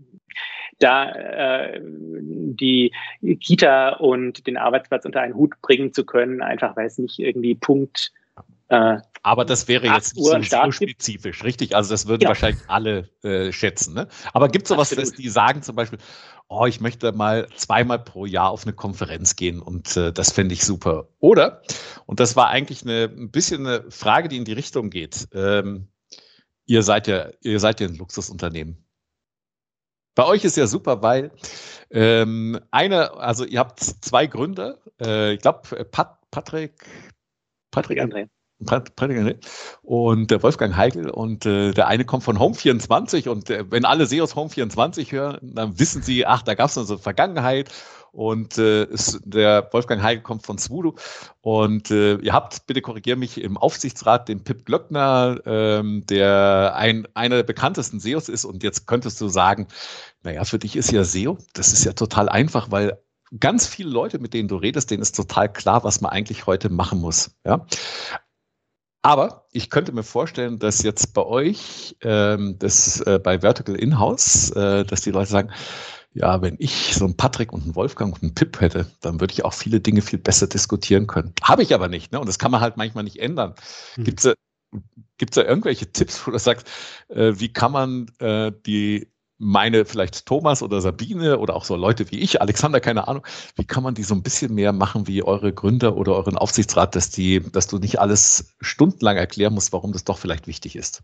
da 0.80 1.12
äh, 1.12 1.80
die 1.82 2.92
Kita 3.40 3.94
und 3.94 4.46
den 4.48 4.58
Arbeitsplatz 4.58 5.06
unter 5.06 5.22
einen 5.22 5.36
Hut 5.36 5.54
bringen 5.62 5.94
zu 5.94 6.06
können, 6.06 6.42
einfach 6.42 6.76
weil 6.76 6.88
es 6.88 6.98
nicht 6.98 7.20
irgendwie 7.20 7.56
Punkt 7.56 8.12
äh, 8.70 8.98
aber 9.22 9.46
das 9.46 9.68
wäre 9.68 9.88
jetzt 9.88 10.16
nicht 10.16 10.52
so 10.52 10.72
spezifisch, 10.72 11.44
richtig? 11.44 11.76
Also 11.76 11.92
das 11.92 12.08
würden 12.08 12.24
ja. 12.24 12.28
wahrscheinlich 12.30 12.64
alle 12.68 13.10
äh, 13.24 13.52
schätzen. 13.52 13.94
Ne? 13.94 14.08
Aber 14.34 14.50
gibt 14.50 14.66
es 14.66 14.70
sowas, 14.70 14.90
dass 14.90 15.12
die 15.14 15.30
sagen 15.30 15.62
zum 15.62 15.76
Beispiel, 15.76 16.00
oh, 16.48 16.66
ich 16.66 16.80
möchte 16.80 17.12
mal 17.12 17.48
zweimal 17.56 18.00
pro 18.00 18.26
Jahr 18.26 18.50
auf 18.50 18.64
eine 18.64 18.74
Konferenz 18.74 19.36
gehen 19.36 19.62
und 19.62 19.98
äh, 19.98 20.14
das 20.14 20.32
fände 20.32 20.54
ich 20.54 20.64
super. 20.64 21.08
Oder, 21.20 21.62
und 22.06 22.20
das 22.20 22.36
war 22.36 22.50
eigentlich 22.50 22.84
eine, 22.84 23.06
ein 23.06 23.32
bisschen 23.32 23.66
eine 23.66 23.90
Frage, 23.90 24.30
die 24.30 24.38
in 24.38 24.46
die 24.46 24.54
Richtung 24.54 24.90
geht, 24.90 25.28
ähm, 25.34 25.88
ihr 26.66 26.84
seid 26.84 27.08
ja, 27.08 27.30
ihr 27.42 27.60
seid 27.60 27.80
ja 27.80 27.88
ein 27.88 27.96
Luxusunternehmen. 27.96 28.84
Bei 30.16 30.26
euch 30.26 30.46
ist 30.46 30.56
ja 30.56 30.66
super, 30.66 31.02
weil 31.02 31.32
ähm, 31.92 32.60
eine, 32.72 33.14
also 33.14 33.44
ihr 33.44 33.60
habt 33.60 33.80
zwei 33.80 34.28
Gründe. 34.28 34.80
Äh, 35.02 35.34
ich 35.34 35.42
glaube, 35.42 35.84
Pat, 35.86 36.20
Patrick, 36.32 36.86
Patrick, 37.76 38.00
André. 38.00 38.30
und 39.82 40.32
der 40.32 40.42
Wolfgang 40.42 40.76
Heigl. 40.78 41.10
Und 41.10 41.46
äh, 41.46 41.72
der 41.72 41.88
eine 41.88 42.06
kommt 42.06 42.24
von 42.24 42.38
Home24 42.38 43.28
und 43.30 43.50
äh, 43.50 43.70
wenn 43.70 43.86
alle 43.86 44.06
SEOs 44.06 44.36
Home24 44.36 45.12
hören, 45.12 45.40
dann 45.42 45.78
wissen 45.80 46.02
sie, 46.02 46.26
ach, 46.26 46.42
da 46.42 46.56
gab 46.56 46.70
es 46.70 46.78
eine 46.78 46.98
Vergangenheit. 46.98 47.70
Und 48.12 48.58
äh, 48.58 48.86
ist, 48.86 49.20
der 49.26 49.68
Wolfgang 49.74 50.02
Heigl 50.02 50.22
kommt 50.22 50.46
von 50.46 50.58
Swoodoo 50.58 50.96
und 51.42 51.92
äh, 51.92 52.16
ihr 52.16 52.32
habt, 52.32 52.66
bitte 52.66 52.80
korrigier 52.80 53.18
mich, 53.18 53.42
im 53.42 53.58
Aufsichtsrat 53.58 54.30
den 54.30 54.46
Pip 54.46 54.66
Glöckner, 54.66 55.42
ähm, 55.46 56.06
der 56.06 56.76
ein, 56.78 57.10
einer 57.14 57.36
der 57.36 57.44
bekanntesten 57.44 58.00
SEOs 58.00 58.30
ist. 58.30 58.46
Und 58.46 58.64
jetzt 58.64 58.88
könntest 58.88 59.20
du 59.20 59.28
sagen, 59.28 59.68
naja, 60.24 60.46
für 60.46 60.60
dich 60.60 60.78
ist 60.78 60.94
ja 60.94 61.04
SEO, 61.04 61.38
das 61.52 61.74
ist 61.74 61.84
ja 61.84 61.92
total 61.92 62.30
einfach, 62.30 62.72
weil 62.72 62.98
ganz 63.40 63.68
viele 63.68 63.90
Leute, 63.90 64.20
mit 64.20 64.34
denen 64.34 64.48
du 64.48 64.58
redest, 64.58 64.92
denen 64.92 65.02
ist 65.02 65.16
total 65.16 65.52
klar, 65.52 65.84
was 65.84 66.02
man 66.02 66.12
eigentlich 66.12 66.46
heute 66.46 66.70
machen 66.70 67.00
muss. 67.00 67.36
Ja? 67.46 67.66
Aber 69.02 69.46
ich 69.52 69.70
könnte 69.70 69.92
mir 69.92 70.04
vorstellen, 70.04 70.58
dass 70.58 70.82
jetzt 70.82 71.14
bei 71.14 71.24
euch, 71.24 71.96
ähm, 72.02 72.58
das 72.58 73.02
äh, 73.02 73.20
bei 73.20 73.42
Vertical 73.42 73.76
Inhouse, 73.76 74.50
äh, 74.52 74.84
dass 74.84 75.02
die 75.02 75.12
Leute 75.12 75.30
sagen, 75.30 75.52
ja, 76.16 76.42
wenn 76.42 76.56
ich 76.60 76.96
so 76.96 77.04
einen 77.06 77.18
Patrick 77.18 77.52
und 77.52 77.64
einen 77.64 77.76
Wolfgang 77.76 78.16
und 78.16 78.24
einen 78.24 78.34
Pip 78.34 78.62
hätte, 78.62 78.90
dann 79.02 79.20
würde 79.20 79.34
ich 79.34 79.44
auch 79.44 79.54
viele 79.54 79.82
Dinge 79.82 80.02
viel 80.02 80.18
besser 80.18 80.48
diskutieren 80.48 81.08
können. 81.08 81.34
Habe 81.44 81.62
ich 81.62 81.74
aber 81.74 81.90
nicht, 81.90 82.14
ne? 82.14 82.20
Und 82.22 82.28
das 82.28 82.40
kann 82.40 82.52
man 82.52 82.62
halt 82.62 82.78
manchmal 82.78 83.04
nicht 83.04 83.20
ändern. 83.20 83.54
Hm. 83.96 84.06
Gibt 84.06 84.26
es 84.26 84.34
da, 85.20 85.42
da 85.42 85.48
irgendwelche 85.48 85.92
Tipps, 85.92 86.26
wo 86.26 86.32
du 86.32 86.40
sagst, 86.40 86.68
äh, 87.10 87.34
wie 87.36 87.52
kann 87.52 87.74
man 87.74 88.08
äh, 88.20 88.54
die 88.66 89.12
meine 89.38 89.86
vielleicht 89.86 90.26
Thomas 90.26 90.64
oder 90.64 90.82
Sabine 90.82 91.40
oder 91.40 91.56
auch 91.56 91.66
so 91.66 91.76
Leute 91.76 92.12
wie 92.12 92.20
ich, 92.20 92.42
Alexander, 92.42 92.80
keine 92.80 93.08
Ahnung, 93.08 93.26
wie 93.56 93.66
kann 93.66 93.84
man 93.84 93.96
die 93.96 94.04
so 94.04 94.16
ein 94.16 94.24
bisschen 94.24 94.54
mehr 94.54 94.72
machen 94.72 95.08
wie 95.08 95.24
eure 95.24 95.54
Gründer 95.54 95.98
oder 95.98 96.16
euren 96.16 96.38
Aufsichtsrat, 96.38 96.96
dass 96.96 97.10
die, 97.10 97.42
dass 97.52 97.68
du 97.68 97.78
nicht 97.78 98.00
alles 98.00 98.56
stundenlang 98.62 99.18
erklären 99.18 99.54
musst, 99.54 99.74
warum 99.74 99.92
das 99.92 100.06
doch 100.06 100.18
vielleicht 100.18 100.48
wichtig 100.48 100.76
ist? 100.76 101.04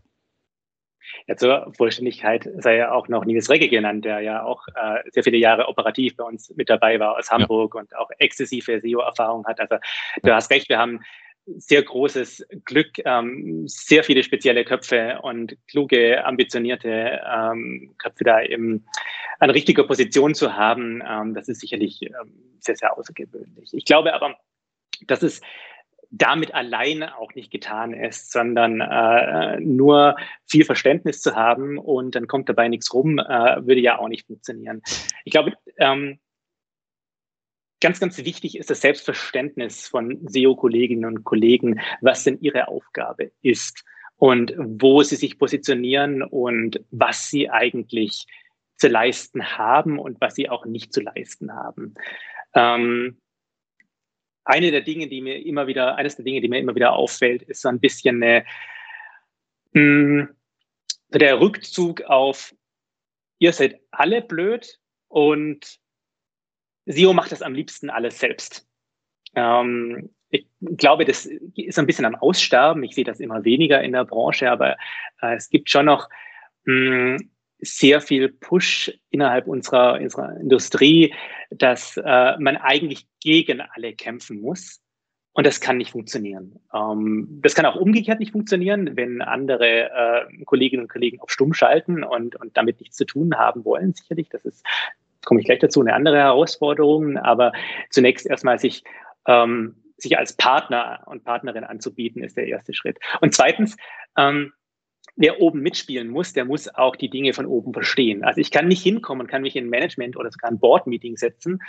Ja, 1.26 1.36
zur 1.36 1.72
Vollständigkeit 1.76 2.48
sei 2.58 2.76
ja 2.76 2.92
auch 2.92 3.06
noch 3.08 3.24
Nils 3.24 3.48
Regge 3.48 3.68
genannt, 3.68 4.04
der 4.04 4.20
ja 4.20 4.42
auch 4.42 4.66
äh, 4.68 5.08
sehr 5.10 5.22
viele 5.22 5.36
Jahre 5.36 5.68
operativ 5.68 6.16
bei 6.16 6.24
uns 6.24 6.52
mit 6.56 6.68
dabei 6.68 6.98
war 6.98 7.16
aus 7.16 7.30
Hamburg 7.30 7.74
ja. 7.74 7.80
und 7.80 7.96
auch 7.96 8.10
exzessive 8.18 8.80
SEO-Erfahrung 8.80 9.46
hat. 9.46 9.60
Also 9.60 9.76
du 10.22 10.34
hast 10.34 10.50
recht, 10.50 10.68
wir 10.68 10.78
haben 10.78 11.00
sehr 11.46 11.82
großes 11.82 12.46
Glück, 12.64 12.98
ähm, 13.04 13.66
sehr 13.66 14.04
viele 14.04 14.22
spezielle 14.22 14.64
Köpfe 14.64 15.20
und 15.22 15.56
kluge, 15.68 16.24
ambitionierte 16.24 17.20
ähm, 17.28 17.94
Köpfe 17.98 18.24
da 18.24 18.38
im, 18.38 18.84
an 19.38 19.50
richtiger 19.50 19.84
Position 19.84 20.34
zu 20.34 20.56
haben. 20.56 21.02
Ähm, 21.06 21.34
das 21.34 21.48
ist 21.48 21.60
sicherlich 21.60 22.02
ähm, 22.02 22.56
sehr, 22.60 22.76
sehr 22.76 22.96
außergewöhnlich. 22.96 23.70
Ich 23.72 23.84
glaube 23.84 24.14
aber, 24.14 24.36
dass 25.06 25.22
es 25.22 25.40
damit 26.12 26.54
alleine 26.54 27.16
auch 27.18 27.34
nicht 27.34 27.50
getan 27.50 27.94
ist, 27.94 28.30
sondern 28.30 28.80
äh, 28.80 29.58
nur 29.60 30.16
viel 30.46 30.64
Verständnis 30.64 31.22
zu 31.22 31.34
haben 31.34 31.78
und 31.78 32.14
dann 32.14 32.26
kommt 32.26 32.50
dabei 32.50 32.68
nichts 32.68 32.92
rum, 32.92 33.18
äh, 33.18 33.66
würde 33.66 33.80
ja 33.80 33.98
auch 33.98 34.08
nicht 34.08 34.26
funktionieren. 34.26 34.82
Ich 35.24 35.32
glaube, 35.32 35.54
ähm, 35.78 36.18
ganz, 37.82 38.00
ganz 38.00 38.16
wichtig 38.18 38.56
ist 38.56 38.70
das 38.70 38.80
Selbstverständnis 38.80 39.88
von 39.88 40.26
SEO-Kolleginnen 40.28 41.04
und 41.04 41.24
Kollegen, 41.24 41.80
was 42.00 42.24
denn 42.24 42.38
ihre 42.40 42.68
Aufgabe 42.68 43.32
ist 43.42 43.84
und 44.16 44.54
wo 44.56 45.02
sie 45.02 45.16
sich 45.16 45.38
positionieren 45.38 46.22
und 46.22 46.80
was 46.90 47.28
sie 47.28 47.50
eigentlich 47.50 48.26
zu 48.76 48.88
leisten 48.88 49.58
haben 49.58 49.98
und 49.98 50.20
was 50.20 50.36
sie 50.36 50.48
auch 50.48 50.64
nicht 50.64 50.92
zu 50.92 51.00
leisten 51.00 51.52
haben. 51.52 51.94
Ähm, 52.54 53.20
eine 54.44 54.70
der 54.70 54.82
Dinge, 54.82 55.08
die 55.08 55.20
mir 55.20 55.44
immer 55.44 55.66
wieder, 55.66 55.96
eines 55.96 56.16
der 56.16 56.24
Dinge, 56.24 56.40
die 56.40 56.48
mir 56.48 56.60
immer 56.60 56.74
wieder 56.74 56.92
auffällt, 56.92 57.42
ist 57.42 57.62
so 57.62 57.68
ein 57.68 57.80
bisschen 57.80 58.22
eine, 58.22 58.44
mh, 59.72 59.80
hm, 59.80 60.28
der 61.10 61.40
Rückzug 61.40 62.02
auf, 62.02 62.54
ihr 63.38 63.52
seid 63.52 63.80
alle 63.90 64.22
blöd 64.22 64.78
und 65.08 65.81
SEO 66.86 67.12
macht 67.12 67.32
das 67.32 67.42
am 67.42 67.54
liebsten 67.54 67.90
alles 67.90 68.18
selbst. 68.18 68.66
Ähm, 69.34 70.10
ich 70.30 70.46
glaube, 70.60 71.04
das 71.04 71.28
ist 71.56 71.78
ein 71.78 71.86
bisschen 71.86 72.06
am 72.06 72.14
Aussterben. 72.14 72.82
Ich 72.84 72.94
sehe 72.94 73.04
das 73.04 73.20
immer 73.20 73.44
weniger 73.44 73.82
in 73.82 73.92
der 73.92 74.04
Branche, 74.04 74.50
aber 74.50 74.76
äh, 75.20 75.34
es 75.34 75.50
gibt 75.50 75.70
schon 75.70 75.86
noch 75.86 76.08
mh, 76.64 77.18
hm, 77.18 77.30
sehr 77.58 78.00
viel 78.00 78.28
Push 78.28 78.92
innerhalb 79.10 79.46
unserer, 79.46 80.00
unserer 80.00 80.36
Industrie, 80.40 81.14
dass 81.50 81.96
äh, 81.96 82.36
man 82.38 82.56
eigentlich 82.56 83.06
gegen 83.20 83.60
alle 83.60 83.94
kämpfen 83.94 84.40
muss. 84.40 84.80
Und 85.34 85.46
das 85.46 85.60
kann 85.60 85.78
nicht 85.78 85.92
funktionieren. 85.92 86.58
Ähm, 86.74 87.40
das 87.42 87.54
kann 87.54 87.64
auch 87.64 87.76
umgekehrt 87.76 88.20
nicht 88.20 88.32
funktionieren, 88.32 88.96
wenn 88.96 89.22
andere 89.22 89.90
äh, 89.90 90.44
Kolleginnen 90.44 90.82
und 90.82 90.92
Kollegen 90.92 91.20
auf 91.20 91.30
Stumm 91.30 91.54
schalten 91.54 92.04
und, 92.04 92.36
und 92.36 92.56
damit 92.56 92.80
nichts 92.80 92.96
zu 92.96 93.06
tun 93.06 93.36
haben 93.38 93.64
wollen. 93.64 93.94
Sicherlich, 93.94 94.28
das 94.28 94.44
ist 94.44 94.66
komme 95.24 95.40
ich 95.40 95.46
gleich 95.46 95.60
dazu, 95.60 95.80
eine 95.80 95.94
andere 95.94 96.18
Herausforderung, 96.18 97.16
aber 97.16 97.52
zunächst 97.90 98.26
erstmal 98.26 98.58
sich, 98.58 98.84
ähm, 99.26 99.76
sich 99.96 100.18
als 100.18 100.36
Partner 100.36 101.02
und 101.06 101.24
Partnerin 101.24 101.64
anzubieten, 101.64 102.22
ist 102.22 102.36
der 102.36 102.46
erste 102.46 102.74
Schritt. 102.74 102.98
Und 103.20 103.34
zweitens, 103.34 103.76
ähm, 104.16 104.52
wer 105.16 105.40
oben 105.40 105.60
mitspielen 105.60 106.08
muss, 106.08 106.32
der 106.32 106.44
muss 106.44 106.74
auch 106.74 106.96
die 106.96 107.10
Dinge 107.10 107.32
von 107.32 107.46
oben 107.46 107.72
verstehen. 107.72 108.24
Also 108.24 108.40
ich 108.40 108.50
kann 108.50 108.68
nicht 108.68 108.82
hinkommen 108.82 109.26
kann 109.26 109.42
mich 109.42 109.56
in 109.56 109.68
Management 109.68 110.16
oder 110.16 110.30
sogar 110.30 110.50
ein 110.50 110.58
Board-Meeting 110.58 111.16
setzen 111.16 111.60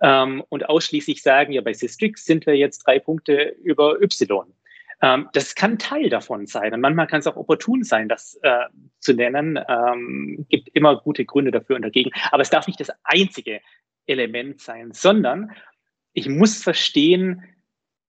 ähm, 0.00 0.42
und 0.48 0.68
ausschließlich 0.68 1.22
sagen, 1.22 1.52
ja, 1.52 1.62
bei 1.62 1.72
Systrix 1.72 2.24
sind 2.24 2.46
wir 2.46 2.56
jetzt 2.56 2.86
drei 2.86 2.98
Punkte 2.98 3.56
über 3.62 4.00
Y. 4.02 4.52
Ähm, 5.02 5.28
das 5.32 5.54
kann 5.54 5.78
Teil 5.78 6.08
davon 6.08 6.46
sein. 6.46 6.72
Und 6.74 6.80
manchmal 6.80 7.06
kann 7.06 7.20
es 7.20 7.26
auch 7.26 7.36
opportun 7.36 7.82
sein, 7.84 8.08
das 8.08 8.38
äh, 8.42 8.66
zu 8.98 9.14
nennen. 9.14 9.58
Ähm, 9.68 10.46
gibt 10.48 10.68
immer 10.70 11.00
gute 11.00 11.24
Gründe 11.24 11.50
dafür 11.50 11.76
und 11.76 11.82
dagegen. 11.82 12.10
Aber 12.30 12.42
es 12.42 12.50
darf 12.50 12.66
nicht 12.66 12.80
das 12.80 12.90
einzige 13.04 13.60
Element 14.06 14.60
sein, 14.60 14.92
sondern 14.92 15.52
ich 16.12 16.28
muss 16.28 16.62
verstehen, 16.62 17.44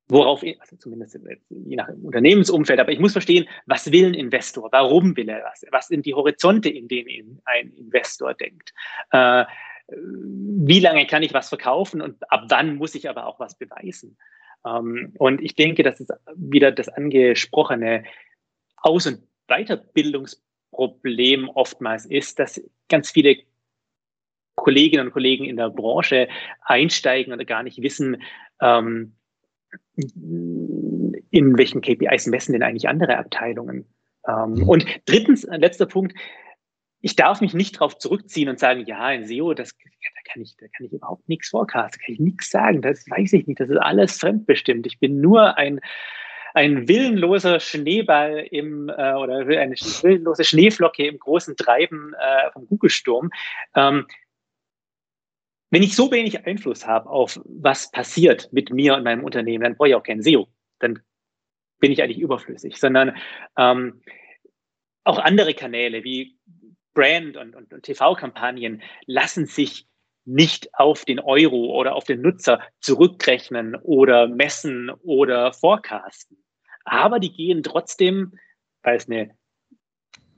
worauf, 0.07 0.43
also 0.59 0.75
zumindest 0.75 1.17
je 1.49 1.75
nach 1.75 1.87
Unternehmensumfeld, 1.87 2.79
aber 2.79 2.91
ich 2.91 2.99
muss 2.99 3.13
verstehen, 3.13 3.47
was 3.65 3.91
will 3.91 4.07
ein 4.07 4.13
Investor, 4.13 4.69
warum 4.71 5.15
will 5.15 5.29
er 5.29 5.43
was, 5.43 5.65
was 5.71 5.87
sind 5.87 6.05
die 6.05 6.13
Horizonte, 6.13 6.69
in 6.69 6.87
denen 6.87 7.41
ein 7.45 7.71
Investor 7.71 8.33
denkt. 8.33 8.73
Äh, 9.11 9.45
wie 9.87 10.79
lange 10.79 11.05
kann 11.05 11.23
ich 11.23 11.33
was 11.33 11.49
verkaufen 11.49 12.01
und 12.01 12.29
ab 12.31 12.45
wann 12.49 12.75
muss 12.75 12.95
ich 12.95 13.09
aber 13.09 13.25
auch 13.25 13.39
was 13.39 13.57
beweisen? 13.57 14.17
Ähm, 14.65 15.13
und 15.17 15.41
ich 15.41 15.55
denke, 15.55 15.83
dass 15.83 15.99
es 15.99 16.07
wieder 16.35 16.71
das 16.71 16.89
angesprochene 16.89 18.03
Aus- 18.77 19.07
und 19.07 19.21
Weiterbildungsproblem 19.47 21.49
oftmals 21.49 22.05
ist, 22.05 22.39
dass 22.39 22.61
ganz 22.89 23.11
viele 23.11 23.37
Kolleginnen 24.55 25.07
und 25.07 25.13
Kollegen 25.13 25.45
in 25.45 25.57
der 25.57 25.69
Branche 25.69 26.27
einsteigen 26.61 27.33
oder 27.33 27.45
gar 27.45 27.63
nicht 27.63 27.81
wissen, 27.81 28.21
ähm, 28.61 29.15
in 29.95 31.57
welchen 31.57 31.81
KPIs 31.81 32.27
messen 32.27 32.53
denn 32.53 32.63
eigentlich 32.63 32.87
andere 32.87 33.17
Abteilungen. 33.17 33.85
Ähm, 34.27 34.53
mhm. 34.53 34.69
und 34.69 34.85
drittens, 35.05 35.47
letzter 35.49 35.87
Punkt, 35.87 36.13
ich 37.01 37.15
darf 37.15 37.41
mich 37.41 37.53
nicht 37.53 37.75
darauf 37.75 37.97
zurückziehen 37.97 38.49
und 38.49 38.59
sagen, 38.59 38.85
ja, 38.85 39.11
in 39.11 39.25
SEO, 39.25 39.53
das, 39.53 39.75
da 39.77 40.31
kann 40.31 40.41
ich, 40.41 40.55
da 40.57 40.67
kann 40.67 40.85
ich 40.85 40.93
überhaupt 40.93 41.27
nichts 41.27 41.49
forecasten, 41.49 41.99
da 41.99 42.05
kann 42.05 42.13
ich 42.13 42.19
nichts 42.19 42.49
sagen, 42.51 42.81
das 42.81 43.09
weiß 43.09 43.33
ich 43.33 43.47
nicht, 43.47 43.59
das 43.59 43.69
ist 43.69 43.77
alles 43.77 44.19
fremdbestimmt. 44.19 44.85
Ich 44.85 44.99
bin 44.99 45.19
nur 45.19 45.57
ein, 45.57 45.79
ein 46.53 46.87
willenloser 46.87 47.59
Schneeball 47.59 48.45
im 48.51 48.89
äh, 48.89 49.13
oder 49.13 49.37
eine 49.37 49.75
willenlose 49.75 50.43
Schneeflocke 50.43 51.07
im 51.07 51.17
großen 51.17 51.55
Treiben 51.55 52.13
äh, 52.13 52.51
vom 52.51 52.67
Google-Sturm. 52.67 53.31
Ähm, 53.75 54.05
wenn 55.71 55.83
ich 55.83 55.95
so 55.95 56.11
wenig 56.11 56.45
Einfluss 56.45 56.85
habe 56.85 57.09
auf 57.09 57.39
was 57.45 57.91
passiert 57.91 58.51
mit 58.51 58.71
mir 58.71 58.95
und 58.95 59.03
meinem 59.03 59.23
Unternehmen, 59.23 59.63
dann 59.63 59.75
brauche 59.75 59.89
ich 59.89 59.95
auch 59.95 60.03
kein 60.03 60.21
SEO. 60.21 60.47
Dann 60.79 60.99
bin 61.79 61.91
ich 61.91 62.03
eigentlich 62.03 62.19
überflüssig, 62.19 62.77
sondern 62.77 63.15
ähm, 63.57 64.01
auch 65.03 65.17
andere 65.17 65.53
Kanäle 65.53 66.03
wie 66.03 66.37
Brand 66.93 67.37
und, 67.37 67.55
und, 67.55 67.73
und 67.73 67.83
TV-Kampagnen 67.83 68.81
lassen 69.05 69.45
sich 69.45 69.87
nicht 70.25 70.73
auf 70.73 71.05
den 71.05 71.19
Euro 71.19 71.77
oder 71.77 71.95
auf 71.95 72.03
den 72.03 72.21
Nutzer 72.21 72.61
zurückrechnen 72.79 73.75
oder 73.75 74.27
messen 74.27 74.89
oder 74.89 75.51
forecasten. 75.53 76.37
Aber 76.85 77.19
die 77.19 77.31
gehen 77.31 77.63
trotzdem, 77.63 78.33
weil 78.83 78.97
es 78.97 79.07
eine 79.07 79.31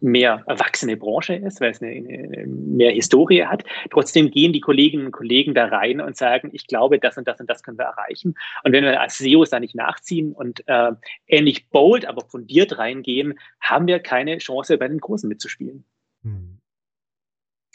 mehr 0.03 0.43
erwachsene 0.47 0.97
Branche 0.97 1.35
ist, 1.35 1.61
weil 1.61 1.71
es 1.71 1.81
eine, 1.81 1.91
eine, 1.91 2.45
mehr 2.45 2.91
Historie 2.91 3.45
hat. 3.45 3.63
Trotzdem 3.89 4.31
gehen 4.31 4.51
die 4.51 4.59
Kolleginnen 4.59 5.05
und 5.05 5.11
Kollegen 5.13 5.53
da 5.53 5.67
rein 5.67 6.01
und 6.01 6.17
sagen, 6.17 6.49
ich 6.51 6.67
glaube, 6.67 6.99
das 6.99 7.17
und 7.17 7.27
das 7.27 7.39
und 7.39 7.49
das 7.49 7.63
können 7.63 7.77
wir 7.77 7.85
erreichen. 7.85 8.35
Und 8.63 8.73
wenn 8.73 8.83
wir 8.83 8.99
als 8.99 9.17
SEOs 9.17 9.49
da 9.49 9.61
nicht 9.61 9.75
nachziehen 9.75 10.33
und 10.33 10.67
äh, 10.67 10.91
ähnlich 11.27 11.69
bold, 11.69 12.05
aber 12.05 12.25
fundiert 12.25 12.77
reingehen, 12.77 13.39
haben 13.61 13.87
wir 13.87 13.99
keine 13.99 14.37
Chance, 14.39 14.77
bei 14.77 14.89
den 14.89 14.99
Großen 14.99 15.29
mitzuspielen. 15.29 15.85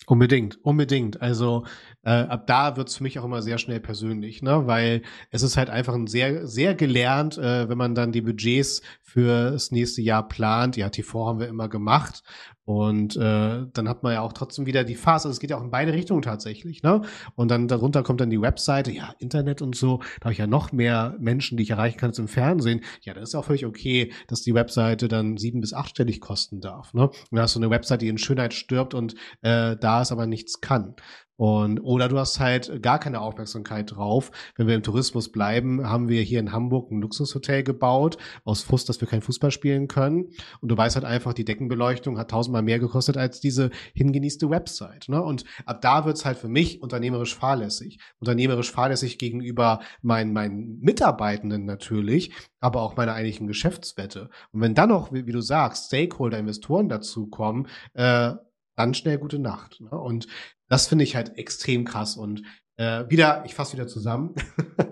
Unbedingt, 0.09 0.59
unbedingt. 0.65 1.21
Also 1.21 1.67
äh, 2.03 2.09
ab 2.11 2.47
da 2.47 2.79
wird's 2.79 2.97
für 2.97 3.03
mich 3.03 3.19
auch 3.19 3.27
immer 3.27 3.43
sehr 3.43 3.59
schnell 3.59 3.79
persönlich, 3.79 4.41
ne? 4.41 4.67
Weil 4.67 5.03
es 5.31 5.43
ist 5.43 5.59
halt 5.59 5.69
einfach 5.69 5.93
ein 5.93 6.07
sehr, 6.07 6.47
sehr 6.47 6.75
gelernt, 6.75 7.37
äh, 7.37 7.69
wenn 7.69 7.77
man 7.77 7.95
dann 7.95 8.11
die 8.11 8.23
Budgets 8.23 8.81
für 9.03 9.51
das 9.51 9.71
nächste 9.71 10.01
Jahr 10.01 10.27
plant. 10.27 10.79
Ja, 10.79 10.89
TV 10.89 11.27
haben 11.27 11.41
wir 11.41 11.49
immer 11.49 11.69
gemacht. 11.69 12.23
Und 12.69 13.17
äh, 13.17 13.65
dann 13.73 13.89
hat 13.89 14.03
man 14.03 14.13
ja 14.13 14.21
auch 14.21 14.35
trotzdem 14.35 14.67
wieder 14.67 14.85
die 14.85 14.95
Phase, 14.95 15.27
also 15.27 15.31
es 15.31 15.41
geht 15.41 15.49
ja 15.49 15.57
auch 15.57 15.65
in 15.65 15.71
beide 15.71 15.95
Richtungen 15.95 16.21
tatsächlich, 16.21 16.83
ne? 16.83 17.01
Und 17.35 17.51
dann 17.51 17.67
darunter 17.67 18.03
kommt 18.03 18.21
dann 18.21 18.29
die 18.29 18.43
Webseite, 18.43 18.93
ja, 18.93 19.15
Internet 19.21 19.63
und 19.63 19.75
so, 19.75 20.01
da 20.21 20.25
habe 20.25 20.33
ich 20.33 20.39
ja 20.39 20.47
noch 20.47 20.71
mehr 20.71 21.17
Menschen, 21.19 21.57
die 21.57 21.63
ich 21.63 21.71
erreichen 21.71 21.97
kann 21.97 22.11
als 22.11 22.19
im 22.19 22.29
Fernsehen. 22.29 22.83
Ja, 23.01 23.15
das 23.15 23.31
ist 23.31 23.35
auch 23.37 23.47
völlig 23.47 23.65
okay, 23.65 24.13
dass 24.27 24.43
die 24.43 24.53
Webseite 24.53 25.09
dann 25.09 25.39
sieben- 25.39 25.63
bis 25.63 25.73
achtstellig 25.73 26.21
kosten 26.21 26.61
darf, 26.61 26.93
ne? 26.93 27.05
Und 27.05 27.37
da 27.37 27.41
hast 27.41 27.55
du 27.55 27.59
eine 27.59 27.71
Webseite, 27.71 28.05
die 28.05 28.11
in 28.11 28.19
Schönheit 28.19 28.53
stirbt 28.53 28.93
und 28.93 29.15
äh, 29.41 29.75
da 29.81 30.03
es 30.03 30.13
aber 30.13 30.27
nichts 30.27 30.61
kann. 30.61 30.95
Und, 31.39 31.79
oder 31.79 32.09
du 32.09 32.19
hast 32.19 32.41
halt 32.41 32.83
gar 32.83 32.99
keine 32.99 33.21
Aufmerksamkeit 33.21 33.95
drauf. 33.95 34.33
Wenn 34.57 34.67
wir 34.67 34.75
im 34.75 34.83
Tourismus 34.83 35.31
bleiben, 35.31 35.89
haben 35.89 36.09
wir 36.09 36.21
hier 36.21 36.41
in 36.41 36.51
Hamburg 36.51 36.91
ein 36.91 37.01
Luxushotel 37.01 37.63
gebaut, 37.63 38.19
aus 38.45 38.63
Frust, 38.63 38.89
dass 38.89 39.01
wir 39.01 39.07
kein 39.07 39.23
Fußball 39.23 39.53
spielen 39.53 39.87
können. 39.87 40.31
Und 40.61 40.69
du 40.69 40.77
weißt 40.77 40.97
halt 40.97 41.05
einfach, 41.05 41.33
die 41.35 41.45
Deckenbeleuchtung 41.45 42.19
hat 42.19 42.33
tausendmal 42.33 42.63
mehr 42.63 42.81
gekostet 42.81 43.17
als 43.17 43.39
diese 43.39 43.71
hingenießte 43.95 44.51
Website. 44.51 45.09
Ne? 45.09 45.23
Und 45.23 45.45
ab 45.65 45.81
da 45.81 46.05
wird's 46.05 46.25
halt 46.25 46.39
für 46.39 46.49
mich 46.49 46.83
unternehmerisch 46.83 47.37
fahrlässig. 47.37 48.01
Unternehmerisch 48.19 48.73
fahrlässig 48.73 49.17
gegenüber 49.17 49.79
meinen, 50.03 50.33
meinen 50.33 50.81
Mitarbeitenden 50.81 51.65
natürlich, 51.67 52.33
aber 52.59 52.83
auch 52.83 52.97
meiner 52.97 53.15
eigentlichen 53.15 53.47
Geschäftswette. 53.47 54.29
Und 54.51 54.61
wenn 54.61 54.75
dann 54.75 54.89
noch, 54.89 55.13
wie, 55.13 55.27
wie 55.27 55.33
du 55.33 55.41
sagst, 55.41 55.87
Stakeholder, 55.87 56.39
Investoren 56.39 56.89
dazu 56.89 57.29
kommen, 57.29 57.69
äh, 57.95 58.33
dann 58.75 58.95
schnell 58.95 59.19
gute 59.19 59.39
Nacht. 59.39 59.81
Ne? 59.81 59.91
Und 59.91 60.27
das 60.69 60.87
finde 60.87 61.05
ich 61.05 61.17
halt 61.17 61.37
extrem 61.39 61.85
krass 61.85 62.17
und 62.17 62.43
äh, 62.79 63.11
wieder, 63.11 63.43
ich 63.45 63.55
fasse 63.55 63.73
wieder 63.73 63.89
zusammen. 63.89 64.35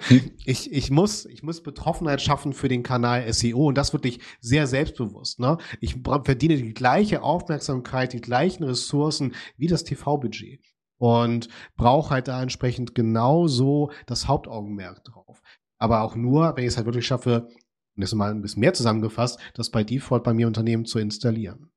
ich, 0.45 0.73
ich 0.73 0.91
muss, 0.91 1.25
ich 1.25 1.43
muss 1.43 1.63
Betroffenheit 1.63 2.21
schaffen 2.21 2.53
für 2.53 2.69
den 2.69 2.83
Kanal 2.83 3.33
SEO 3.33 3.69
und 3.69 3.79
das 3.79 3.93
wirklich 3.93 4.21
sehr 4.41 4.67
selbstbewusst. 4.67 5.39
Ne? 5.39 5.57
Ich 5.81 5.97
verdiene 6.25 6.57
die 6.57 6.75
gleiche 6.75 7.23
Aufmerksamkeit, 7.23 8.13
die 8.13 8.21
gleichen 8.21 8.65
Ressourcen 8.65 9.35
wie 9.57 9.69
das 9.69 9.85
TV-Budget 9.85 10.61
und 10.99 11.49
brauche 11.77 12.11
halt 12.11 12.27
da 12.27 12.43
entsprechend 12.43 12.95
genauso 12.95 13.93
das 14.07 14.27
Hauptaugenmerk 14.27 15.05
drauf. 15.05 15.41
Aber 15.79 16.03
auch 16.03 16.17
nur, 16.17 16.57
wenn 16.57 16.65
ich 16.65 16.69
es 16.69 16.77
halt 16.77 16.87
wirklich 16.87 17.07
schaffe, 17.07 17.49
und 17.95 18.03
das 18.03 18.11
ist 18.11 18.17
mal 18.17 18.31
ein 18.31 18.43
bisschen 18.43 18.61
mehr 18.61 18.75
zusammengefasst, 18.75 19.39
das 19.55 19.71
bei 19.71 19.85
Default 19.85 20.25
bei 20.25 20.35
mir 20.35 20.49
Unternehmen 20.49 20.87
zu 20.87 20.99
installieren. 20.99 21.71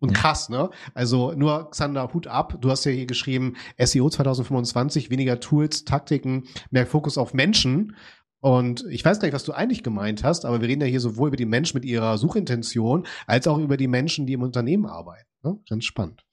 Und 0.00 0.12
krass, 0.12 0.48
ne? 0.48 0.70
Also 0.94 1.32
nur 1.32 1.70
Xander, 1.70 2.12
Hut 2.14 2.28
ab. 2.28 2.58
Du 2.60 2.70
hast 2.70 2.84
ja 2.84 2.92
hier 2.92 3.06
geschrieben, 3.06 3.56
SEO 3.78 4.08
2025, 4.08 5.10
weniger 5.10 5.40
Tools, 5.40 5.84
Taktiken, 5.84 6.44
mehr 6.70 6.86
Fokus 6.86 7.18
auf 7.18 7.34
Menschen. 7.34 7.96
Und 8.40 8.84
ich 8.88 9.04
weiß 9.04 9.18
gar 9.18 9.26
nicht, 9.26 9.34
was 9.34 9.44
du 9.44 9.52
eigentlich 9.52 9.82
gemeint 9.82 10.22
hast, 10.22 10.44
aber 10.44 10.60
wir 10.60 10.68
reden 10.68 10.82
ja 10.82 10.86
hier 10.86 11.00
sowohl 11.00 11.28
über 11.28 11.36
die 11.36 11.46
Menschen 11.46 11.76
mit 11.76 11.84
ihrer 11.84 12.18
Suchintention 12.18 13.06
als 13.26 13.48
auch 13.48 13.58
über 13.58 13.76
die 13.76 13.88
Menschen, 13.88 14.26
die 14.26 14.34
im 14.34 14.42
Unternehmen 14.42 14.86
arbeiten. 14.86 15.28
Ne? 15.42 15.58
Ganz 15.68 15.84
spannend. 15.84 16.24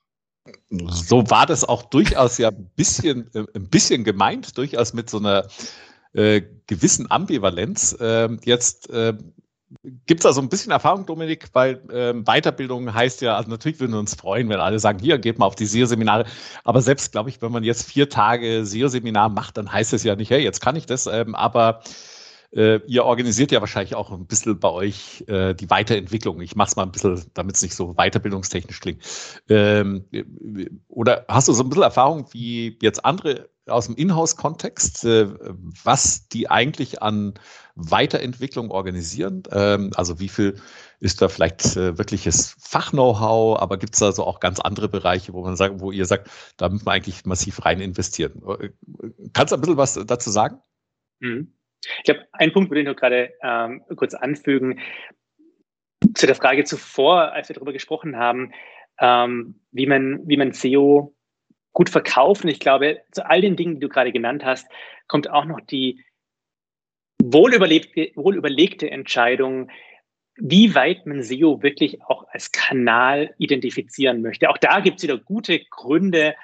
So 0.69 1.29
war 1.31 1.47
das 1.47 1.63
auch 1.63 1.81
durchaus 1.83 2.37
ja 2.37 2.49
ein 2.49 2.69
bisschen, 2.75 3.33
äh, 3.33 3.45
ein 3.55 3.69
bisschen 3.69 4.03
gemeint, 4.03 4.57
durchaus 4.59 4.93
mit 4.93 5.09
so 5.09 5.17
einer 5.17 5.47
äh, 6.13 6.43
gewissen 6.67 7.09
Ambivalenz. 7.09 7.97
Äh, 7.99 8.29
jetzt 8.43 8.89
äh, 8.91 9.17
Gibt 10.05 10.19
es 10.19 10.23
da 10.23 10.33
so 10.33 10.41
ein 10.41 10.49
bisschen 10.49 10.71
Erfahrung, 10.71 11.05
Dominik? 11.05 11.47
Weil 11.53 11.81
ähm, 11.91 12.23
Weiterbildung 12.23 12.93
heißt 12.93 13.21
ja, 13.21 13.35
also 13.35 13.49
natürlich 13.49 13.79
würden 13.79 13.93
wir 13.93 13.99
uns 13.99 14.13
freuen, 14.13 14.47
wenn 14.49 14.59
alle 14.59 14.79
sagen, 14.79 14.99
hier, 14.99 15.17
geht 15.17 15.39
mal 15.39 15.45
auf 15.45 15.55
die 15.55 15.65
SEO-Seminare. 15.65 16.25
Aber 16.63 16.81
selbst, 16.81 17.11
glaube 17.11 17.29
ich, 17.29 17.41
wenn 17.41 17.51
man 17.51 17.63
jetzt 17.63 17.89
vier 17.89 18.09
Tage 18.09 18.65
SEO-Seminar 18.65 19.29
macht, 19.29 19.57
dann 19.57 19.71
heißt 19.71 19.93
es 19.93 20.03
ja 20.03 20.15
nicht, 20.15 20.29
hey, 20.29 20.43
jetzt 20.43 20.61
kann 20.61 20.75
ich 20.75 20.85
das. 20.85 21.07
Ähm, 21.07 21.33
aber 21.33 21.81
äh, 22.55 22.79
ihr 22.87 23.05
organisiert 23.05 23.51
ja 23.51 23.59
wahrscheinlich 23.59 23.95
auch 23.95 24.11
ein 24.11 24.27
bisschen 24.27 24.59
bei 24.59 24.69
euch 24.69 25.23
äh, 25.27 25.53
die 25.53 25.69
Weiterentwicklung. 25.69 26.41
Ich 26.41 26.55
mache 26.55 26.69
es 26.69 26.75
mal 26.75 26.83
ein 26.83 26.91
bisschen, 26.91 27.25
damit 27.33 27.55
es 27.55 27.61
nicht 27.61 27.75
so 27.75 27.93
weiterbildungstechnisch 27.95 28.79
klingt. 28.79 29.03
Ähm, 29.49 30.05
oder 30.87 31.25
hast 31.27 31.47
du 31.47 31.53
so 31.53 31.63
ein 31.63 31.69
bisschen 31.69 31.83
Erfahrung, 31.83 32.27
wie 32.31 32.77
jetzt 32.81 33.03
andere 33.03 33.49
aus 33.67 33.87
dem 33.87 33.95
Inhouse-Kontext, 33.95 35.05
äh, 35.05 35.27
was 35.83 36.27
die 36.27 36.49
eigentlich 36.49 37.01
an 37.01 37.33
Weiterentwicklung 37.75 38.71
organisieren? 38.71 39.43
Ähm, 39.51 39.91
also 39.95 40.19
wie 40.19 40.29
viel 40.29 40.61
ist 40.99 41.21
da 41.21 41.27
vielleicht 41.27 41.75
äh, 41.75 41.97
wirkliches 41.97 42.55
Fach-Know-how, 42.59 43.59
aber 43.59 43.77
gibt 43.77 43.93
es 43.93 43.99
da 43.99 44.11
so 44.11 44.23
auch 44.23 44.39
ganz 44.39 44.59
andere 44.59 44.87
Bereiche, 44.87 45.33
wo 45.33 45.43
man 45.43 45.55
sagt, 45.55 45.79
wo 45.79 45.91
ihr 45.91 46.05
sagt, 46.05 46.29
da 46.57 46.69
müssen 46.69 46.85
wir 46.85 46.91
eigentlich 46.91 47.25
massiv 47.25 47.65
rein 47.65 47.81
investieren? 47.81 48.41
Äh, 48.59 48.69
kannst 49.33 49.51
du 49.51 49.57
ein 49.57 49.61
bisschen 49.61 49.77
was 49.77 49.93
dazu 49.93 50.29
sagen? 50.29 50.59
Mhm. 51.19 51.53
Ich 51.99 52.03
glaube, 52.03 52.21
ein 52.33 52.51
Punkt 52.51 52.69
würde 52.69 52.81
ich 52.81 52.87
noch 52.87 52.95
gerade 52.95 53.33
ähm, 53.41 53.83
kurz 53.95 54.13
anfügen. 54.13 54.79
Zu 56.13 56.27
der 56.27 56.35
Frage 56.35 56.63
zuvor, 56.63 57.31
als 57.31 57.49
wir 57.49 57.55
darüber 57.55 57.73
gesprochen 57.73 58.17
haben, 58.17 58.51
ähm, 58.99 59.59
wie 59.71 59.87
man, 59.87 60.21
wie 60.27 60.37
man 60.37 60.51
SEO 60.51 61.15
gut 61.75 61.91
verkauft. 61.91 62.43
Und 62.43 62.49
ich 62.49 62.59
glaube, 62.59 63.01
zu 63.11 63.29
all 63.29 63.41
den 63.41 63.55
Dingen, 63.55 63.75
die 63.75 63.81
du 63.81 63.89
gerade 63.89 64.11
genannt 64.11 64.43
hast, 64.43 64.67
kommt 65.07 65.29
auch 65.29 65.45
noch 65.45 65.61
die 65.61 66.03
wohlüberlegte, 67.21 68.11
wohlüberlegte 68.15 68.89
Entscheidung, 68.89 69.69
wie 70.37 70.73
weit 70.73 71.05
man 71.05 71.21
SEO 71.21 71.61
wirklich 71.61 72.01
auch 72.03 72.25
als 72.29 72.51
Kanal 72.51 73.35
identifizieren 73.37 74.21
möchte. 74.21 74.49
Auch 74.49 74.57
da 74.57 74.79
gibt 74.79 74.97
es 74.97 75.03
wieder 75.03 75.17
gute 75.17 75.59
Gründe, 75.69 76.35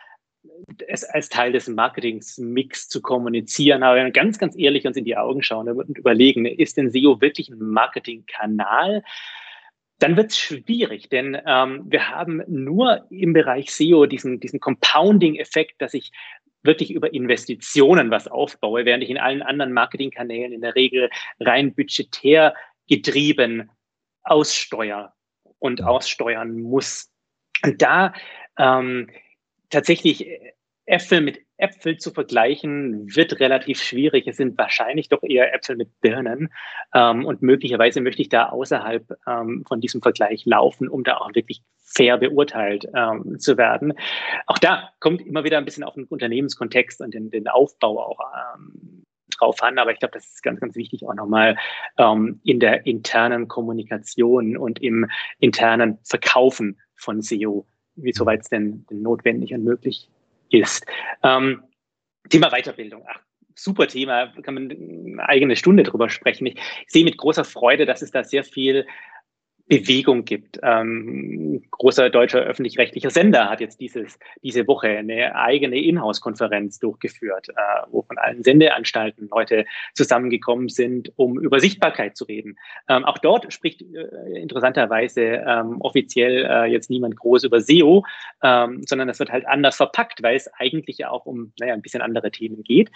es 0.88 1.04
als 1.04 1.30
Teil 1.30 1.52
des 1.52 1.68
Marketingsmix 1.68 2.90
zu 2.90 3.02
kommunizieren. 3.02 3.84
Aber 3.84 3.96
wenn 3.96 4.06
wir 4.06 4.12
ganz, 4.12 4.38
ganz 4.38 4.56
ehrlich 4.58 4.86
uns 4.86 4.98
in 4.98 5.06
die 5.06 5.18
Augen 5.18 5.44
schauen 5.44 5.70
und 5.70 5.98
überlegen, 5.98 6.46
ist 6.46 6.78
denn 6.78 6.92
SEO 6.92 7.22
wirklich 7.22 7.50
ein 7.50 7.60
Marketingkanal? 7.60 9.04
Dann 10.02 10.18
wird 10.18 10.32
es 10.32 10.40
schwierig, 10.40 11.10
denn 11.10 11.40
ähm, 11.46 11.84
wir 11.86 12.10
haben 12.10 12.42
nur 12.48 13.06
im 13.12 13.34
Bereich 13.34 13.72
SEO 13.72 14.08
diesen, 14.08 14.40
diesen 14.40 14.60
Compounding-Effekt, 14.60 15.80
dass 15.80 15.94
ich 15.94 16.12
wirklich 16.64 16.92
über 16.92 17.14
Investitionen 17.14 18.10
was 18.10 18.28
aufbaue, 18.28 18.84
während 18.86 19.04
ich 19.04 19.12
in 19.12 19.20
allen 19.20 19.44
anderen 19.44 19.74
Marketingkanälen 19.74 20.54
in 20.54 20.62
der 20.62 20.74
Regel 20.74 21.12
rein 21.40 21.76
budgetär 21.76 22.56
getrieben 22.90 23.70
aussteuer 24.24 25.14
und 25.60 25.84
aussteuern 25.84 26.60
muss. 26.60 27.12
Und 27.64 27.80
da 27.84 28.14
ähm, 28.58 29.08
tatsächlich 29.70 30.28
Äpfel 30.88 31.22
mit 31.22 31.46
Äpfel 31.62 31.98
zu 31.98 32.12
vergleichen, 32.12 33.16
wird 33.16 33.40
relativ 33.40 33.82
schwierig. 33.82 34.28
Es 34.28 34.38
sind 34.38 34.58
wahrscheinlich 34.58 35.10
doch 35.10 35.24
eher 35.24 35.54
Äpfel 35.54 35.76
mit 35.76 36.02
Birnen. 36.02 36.50
Ähm, 36.94 37.26
und 37.26 37.42
möglicherweise 37.42 38.02
möchte 38.02 38.22
ich 38.22 38.30
da 38.30 38.50
außerhalb 38.50 39.06
ähm, 39.28 39.64
von 39.68 39.80
diesem 39.80 40.02
Vergleich 40.02 40.46
laufen, 40.46 40.90
um 40.90 41.04
da 41.04 41.18
auch 41.18 41.34
wirklich 41.34 41.62
fair 41.84 42.18
beurteilt 42.18 42.88
ähm, 42.96 43.40
zu 43.40 43.58
werden. 43.58 43.94
Auch 44.48 44.58
da 44.58 44.90
kommt 45.00 45.22
immer 45.22 45.44
wieder 45.44 45.58
ein 45.58 45.66
bisschen 45.66 45.84
auf 45.84 45.94
den 45.94 46.06
Unternehmenskontext 46.06 47.02
und 47.02 47.14
den, 47.14 47.30
den 47.30 47.48
Aufbau 47.48 48.02
auch 48.02 48.20
ähm, 48.56 49.04
drauf 49.38 49.62
an. 49.62 49.78
Aber 49.78 49.92
ich 49.92 50.00
glaube, 50.00 50.14
das 50.14 50.26
ist 50.26 50.44
ganz, 50.44 50.60
ganz 50.60 50.76
wichtig 50.76 51.06
auch 51.06 51.14
nochmal 51.14 51.58
ähm, 51.98 52.40
in 52.44 52.60
der 52.60 52.86
internen 52.86 53.48
Kommunikation 53.48 54.58
und 54.58 54.82
im 54.82 55.10
internen 55.40 56.00
Verkaufen 56.04 56.80
von 56.96 57.22
SEO, 57.22 57.68
wie 57.96 58.14
soweit 58.14 58.42
es 58.42 58.50
denn, 58.50 58.86
denn 58.90 59.02
notwendig 59.02 59.54
und 59.54 59.64
möglich 59.64 60.10
ist. 60.10 60.21
Ähm, 61.24 61.64
Thema 62.30 62.50
Weiterbildung. 62.52 63.04
Ach, 63.08 63.20
super 63.56 63.88
Thema, 63.88 64.28
kann 64.44 64.54
man 64.54 64.72
eine 64.72 65.30
eigene 65.30 65.56
Stunde 65.56 65.84
drüber 65.84 66.10
sprechen. 66.10 66.48
Ich 66.48 66.60
sehe 66.88 67.04
mit 67.04 67.18
großer 67.18 67.44
Freude, 67.44 67.86
dass 67.86 68.02
es 68.02 68.12
da 68.12 68.24
sehr 68.24 68.44
viel 68.44 68.86
Bewegung 69.72 70.26
gibt. 70.26 70.60
Ähm, 70.64 71.64
großer 71.72 72.10
deutscher 72.10 72.42
öffentlich-rechtlicher 72.42 73.10
Sender 73.10 73.50
hat 73.50 73.62
jetzt 73.62 73.80
dieses, 73.80 74.20
diese 74.44 74.68
Woche 74.68 74.90
eine 74.90 75.34
eigene 75.34 75.78
Inhouse-Konferenz 75.78 76.78
durchgeführt, 76.80 77.48
äh, 77.48 77.54
wo 77.90 78.02
von 78.02 78.18
allen 78.18 78.44
Sendeanstalten 78.44 79.30
Leute 79.30 79.64
zusammengekommen 79.94 80.68
sind, 80.68 81.14
um 81.16 81.40
über 81.40 81.62
Sichtbarkeit 81.62 82.18
zu 82.18 82.26
reden. 82.26 82.58
Ähm, 82.90 83.06
auch 83.06 83.18
dort 83.18 83.54
spricht 83.54 83.82
äh, 83.82 84.42
interessanterweise 84.42 85.22
ähm, 85.22 85.80
offiziell 85.80 86.46
äh, 86.46 86.66
jetzt 86.66 86.90
niemand 86.90 87.16
groß 87.16 87.46
über 87.46 87.62
SEO, 87.62 88.04
ähm, 88.44 88.84
sondern 88.86 89.08
es 89.08 89.20
wird 89.20 89.32
halt 89.32 89.48
anders 89.48 89.78
verpackt, 89.78 90.22
weil 90.22 90.36
es 90.36 90.50
eigentlich 90.60 90.98
ja 90.98 91.12
auch 91.12 91.26
um 91.26 91.54
naja, 91.62 91.74
ein 91.74 91.82
bisschen 91.82 92.02
andere 92.02 92.30
Themen 92.30 92.62
geht. 92.64 92.92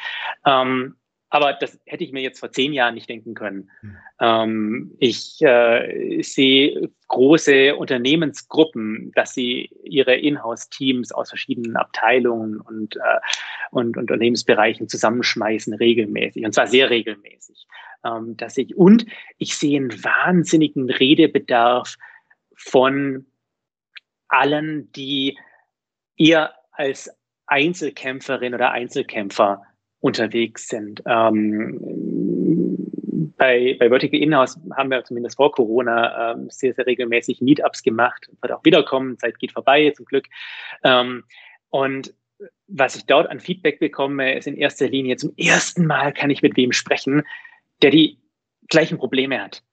Ähm, 0.46 0.98
aber 1.36 1.54
das 1.54 1.78
hätte 1.86 2.04
ich 2.06 2.14
mir 2.14 2.22
jetzt 2.22 2.40
vor 2.40 2.52
zehn 2.52 2.72
Jahren 2.72 2.96
nicht 2.96 3.10
denken 3.10 3.34
können. 3.34 3.70
Mhm. 3.82 3.98
Ähm, 4.22 4.96
ich 5.00 5.42
äh, 5.42 6.22
sehe 6.22 6.90
große 7.10 7.76
Unternehmensgruppen, 7.76 9.12
dass 9.16 9.34
sie 9.34 9.70
ihre 9.84 10.16
Inhouse-Teams 10.16 11.12
aus 11.12 11.30
verschiedenen 11.30 11.76
Abteilungen 11.76 12.62
und, 12.62 12.96
äh, 12.96 13.20
und, 13.72 13.98
und 13.98 14.04
Unternehmensbereichen 14.04 14.88
zusammenschmeißen, 14.88 15.74
regelmäßig. 15.74 16.46
Und 16.46 16.54
zwar 16.54 16.68
sehr 16.68 16.90
regelmäßig. 16.90 17.68
Ähm, 18.06 18.38
dass 18.38 18.56
ich, 18.56 18.78
und 18.78 19.06
ich 19.38 19.58
sehe 19.58 19.78
einen 19.78 20.04
wahnsinnigen 20.04 20.90
Redebedarf 20.90 21.98
von 22.56 23.26
allen, 24.30 24.90
die 24.94 25.38
eher 26.16 26.54
als 26.72 27.10
Einzelkämpferin 27.48 28.54
oder 28.54 28.72
Einzelkämpfer 28.72 29.64
unterwegs 30.06 30.68
sind. 30.68 31.02
Ähm, 31.08 31.80
bei, 33.38 33.76
bei 33.80 33.90
Vertical 33.90 34.20
Inhouse 34.20 34.60
haben 34.78 34.92
wir 34.92 35.04
zumindest 35.04 35.38
vor 35.38 35.52
Corona 35.52 36.34
ähm, 36.34 36.48
sehr, 36.52 36.76
sehr 36.76 36.86
regelmäßig 36.86 37.42
Meetups 37.42 37.82
gemacht. 37.82 38.30
Wird 38.40 38.54
auch 38.54 38.64
wiederkommen, 38.64 39.18
Zeit 39.18 39.40
geht 39.40 39.52
vorbei, 39.52 39.92
zum 39.96 40.06
Glück. 40.06 40.28
Ähm, 40.84 41.24
und 41.72 42.14
was 42.68 42.96
ich 42.96 43.08
dort 43.08 43.28
an 43.32 43.40
Feedback 43.40 43.80
bekomme, 43.80 44.36
ist 44.36 44.46
in 44.46 44.56
erster 44.56 44.88
Linie 44.88 45.16
zum 45.16 45.34
ersten 45.38 45.88
Mal 45.88 46.14
kann 46.14 46.30
ich 46.30 46.44
mit 46.44 46.56
wem 46.56 46.72
sprechen, 46.72 47.24
der 47.82 47.90
die 47.90 48.20
gleichen 48.68 49.00
Probleme 49.00 49.42
hat. 49.42 49.64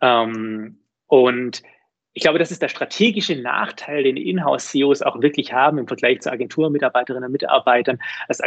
Ähm, 0.00 0.78
und 1.06 1.62
ich 2.14 2.22
glaube, 2.22 2.38
das 2.38 2.50
ist 2.50 2.62
der 2.62 2.68
strategische 2.68 3.36
Nachteil, 3.36 4.04
den 4.04 4.16
Inhouse-CEOs 4.16 5.02
auch 5.02 5.20
wirklich 5.20 5.52
haben 5.52 5.76
im 5.76 5.86
Vergleich 5.86 6.20
zu 6.20 6.32
Agenturmitarbeiterinnen 6.32 7.26
und 7.26 7.32
Mitarbeitern. 7.32 7.98
Als 8.28 8.42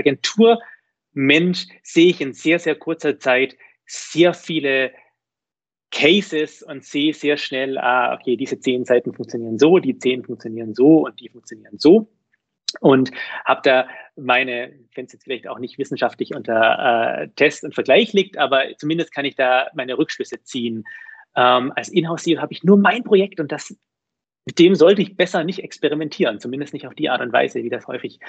Agenturmensch 1.15 1.67
sehe 1.83 2.07
ich 2.07 2.21
in 2.21 2.33
sehr, 2.33 2.59
sehr 2.59 2.75
kurzer 2.75 3.19
Zeit 3.19 3.55
sehr 3.85 4.33
viele 4.33 4.91
Cases 5.91 6.61
und 6.63 6.83
sehe 6.83 7.13
sehr 7.13 7.37
schnell, 7.37 7.77
ah, 7.77 8.13
okay, 8.13 8.35
diese 8.35 8.59
zehn 8.59 8.83
Seiten 8.83 9.13
funktionieren 9.13 9.57
so, 9.57 9.79
die 9.79 9.97
zehn 9.97 10.23
funktionieren 10.23 10.73
so 10.75 11.05
und 11.05 11.19
die 11.19 11.29
funktionieren 11.29 11.77
so. 11.77 12.09
Und 12.81 13.11
habe 13.45 13.61
da 13.63 13.87
meine, 14.17 14.73
wenn 14.95 15.05
es 15.05 15.13
jetzt 15.13 15.23
vielleicht 15.23 15.47
auch 15.47 15.59
nicht 15.59 15.77
wissenschaftlich 15.77 16.35
unter 16.35 17.21
äh, 17.21 17.29
Test 17.35 17.63
und 17.63 17.73
Vergleich 17.73 18.11
liegt, 18.11 18.37
aber 18.37 18.63
zumindest 18.77 19.13
kann 19.13 19.23
ich 19.23 19.35
da 19.35 19.67
meine 19.75 19.97
Rückschlüsse 19.97 20.43
ziehen. 20.43 20.83
Ähm, 21.37 21.71
als 21.75 21.89
Inhouse-CEO 21.89 22.41
habe 22.41 22.51
ich 22.51 22.63
nur 22.63 22.77
mein 22.77 23.03
Projekt 23.03 23.39
und 23.39 23.51
das, 23.53 23.77
mit 24.45 24.59
dem 24.59 24.75
sollte 24.75 25.01
ich 25.01 25.15
besser 25.15 25.45
nicht 25.45 25.59
experimentieren, 25.59 26.39
zumindest 26.41 26.73
nicht 26.73 26.87
auf 26.87 26.95
die 26.95 27.09
Art 27.09 27.21
und 27.21 27.31
Weise, 27.31 27.63
wie 27.63 27.69
das 27.69 27.87
häufig 27.87 28.19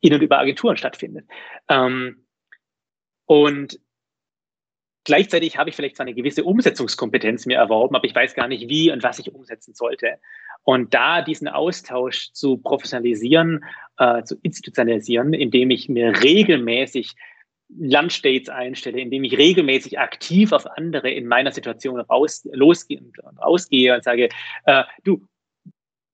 in 0.00 0.14
und 0.14 0.22
über 0.22 0.38
Agenturen 0.38 0.76
stattfindet. 0.76 1.26
Ähm, 1.68 2.24
und 3.26 3.78
Gleichzeitig 5.04 5.56
habe 5.56 5.70
ich 5.70 5.76
vielleicht 5.76 5.96
zwar 5.96 6.04
eine 6.04 6.14
gewisse 6.14 6.44
Umsetzungskompetenz 6.44 7.46
mir 7.46 7.56
erworben, 7.56 7.96
aber 7.96 8.04
ich 8.04 8.14
weiß 8.14 8.34
gar 8.34 8.48
nicht, 8.48 8.68
wie 8.68 8.92
und 8.92 9.02
was 9.02 9.18
ich 9.18 9.34
umsetzen 9.34 9.74
sollte. 9.74 10.18
Und 10.62 10.92
da 10.92 11.22
diesen 11.22 11.48
Austausch 11.48 12.32
zu 12.32 12.58
professionalisieren, 12.58 13.64
äh, 13.96 14.22
zu 14.24 14.36
institutionalisieren, 14.42 15.32
indem 15.32 15.70
ich 15.70 15.88
mir 15.88 16.22
regelmäßig 16.22 17.14
Lunchdates 17.78 18.50
einstelle, 18.50 19.00
indem 19.00 19.24
ich 19.24 19.38
regelmäßig 19.38 19.98
aktiv 19.98 20.52
auf 20.52 20.66
andere 20.76 21.10
in 21.10 21.26
meiner 21.26 21.52
Situation 21.52 21.98
raus, 22.00 22.46
losgehe 22.52 23.00
und 23.00 23.18
rausgehe 23.40 23.94
und 23.94 24.04
sage, 24.04 24.28
äh, 24.66 24.84
du 25.04 25.26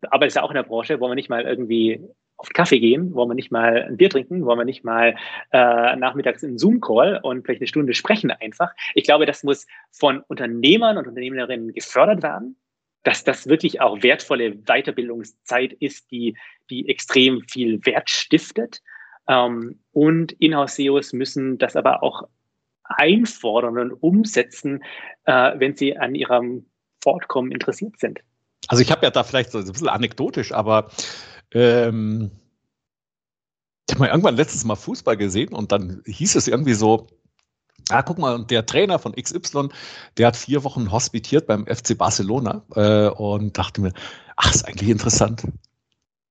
arbeitest 0.03 0.37
ja 0.37 0.43
auch 0.43 0.51
in 0.51 0.57
der 0.57 0.62
Branche, 0.62 1.01
wollen 1.01 1.11
wir 1.11 1.16
nicht 1.16 1.30
mal 1.30 1.45
irgendwie 1.45 2.01
auf 2.37 2.49
Kaffee 2.51 2.80
gehen, 2.80 3.14
wollen 3.14 3.30
wir 3.30 3.34
nicht 3.34 3.51
mal 3.51 3.84
ein 3.84 3.97
Bier 3.97 4.11
trinken, 4.11 4.45
wollen 4.45 4.59
wir 4.59 4.64
nicht 4.64 4.84
mal 4.84 5.16
äh, 5.53 5.97
nachmittags 5.97 6.45
einen 6.45 6.59
Zoom-Call 6.59 7.20
und 7.22 7.45
vielleicht 7.45 7.61
eine 7.62 7.68
Stunde 7.68 7.95
sprechen 7.95 8.30
einfach. 8.30 8.72
Ich 8.95 9.05
glaube, 9.05 9.26
das 9.26 9.43
muss 9.43 9.66
von 9.91 10.20
Unternehmern 10.28 10.99
und 10.99 11.07
Unternehmerinnen 11.07 11.72
gefördert 11.72 12.22
werden, 12.22 12.57
dass 13.05 13.24
das 13.24 13.47
wirklich 13.47 13.80
auch 13.80 14.03
wertvolle 14.03 14.55
Weiterbildungszeit 14.55 15.72
ist, 15.74 16.11
die, 16.11 16.37
die 16.70 16.89
extrem 16.89 17.43
viel 17.49 17.84
Wert 17.87 18.11
stiftet. 18.11 18.82
Ähm, 19.28 19.80
und 19.93 20.32
Inhouse-SEOs 20.32 21.12
müssen 21.12 21.59
das 21.59 21.76
aber 21.76 22.03
auch 22.03 22.28
einfordern 22.84 23.78
und 23.78 23.93
umsetzen, 23.93 24.82
äh, 25.24 25.59
wenn 25.59 25.76
sie 25.76 25.97
an 25.97 26.14
ihrem 26.14 26.66
Fortkommen 27.03 27.53
interessiert 27.53 27.99
sind. 27.99 28.20
Also 28.68 28.82
ich 28.82 28.91
habe 28.91 29.05
ja 29.07 29.11
da 29.11 29.22
vielleicht 29.22 29.53
so 29.53 29.59
ein 29.59 29.66
bisschen 29.66 29.89
anekdotisch, 29.89 30.53
aber 30.53 30.91
ähm, 31.53 32.31
ich 33.89 33.95
habe 33.95 34.01
mal 34.01 34.11
irgendwann 34.11 34.37
letztes 34.37 34.65
Mal 34.65 34.77
Fußball 34.77 35.17
gesehen 35.17 35.55
und 35.55 35.73
dann 35.73 36.03
hieß 36.07 36.35
es 36.35 36.49
irgendwie 36.49 36.75
so, 36.75 37.07
Ah, 37.89 38.03
guck 38.03 38.19
mal, 38.19 38.45
der 38.45 38.67
Trainer 38.67 38.99
von 38.99 39.15
XY, 39.15 39.69
der 40.17 40.27
hat 40.27 40.37
vier 40.37 40.65
Wochen 40.65 40.91
hospitiert 40.91 41.47
beim 41.47 41.67
FC 41.67 41.97
Barcelona 41.97 42.63
äh, 42.75 43.09
und 43.09 43.57
dachte 43.57 43.81
mir, 43.81 43.93
ach, 44.35 44.53
ist 44.53 44.67
eigentlich 44.67 44.89
interessant. 44.89 45.47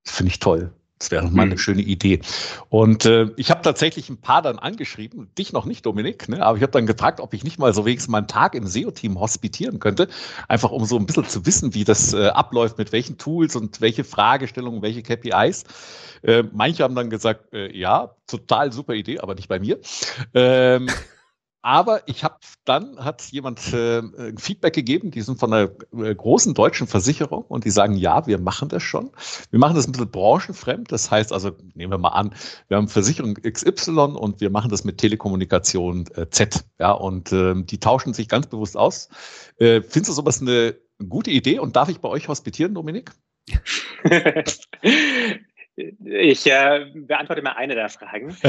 Finde 0.04 0.32
ich 0.32 0.40
toll. 0.40 0.74
Das 1.00 1.12
wäre 1.12 1.30
mal 1.30 1.42
eine 1.44 1.56
mhm. 1.56 1.60
schöne 1.60 1.82
Idee. 1.82 2.22
Und 2.70 3.06
äh, 3.06 3.28
ich 3.36 3.52
habe 3.52 3.62
tatsächlich 3.62 4.10
ein 4.10 4.18
paar 4.18 4.42
dann 4.42 4.58
angeschrieben, 4.58 5.30
dich 5.38 5.52
noch 5.52 5.66
nicht, 5.66 5.86
Dominik, 5.86 6.30
ne? 6.30 6.42
aber 6.42 6.58
ich 6.58 6.64
habe 6.64 6.72
dann 6.72 6.86
gefragt, 6.86 7.20
ob 7.20 7.34
ich 7.34 7.44
nicht 7.44 7.60
mal 7.60 7.74
so 7.74 7.86
wenigstens 7.86 8.12
mal 8.12 8.20
einen 8.20 8.28
Tag 8.28 8.56
im 8.56 8.66
SEO-Team 8.66 9.20
hospitieren 9.20 9.80
könnte, 9.80 10.08
einfach 10.48 10.72
um 10.72 10.86
so 10.86 10.98
ein 10.98 11.06
bisschen 11.06 11.26
zu 11.26 11.46
wissen, 11.46 11.74
wie 11.74 11.84
das 11.84 12.14
äh, 12.14 12.28
abläuft, 12.28 12.78
mit 12.78 12.94
welchen 12.94 13.18
Tools 13.18 13.58
und 13.58 13.82
welche 13.82 14.06
Fragestellungen, 14.06 14.82
welche 14.82 15.04
KPIs. 15.04 15.66
Äh, 16.22 16.44
manche 16.54 16.84
haben 16.84 16.96
dann 16.96 17.10
gesagt, 17.10 17.54
äh, 17.54 17.78
ja, 17.78 18.16
total 18.26 18.72
super 18.72 18.94
Idee, 18.94 19.20
aber 19.20 19.36
nicht 19.36 19.50
bei 19.50 19.60
mir. 19.60 19.80
Ähm, 20.34 20.88
aber 21.66 22.08
ich 22.08 22.24
habe 22.24 22.36
dann 22.64 23.04
hat 23.04 23.24
jemand 23.32 23.74
äh, 23.74 24.04
Feedback 24.38 24.76
gegeben, 24.76 25.10
die 25.10 25.22
sind 25.22 25.40
von 25.40 25.52
einer 25.52 25.72
äh, 25.98 26.14
großen 26.14 26.54
deutschen 26.54 26.86
Versicherung 26.86 27.44
und 27.46 27.66
die 27.66 27.72
sagen, 27.72 27.96
ja, 27.96 28.28
wir 28.28 28.38
machen 28.38 28.70
das 28.70 28.84
schon. 28.84 29.10
Wir 29.50 29.58
machen 29.58 29.76
das 29.76 29.88
ein 29.88 29.92
bisschen 29.92 30.12
branchenfremd. 30.12 30.92
Das 30.92 31.10
heißt 31.10 31.34
also, 31.34 31.58
nehmen 31.74 31.92
wir 31.92 31.98
mal 31.98 32.10
an, 32.10 32.36
wir 32.68 32.78
haben 32.78 32.88
Versicherung 32.88 33.34
XY 33.34 34.16
und 34.16 34.42
wir 34.42 34.52
machen 34.52 34.70
das 34.70 34.84
mit 34.84 35.00
Telekommunikation 35.00 36.06
äh, 36.14 36.30
Z. 36.30 36.66
Ja, 36.78 36.92
und 36.92 37.32
äh, 37.32 37.56
die 37.56 37.80
tauschen 37.80 38.14
sich 38.14 38.30
ganz 38.30 38.46
bewusst 38.46 38.78
aus. 38.78 39.10
Äh, 39.58 39.82
findest 39.82 40.10
du 40.10 40.14
sowas 40.14 40.42
eine 40.42 40.76
gute 41.10 41.32
Idee 41.32 41.58
und 41.58 41.76
darf 41.76 41.90
ich 41.90 41.98
bei 42.00 42.10
euch 42.10 42.28
hospitieren, 42.28 42.76
Dominik? 42.76 43.10
ich 46.06 46.46
äh, 46.46 46.92
beantworte 46.94 47.42
mal 47.42 47.54
eine 47.54 47.74
der 47.74 47.90
Fragen. 47.90 48.38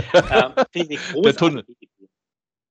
ähm. 0.74 0.92
Der 1.24 1.34
Tunnel. 1.34 1.64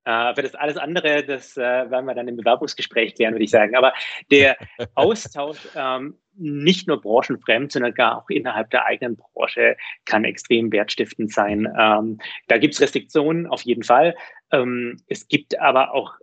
Äh, 0.05 0.35
für 0.35 0.43
das 0.43 0.55
alles 0.55 0.77
andere, 0.77 1.23
das 1.23 1.57
äh, 1.57 1.61
werden 1.61 2.05
wir 2.05 2.13
dann 2.13 2.27
im 2.27 2.37
Bewerbungsgespräch 2.37 3.15
klären, 3.15 3.33
würde 3.33 3.45
ich 3.45 3.51
sagen. 3.51 3.75
Aber 3.75 3.93
der 4.31 4.55
Austausch, 4.95 5.59
ähm, 5.75 6.17
nicht 6.37 6.87
nur 6.87 7.01
branchenfremd, 7.01 7.71
sondern 7.71 7.93
gar 7.93 8.17
auch 8.17 8.29
innerhalb 8.29 8.69
der 8.69 8.85
eigenen 8.85 9.15
Branche 9.15 9.77
kann 10.05 10.25
extrem 10.25 10.71
wertstiftend 10.71 11.33
sein. 11.33 11.67
Ähm, 11.79 12.19
da 12.47 12.57
gibt 12.57 12.73
es 12.73 12.81
Restriktionen 12.81 13.47
auf 13.47 13.61
jeden 13.61 13.83
Fall. 13.83 14.15
Ähm, 14.51 14.97
es 15.07 15.27
gibt 15.27 15.59
aber 15.59 15.93
auch 15.93 16.13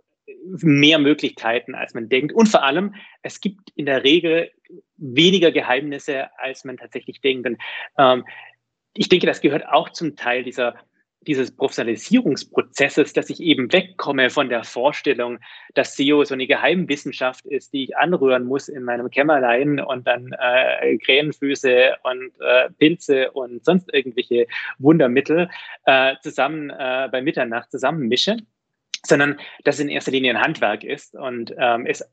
mehr 0.45 0.99
Möglichkeiten, 0.99 1.75
als 1.75 1.93
man 1.93 2.09
denkt. 2.09 2.33
Und 2.33 2.47
vor 2.47 2.63
allem, 2.63 2.95
es 3.21 3.41
gibt 3.41 3.71
in 3.75 3.85
der 3.85 4.03
Regel 4.03 4.51
weniger 4.97 5.51
Geheimnisse, 5.51 6.29
als 6.37 6.63
man 6.63 6.77
tatsächlich 6.77 7.21
denkt. 7.21 7.47
Und 7.47 7.57
ähm, 7.97 8.23
ich 8.93 9.09
denke, 9.09 9.25
das 9.25 9.41
gehört 9.41 9.67
auch 9.67 9.89
zum 9.89 10.15
Teil 10.15 10.43
dieser 10.43 10.75
dieses 11.27 11.55
Professionalisierungsprozesses, 11.55 13.13
dass 13.13 13.29
ich 13.29 13.39
eben 13.39 13.71
wegkomme 13.71 14.29
von 14.29 14.49
der 14.49 14.63
Vorstellung, 14.63 15.39
dass 15.73 15.95
SEO 15.95 16.23
so 16.23 16.33
eine 16.33 16.47
Geheimwissenschaft 16.47 17.45
ist, 17.45 17.73
die 17.73 17.85
ich 17.85 17.97
anrühren 17.97 18.45
muss 18.45 18.69
in 18.69 18.83
meinem 18.83 19.09
Kämmerlein 19.09 19.79
und 19.79 20.07
dann 20.07 20.33
äh, 20.39 20.97
Krähenfüße 20.97 21.95
und 22.03 22.31
äh, 22.39 22.69
Pilze 22.77 23.31
und 23.31 23.63
sonst 23.65 23.93
irgendwelche 23.93 24.47
Wundermittel 24.79 25.49
äh, 25.85 26.15
zusammen 26.21 26.69
äh, 26.69 27.09
bei 27.11 27.21
Mitternacht 27.21 27.71
zusammenmische, 27.71 28.37
sondern 29.05 29.39
dass 29.63 29.75
es 29.75 29.81
in 29.81 29.89
erster 29.89 30.11
Linie 30.11 30.35
ein 30.35 30.41
Handwerk 30.41 30.83
ist 30.83 31.15
und 31.15 31.53
ähm, 31.57 31.85
es 31.85 32.03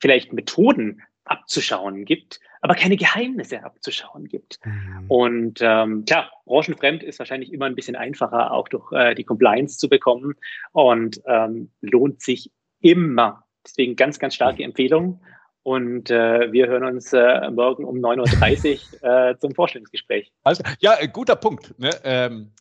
vielleicht 0.00 0.32
Methoden 0.32 1.02
abzuschauen 1.30 2.04
gibt, 2.04 2.40
aber 2.60 2.74
keine 2.74 2.96
Geheimnisse 2.96 3.64
abzuschauen 3.64 4.26
gibt. 4.26 4.58
Mhm. 4.64 5.04
Und 5.08 5.58
ähm, 5.62 6.04
klar, 6.04 6.30
branchenfremd 6.46 7.02
ist 7.02 7.18
wahrscheinlich 7.18 7.52
immer 7.52 7.66
ein 7.66 7.74
bisschen 7.74 7.96
einfacher, 7.96 8.52
auch 8.52 8.68
durch 8.68 8.90
äh, 8.92 9.14
die 9.14 9.24
Compliance 9.24 9.78
zu 9.78 9.88
bekommen 9.88 10.34
und 10.72 11.20
ähm, 11.26 11.70
lohnt 11.80 12.22
sich 12.22 12.50
immer. 12.80 13.44
Deswegen 13.64 13.96
ganz, 13.96 14.18
ganz 14.18 14.34
starke 14.34 14.62
Empfehlung. 14.62 15.20
Und 15.62 16.10
äh, 16.10 16.50
wir 16.50 16.66
hören 16.66 16.84
uns 16.84 17.12
äh, 17.12 17.50
morgen 17.50 17.84
um 17.84 17.98
9.30 17.98 19.02
Uhr 19.02 19.28
äh, 19.30 19.38
zum 19.38 19.54
Vorstellungsgespräch. 19.54 20.32
Also, 20.42 20.62
ja, 20.80 20.94
äh, 20.98 21.08
guter 21.08 21.36
Punkt. 21.36 21.78
Ne? 21.78 21.90
Ähm, 22.04 22.52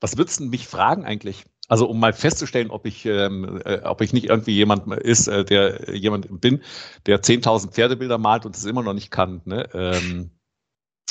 was 0.00 0.16
würdest 0.16 0.40
du 0.40 0.44
mich 0.44 0.66
fragen 0.66 1.04
eigentlich? 1.04 1.44
Also 1.70 1.88
um 1.88 2.00
mal 2.00 2.12
festzustellen, 2.12 2.72
ob 2.72 2.84
ich, 2.84 3.06
ähm, 3.06 3.62
äh, 3.64 3.78
ob 3.84 4.00
ich 4.00 4.12
nicht 4.12 4.26
irgendwie 4.26 4.54
jemand 4.54 4.92
ist, 4.92 5.28
äh, 5.28 5.44
der 5.44 5.94
jemand 5.94 6.40
bin, 6.40 6.64
der 7.06 7.22
10.000 7.22 7.70
Pferdebilder 7.70 8.18
malt 8.18 8.44
und 8.44 8.56
es 8.56 8.64
immer 8.64 8.82
noch 8.82 8.92
nicht 8.92 9.12
kann. 9.12 9.40
Ne? 9.44 9.68
Ähm, 9.72 10.32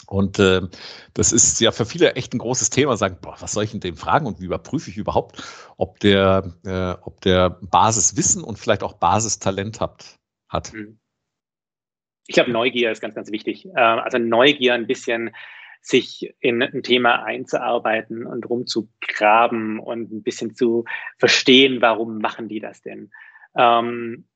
und 0.05 0.37
äh, 0.37 0.63
das 1.13 1.31
ist 1.31 1.61
ja 1.61 1.71
für 1.71 1.85
viele 1.85 2.15
echt 2.15 2.33
ein 2.33 2.39
großes 2.39 2.71
Thema. 2.71 2.97
Sagen, 2.97 3.19
boah, 3.21 3.37
was 3.39 3.53
soll 3.53 3.63
ich 3.63 3.71
denn 3.71 3.79
dem 3.79 3.95
fragen 3.95 4.25
und 4.25 4.41
wie 4.41 4.45
überprüfe 4.45 4.89
ich 4.89 4.97
überhaupt, 4.97 5.41
ob 5.77 5.97
der, 6.01 6.53
äh, 6.65 7.01
ob 7.07 7.21
der 7.21 7.51
Basiswissen 7.61 8.43
und 8.43 8.59
vielleicht 8.59 8.83
auch 8.83 8.93
Basistalent 8.93 9.79
hat. 9.79 10.17
hat. 10.49 10.73
Mhm. 10.73 10.99
Ich 12.27 12.33
glaube, 12.35 12.51
Neugier 12.51 12.91
ist 12.91 12.99
ganz, 12.99 13.15
ganz 13.15 13.31
wichtig. 13.31 13.65
Äh, 13.65 13.79
also 13.79 14.17
Neugier 14.17 14.73
ein 14.73 14.87
bisschen 14.87 15.33
sich 15.81 16.33
in 16.39 16.61
ein 16.61 16.83
Thema 16.83 17.23
einzuarbeiten 17.23 18.25
und 18.25 18.49
rumzugraben 18.49 19.79
und 19.79 20.11
ein 20.11 20.23
bisschen 20.23 20.53
zu 20.53 20.85
verstehen, 21.17 21.81
warum 21.81 22.19
machen 22.19 22.47
die 22.47 22.59
das 22.59 22.81
denn. 22.81 23.11
Ähm, 23.55 24.27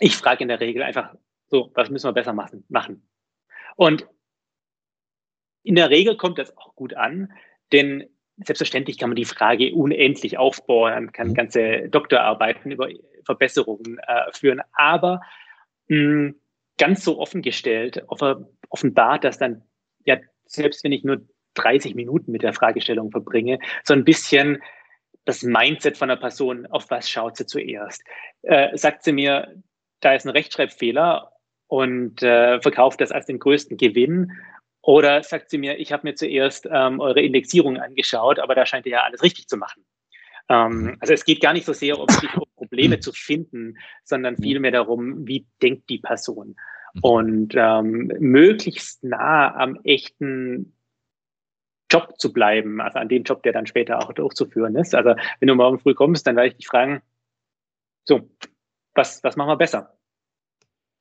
ich 0.00 0.16
frage 0.16 0.42
in 0.42 0.48
der 0.48 0.60
Regel 0.60 0.82
einfach 0.82 1.14
so, 1.46 1.70
was 1.74 1.90
müssen 1.90 2.08
wir 2.08 2.12
besser 2.12 2.32
machen? 2.32 2.64
machen? 2.68 3.08
Und 3.76 4.06
in 5.62 5.76
der 5.76 5.90
Regel 5.90 6.16
kommt 6.16 6.38
das 6.38 6.56
auch 6.56 6.74
gut 6.74 6.94
an, 6.94 7.32
denn 7.72 8.04
selbstverständlich 8.36 8.98
kann 8.98 9.10
man 9.10 9.16
die 9.16 9.24
Frage 9.24 9.74
unendlich 9.74 10.38
aufbohren, 10.38 11.12
kann 11.12 11.28
mhm. 11.28 11.34
ganze 11.34 11.88
Doktorarbeiten 11.88 12.70
über 12.70 12.88
Verbesserungen 13.24 13.98
äh, 13.98 14.32
führen, 14.32 14.62
aber 14.72 15.20
mh, 15.88 16.34
ganz 16.78 17.04
so 17.04 17.18
offen 17.18 17.42
gestellt, 17.42 18.02
offenbart, 18.06 19.24
dass 19.24 19.38
dann 19.38 19.62
ja 20.04 20.18
selbst 20.48 20.82
wenn 20.84 20.92
ich 20.92 21.04
nur 21.04 21.20
30 21.54 21.94
Minuten 21.94 22.32
mit 22.32 22.42
der 22.42 22.52
Fragestellung 22.52 23.10
verbringe, 23.10 23.58
so 23.84 23.94
ein 23.94 24.04
bisschen 24.04 24.62
das 25.24 25.42
Mindset 25.42 25.96
von 25.96 26.10
einer 26.10 26.20
Person, 26.20 26.66
auf 26.66 26.90
was 26.90 27.08
schaut 27.08 27.36
sie 27.36 27.46
zuerst? 27.46 28.02
Äh, 28.42 28.76
sagt 28.76 29.04
sie 29.04 29.12
mir, 29.12 29.62
da 30.00 30.14
ist 30.14 30.26
ein 30.26 30.30
Rechtschreibfehler 30.30 31.32
und 31.66 32.22
äh, 32.22 32.60
verkauft 32.60 33.00
das 33.00 33.12
als 33.12 33.26
den 33.26 33.38
größten 33.38 33.76
Gewinn? 33.76 34.32
Oder 34.80 35.22
sagt 35.22 35.50
sie 35.50 35.58
mir, 35.58 35.78
ich 35.78 35.92
habe 35.92 36.06
mir 36.06 36.14
zuerst 36.14 36.66
ähm, 36.72 37.00
eure 37.00 37.20
Indexierung 37.20 37.76
angeschaut, 37.76 38.38
aber 38.38 38.54
da 38.54 38.64
scheint 38.64 38.86
ihr 38.86 38.92
ja 38.92 39.02
alles 39.02 39.22
richtig 39.22 39.48
zu 39.48 39.58
machen. 39.58 39.84
Ähm, 40.48 40.82
mhm. 40.82 40.96
also 41.00 41.12
es 41.12 41.24
geht 41.24 41.42
gar 41.42 41.52
nicht 41.52 41.66
so 41.66 41.74
sehr 41.74 41.98
um, 41.98 42.06
um 42.36 42.48
Probleme 42.56 43.00
zu 43.00 43.12
finden, 43.12 43.76
sondern 44.04 44.34
mhm. 44.38 44.42
vielmehr 44.42 44.70
darum, 44.70 45.26
wie 45.26 45.46
denkt 45.62 45.90
die 45.90 45.98
Person. 45.98 46.56
Mhm. 46.94 47.00
Und 47.02 47.54
ähm, 47.56 48.12
möglichst 48.18 49.02
nah 49.04 49.54
am 49.54 49.80
echten 49.84 50.74
Job 51.90 52.14
zu 52.18 52.32
bleiben, 52.32 52.80
also 52.80 52.98
an 52.98 53.08
dem 53.08 53.22
Job, 53.22 53.42
der 53.42 53.52
dann 53.52 53.66
später 53.66 53.98
auch 53.98 54.12
durchzuführen 54.12 54.76
ist. 54.76 54.94
Also 54.94 55.14
wenn 55.40 55.48
du 55.48 55.54
morgen 55.54 55.78
früh 55.78 55.94
kommst, 55.94 56.26
dann 56.26 56.36
werde 56.36 56.48
ich 56.48 56.56
dich 56.56 56.66
fragen, 56.66 57.02
so, 58.04 58.28
was, 58.94 59.22
was 59.22 59.36
machen 59.36 59.48
wir 59.48 59.56
besser? 59.56 59.98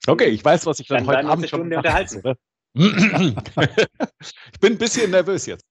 Okay, 0.08 0.28
ich 0.28 0.44
weiß, 0.44 0.66
was 0.66 0.80
ich 0.80 0.88
dann, 0.88 1.06
dann 1.06 1.08
heute 1.08 1.28
Abend 1.28 1.50
schon 1.50 1.60
Stunde 1.60 1.78
unterhalten. 1.78 2.36
ich 2.74 4.60
bin 4.62 4.74
ein 4.74 4.78
bisschen 4.78 5.12
nervös 5.12 5.46
jetzt. 5.46 5.66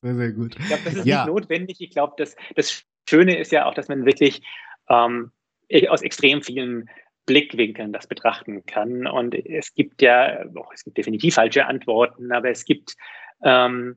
sehr, 0.00 0.14
sehr 0.14 0.32
gut. 0.32 0.56
Ich 0.58 0.66
glaube, 0.66 0.82
das 0.84 0.94
ist 0.94 1.06
ja. 1.06 1.24
nicht 1.24 1.32
notwendig. 1.32 1.80
Ich 1.80 1.90
glaube, 1.90 2.14
das, 2.18 2.36
das 2.56 2.84
Schöne 3.08 3.38
ist 3.38 3.52
ja 3.52 3.66
auch, 3.66 3.74
dass 3.74 3.88
man 3.88 4.04
wirklich 4.04 4.42
ähm, 4.88 5.30
aus 5.88 6.02
extrem 6.02 6.42
vielen 6.42 6.88
Blickwinkeln 7.28 7.92
das 7.92 8.06
betrachten 8.06 8.64
kann. 8.66 9.06
Und 9.06 9.34
es 9.34 9.74
gibt 9.74 10.02
ja, 10.02 10.44
oh, 10.56 10.64
es 10.74 10.82
gibt 10.82 10.96
definitiv 10.96 11.34
falsche 11.34 11.66
Antworten, 11.66 12.32
aber 12.32 12.48
es 12.48 12.64
gibt 12.64 12.96
ähm, 13.44 13.96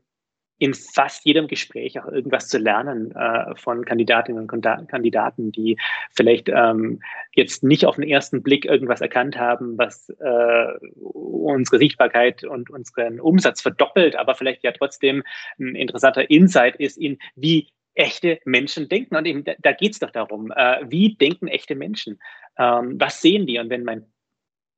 in 0.60 0.76
fast 0.76 1.26
jedem 1.26 1.48
Gespräch 1.48 2.00
auch 2.00 2.08
irgendwas 2.08 2.50
zu 2.50 2.60
lernen 2.60 3.12
äh, 3.16 3.56
von 3.56 3.84
Kandidatinnen 3.84 4.48
und 4.48 4.88
Kandidaten, 4.90 5.52
die 5.52 5.78
vielleicht 6.12 6.50
ähm, 6.50 7.02
jetzt 7.34 7.64
nicht 7.64 7.86
auf 7.86 7.96
den 7.96 8.08
ersten 8.08 8.44
Blick 8.44 8.66
irgendwas 8.66 9.02
erkannt 9.02 9.40
haben, 9.40 9.78
was 9.80 10.10
äh, 10.20 10.66
unsere 11.00 11.80
Sichtbarkeit 11.80 12.44
und 12.44 12.70
unseren 12.70 13.20
Umsatz 13.20 13.62
verdoppelt, 13.62 14.16
aber 14.16 14.36
vielleicht 14.36 14.64
ja 14.64 14.72
trotzdem 14.72 15.24
ein 15.58 15.74
interessanter 15.76 16.30
Insight 16.30 16.76
ist 16.76 16.98
in, 16.98 17.18
wie 17.36 17.70
echte 17.94 18.40
Menschen 18.46 18.90
denken. 18.90 19.16
Und 19.16 19.26
eben, 19.26 19.44
da, 19.44 19.72
geht 19.74 19.94
es 19.94 20.00
doch 20.00 20.12
darum, 20.12 20.52
äh, 20.52 20.80
wie 20.90 21.16
denken 21.16 21.48
echte 21.48 21.76
Menschen? 21.76 22.20
Ähm, 22.58 23.00
was 23.00 23.22
sehen 23.22 23.48
die? 23.48 23.60
Und 23.60 23.70
wenn 23.70 23.84
mein 23.84 24.06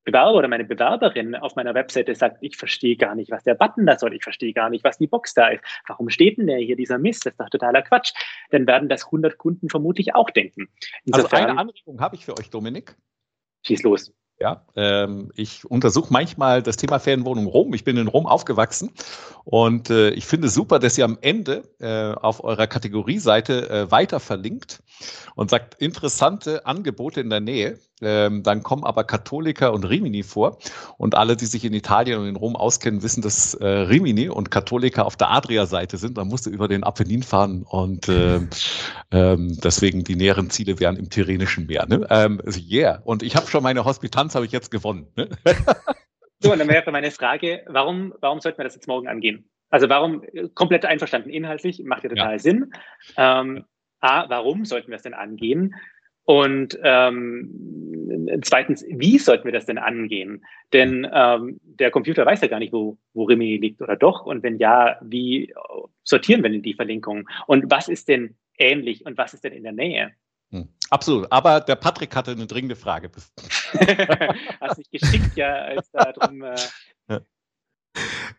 Bewerber 0.04 0.34
oder 0.38 0.48
meine 0.48 0.66
Bewerberin 0.66 1.36
auf 1.36 1.56
meiner 1.56 1.74
Webseite 1.74 2.14
sagt, 2.14 2.38
ich 2.42 2.58
verstehe 2.58 2.98
gar 2.98 3.16
nicht, 3.16 3.32
was 3.32 3.44
der 3.44 3.56
Button 3.56 3.86
da 3.86 3.98
soll, 3.98 4.14
ich 4.14 4.24
verstehe 4.24 4.54
gar 4.54 4.70
nicht, 4.70 4.84
was 4.84 4.98
die 4.98 5.08
Box 5.08 5.34
da 5.34 5.48
ist, 5.48 5.64
warum 5.88 6.10
steht 6.10 6.38
denn 6.38 6.48
der 6.48 6.58
hier, 6.58 6.76
dieser 6.76 6.98
Mist, 6.98 7.26
das 7.26 7.34
ist 7.34 7.40
doch 7.40 7.50
totaler 7.50 7.82
Quatsch, 7.82 8.14
dann 8.52 8.68
werden 8.68 8.90
das 8.90 9.06
100 9.06 9.38
Kunden 9.38 9.70
vermutlich 9.70 10.14
auch 10.14 10.30
denken. 10.30 10.68
Insofern, 11.06 11.40
also 11.40 11.52
eine 11.52 11.60
Anregung 11.60 12.02
habe 12.02 12.16
ich 12.16 12.26
für 12.26 12.38
euch, 12.38 12.50
Dominik. 12.50 12.96
Schieß 13.66 13.84
los. 13.84 14.14
Ja, 14.40 14.66
ähm, 14.76 15.32
ich 15.36 15.64
untersuche 15.66 16.12
manchmal 16.12 16.64
das 16.64 16.76
Thema 16.76 17.00
Ferienwohnung 17.00 17.46
Rom. 17.46 17.74
Ich 17.74 17.84
bin 17.84 17.98
in 17.98 18.08
Rom 18.08 18.26
aufgewachsen 18.26 18.92
und 19.46 19.90
äh, 19.90 20.10
ich 20.10 20.26
finde 20.26 20.50
super, 20.50 20.80
dass 20.80 20.98
ihr 20.98 21.06
am 21.06 21.18
Ende 21.22 21.64
äh, 21.80 22.14
auf 22.14 22.44
eurer 22.44 22.68
Kategorieseite 22.68 23.70
äh, 23.70 23.92
weiter 23.92 24.20
verlinkt 24.20 24.84
und 25.36 25.50
sagt 25.50 25.76
interessante 25.82 26.66
Angebote 26.66 27.22
in 27.22 27.30
der 27.30 27.42
Nähe. 27.42 27.80
Ähm, 28.02 28.44
dann 28.44 28.64
kommen 28.64 28.84
aber 28.84 29.04
Katholiker 29.04 29.74
und 29.74 29.86
Rimini 29.86 30.24
vor. 30.24 30.58
Und 30.98 31.16
alle, 31.16 31.36
die 31.36 31.46
sich 31.46 31.64
in 31.64 31.74
Italien 31.74 32.20
und 32.20 32.28
in 32.28 32.36
Rom 32.36 32.56
auskennen, 32.56 33.04
wissen, 33.04 33.22
dass 33.22 33.54
äh, 33.54 33.66
Rimini 33.66 34.30
und 34.30 34.52
Katholiker 34.52 35.06
auf 35.06 35.16
der 35.16 35.32
Adria-Seite 35.32 35.98
sind. 35.98 36.18
Man 36.18 36.28
musste 36.28 36.50
über 36.50 36.68
den 36.68 36.84
Apennin 36.84 37.24
fahren 37.24 37.64
und 37.64 38.10
äh, 38.10 38.40
ähm, 39.12 39.58
deswegen 39.64 40.04
die 40.04 40.16
näheren 40.16 40.50
Ziele 40.50 40.80
wären 40.80 40.98
im 40.98 41.10
Tyrrhenischen 41.10 41.68
Meer. 41.68 41.86
Ne? 41.88 42.06
Ähm, 42.10 42.42
yeah. 42.70 43.02
Und 43.06 43.24
ich 43.24 43.36
habe 43.36 43.48
schon 43.48 43.64
meine 43.64 43.86
Hospitanz, 43.86 44.36
habe 44.36 44.46
ich 44.46 44.52
jetzt 44.52 44.72
gewonnen. 44.72 45.08
Ne? 45.16 45.30
so, 46.40 46.52
und 46.52 46.60
dann 46.60 46.68
wäre 46.68 46.92
meine 46.92 47.12
Frage, 47.12 47.64
warum, 47.68 48.14
warum 48.20 48.42
sollten 48.42 48.58
wir 48.58 48.66
das 48.66 48.76
jetzt 48.76 48.88
morgen 48.88 49.08
angehen? 49.08 49.50
Also 49.70 49.90
warum, 49.90 50.22
komplett 50.54 50.86
einverstanden 50.86 51.30
inhaltlich, 51.30 51.82
macht 51.84 52.04
ja 52.04 52.10
total 52.10 52.34
ja. 52.34 52.40
Sinn. 52.40 52.74
Ähm, 53.18 53.66
A, 54.02 54.30
warum 54.30 54.66
sollten 54.66 54.90
wir 54.90 54.98
es 54.98 55.04
denn 55.04 55.14
angehen? 55.14 55.76
Und 56.26 56.80
ähm, 56.84 58.40
zweitens, 58.44 58.86
wie 58.90 59.18
sollten 59.18 59.46
wir 59.46 59.52
das 59.52 59.66
denn 59.66 59.78
angehen? 59.78 60.46
Denn 60.72 61.08
ähm, 61.12 61.60
der 61.64 61.92
Computer 61.92 62.26
weiß 62.26 62.42
ja 62.42 62.48
gar 62.48 62.60
nicht, 62.60 62.72
wo, 62.72 62.98
wo 63.14 63.26
Rimini 63.26 63.58
liegt 63.58 63.82
oder 63.82 63.98
doch. 63.98 64.26
Und 64.26 64.42
wenn 64.42 64.58
ja, 64.58 64.98
wie 65.02 65.54
sortieren 66.04 66.44
wir 66.44 66.50
denn 66.50 66.62
die 66.62 66.76
Verlinkungen? 66.76 67.26
Und 67.48 67.70
was 67.70 67.90
ist 67.90 68.08
denn 68.08 68.36
ähnlich 68.58 69.06
und 69.06 69.18
was 69.18 69.34
ist 69.34 69.44
denn 69.44 69.54
in 69.54 69.64
der 69.64 69.74
Nähe? 69.74 70.12
Hm, 70.52 70.70
absolut. 70.90 71.30
Aber 71.32 71.60
der 71.60 71.76
Patrick 71.76 72.16
hatte 72.16 72.32
eine 72.32 72.48
dringende 72.48 72.76
Frage. 72.76 73.10
Hast 74.62 74.78
dich 74.78 74.90
geschickt, 74.92 75.36
ja, 75.36 75.54
als 75.56 75.92
da 75.92 76.12
drum. 76.12 76.44
Äh 76.44 76.56
ja. 77.10 77.22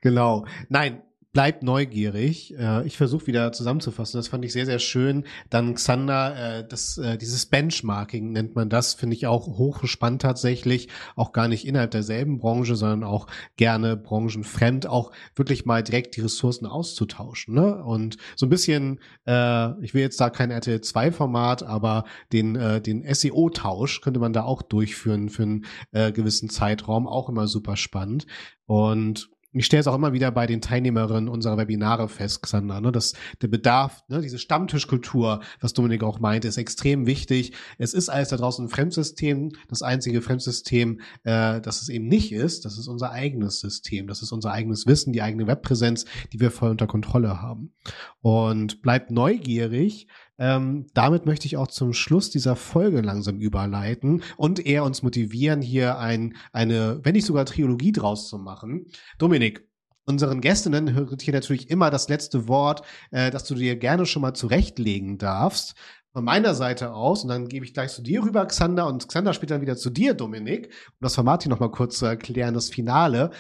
Genau. 0.01 0.47
Nein, 0.69 1.03
bleibt 1.35 1.65
neugierig. 1.65 2.57
Äh, 2.57 2.87
ich 2.87 2.97
versuche 2.97 3.27
wieder 3.27 3.53
zusammenzufassen. 3.53 4.19
Das 4.19 4.29
fand 4.29 4.45
ich 4.45 4.53
sehr, 4.53 4.67
sehr 4.67 4.79
schön. 4.79 5.25
Dann 5.51 5.75
Xander, 5.75 6.61
äh, 6.61 6.67
das, 6.67 6.97
äh, 6.97 7.19
dieses 7.19 7.47
Benchmarking 7.47 8.33
nennt 8.33 8.55
man 8.55 8.71
das, 8.71 8.95
finde 8.95 9.17
ich 9.17 9.27
auch 9.27 9.47
hochspannend 9.47 10.23
tatsächlich. 10.23 10.89
Auch 11.17 11.33
gar 11.33 11.49
nicht 11.49 11.67
innerhalb 11.67 11.91
derselben 11.91 12.39
Branche, 12.39 12.77
sondern 12.77 13.03
auch 13.03 13.27
gerne 13.57 13.97
branchenfremd, 13.97 14.87
auch 14.87 15.11
wirklich 15.35 15.67
mal 15.67 15.83
direkt 15.83 16.17
die 16.17 16.21
Ressourcen 16.21 16.67
auszutauschen. 16.67 17.55
Ne? 17.55 17.85
Und 17.85 18.17
so 18.37 18.47
ein 18.47 18.51
bisschen, 18.51 19.01
äh, 19.27 19.85
ich 19.85 19.93
will 19.93 20.03
jetzt 20.03 20.21
da 20.21 20.31
kein 20.31 20.53
RTL 20.53 20.81
2 20.81 21.11
Format, 21.11 21.65
aber 21.65 22.05
den, 22.33 22.55
äh, 22.55 22.81
den 22.81 23.05
SEO-Tausch 23.13 24.03
könnte 24.03 24.21
man 24.21 24.33
da 24.33 24.45
auch 24.45 24.63
durchführen 24.63 25.29
für 25.29 25.43
einen 25.43 25.65
äh, 25.91 26.13
gewissen 26.13 26.49
Zeitraum. 26.49 27.09
Auch 27.09 27.29
immer 27.29 27.49
super 27.49 27.77
spannend. 27.77 28.27
Und 28.67 29.31
ich 29.55 29.67
stelle 29.67 29.81
es 29.81 29.87
auch 29.87 29.95
immer 29.95 30.13
wieder 30.13 30.31
bei 30.33 30.47
den 30.47 30.61
Teilnehmerinnen 30.61 31.29
unserer 31.29 31.57
Webinare 31.57 32.09
fest, 32.09 32.43
Xander, 32.43 32.81
ne, 32.81 32.91
dass 32.91 33.15
der 33.41 33.49
Bedarf, 33.49 34.03
ne, 34.09 34.21
diese 34.21 34.39
Stammtischkultur, 34.39 35.41
was 35.61 35.73
Dominik 35.73 36.03
auch 36.03 36.19
meinte, 36.19 36.49
ist 36.49 36.57
extrem 36.57 37.07
wichtig. 37.07 37.53
Es 37.79 37.95
ist 37.95 38.09
alles 38.09 38.31
da 38.31 38.37
draußen 38.37 38.67
ein 38.67 38.69
Fremdsystem. 38.69 39.53
Das 39.69 39.83
einzige 39.83 40.23
Fremdsystem, 40.23 41.01
äh, 41.23 41.61
das 41.61 41.83
es 41.83 41.89
eben 41.89 42.09
nicht 42.09 42.33
ist, 42.33 42.65
das 42.65 42.79
ist 42.79 42.89
unser 42.89 43.13
eigenes 43.13 43.61
System. 43.61 44.09
Das 44.09 44.23
ist 44.23 44.33
unser 44.33 44.51
eigenes 44.51 44.87
Wissen, 44.87 45.13
die 45.13 45.23
eigene 45.23 45.47
Webpräsenz, 45.47 46.05
die 46.33 46.41
wir 46.41 46.51
voll 46.51 46.71
unter 46.71 46.89
Kontrolle 46.89 47.41
haben. 47.41 47.73
Und 48.21 48.83
bleibt 48.83 49.13
neugierig, 49.13 50.09
ähm, 50.39 50.87
damit 50.95 51.27
möchte 51.27 51.47
ich 51.47 51.57
auch 51.57 51.69
zum 51.69 51.93
Schluss 51.93 52.31
dieser 52.31 52.57
Folge 52.57 53.01
langsam 53.01 53.39
überleiten 53.39 54.23
und 54.37 54.65
eher 54.65 54.85
uns 54.85 55.03
motivieren, 55.03 55.63
hier 55.63 55.99
ein, 55.99 56.37
eine, 56.53 57.01
wenn 57.03 57.13
nicht 57.13 57.27
sogar 57.27 57.47
Trilogie 57.47 57.93
draus 57.93 58.29
zu 58.29 58.39
machen. 58.39 58.87
Dominik, 59.19 59.69
unseren 60.07 60.41
Gästinnen 60.41 60.93
hört 60.95 61.23
hier 61.23 61.35
natürlich 61.35 61.71
immer 61.71 61.91
das 61.91 62.09
letzte 62.09 62.49
Wort, 62.49 62.83
äh, 63.11 63.31
das 63.31 63.45
du 63.45 63.55
dir 63.55 63.77
gerne 63.77 64.07
schon 64.07 64.23
mal 64.23 64.35
zurechtlegen 64.35 65.19
darfst. 65.19 65.75
Von 66.13 66.25
meiner 66.25 66.55
Seite 66.55 66.93
aus, 66.93 67.25
und 67.25 67.29
dann 67.29 67.49
gebe 67.49 67.65
ich 67.65 67.75
gleich 67.75 67.91
zu 67.91 68.01
dir 68.01 68.23
rüber, 68.23 68.47
Xander, 68.47 68.87
und 68.87 69.09
Xander 69.09 69.35
spielt 69.35 69.51
dann 69.51 69.63
wieder 69.63 69.77
zu 69.77 69.91
dir, 69.91 70.15
Dominik, 70.15 70.67
um 70.67 70.99
das 71.01 71.17
Format 71.17 71.43
hier 71.43 71.51
nochmal 71.51 71.73
kurz 71.73 71.99
zu 71.99 72.07
erklären, 72.07 72.55
das 72.55 72.71
Finale. 72.71 73.31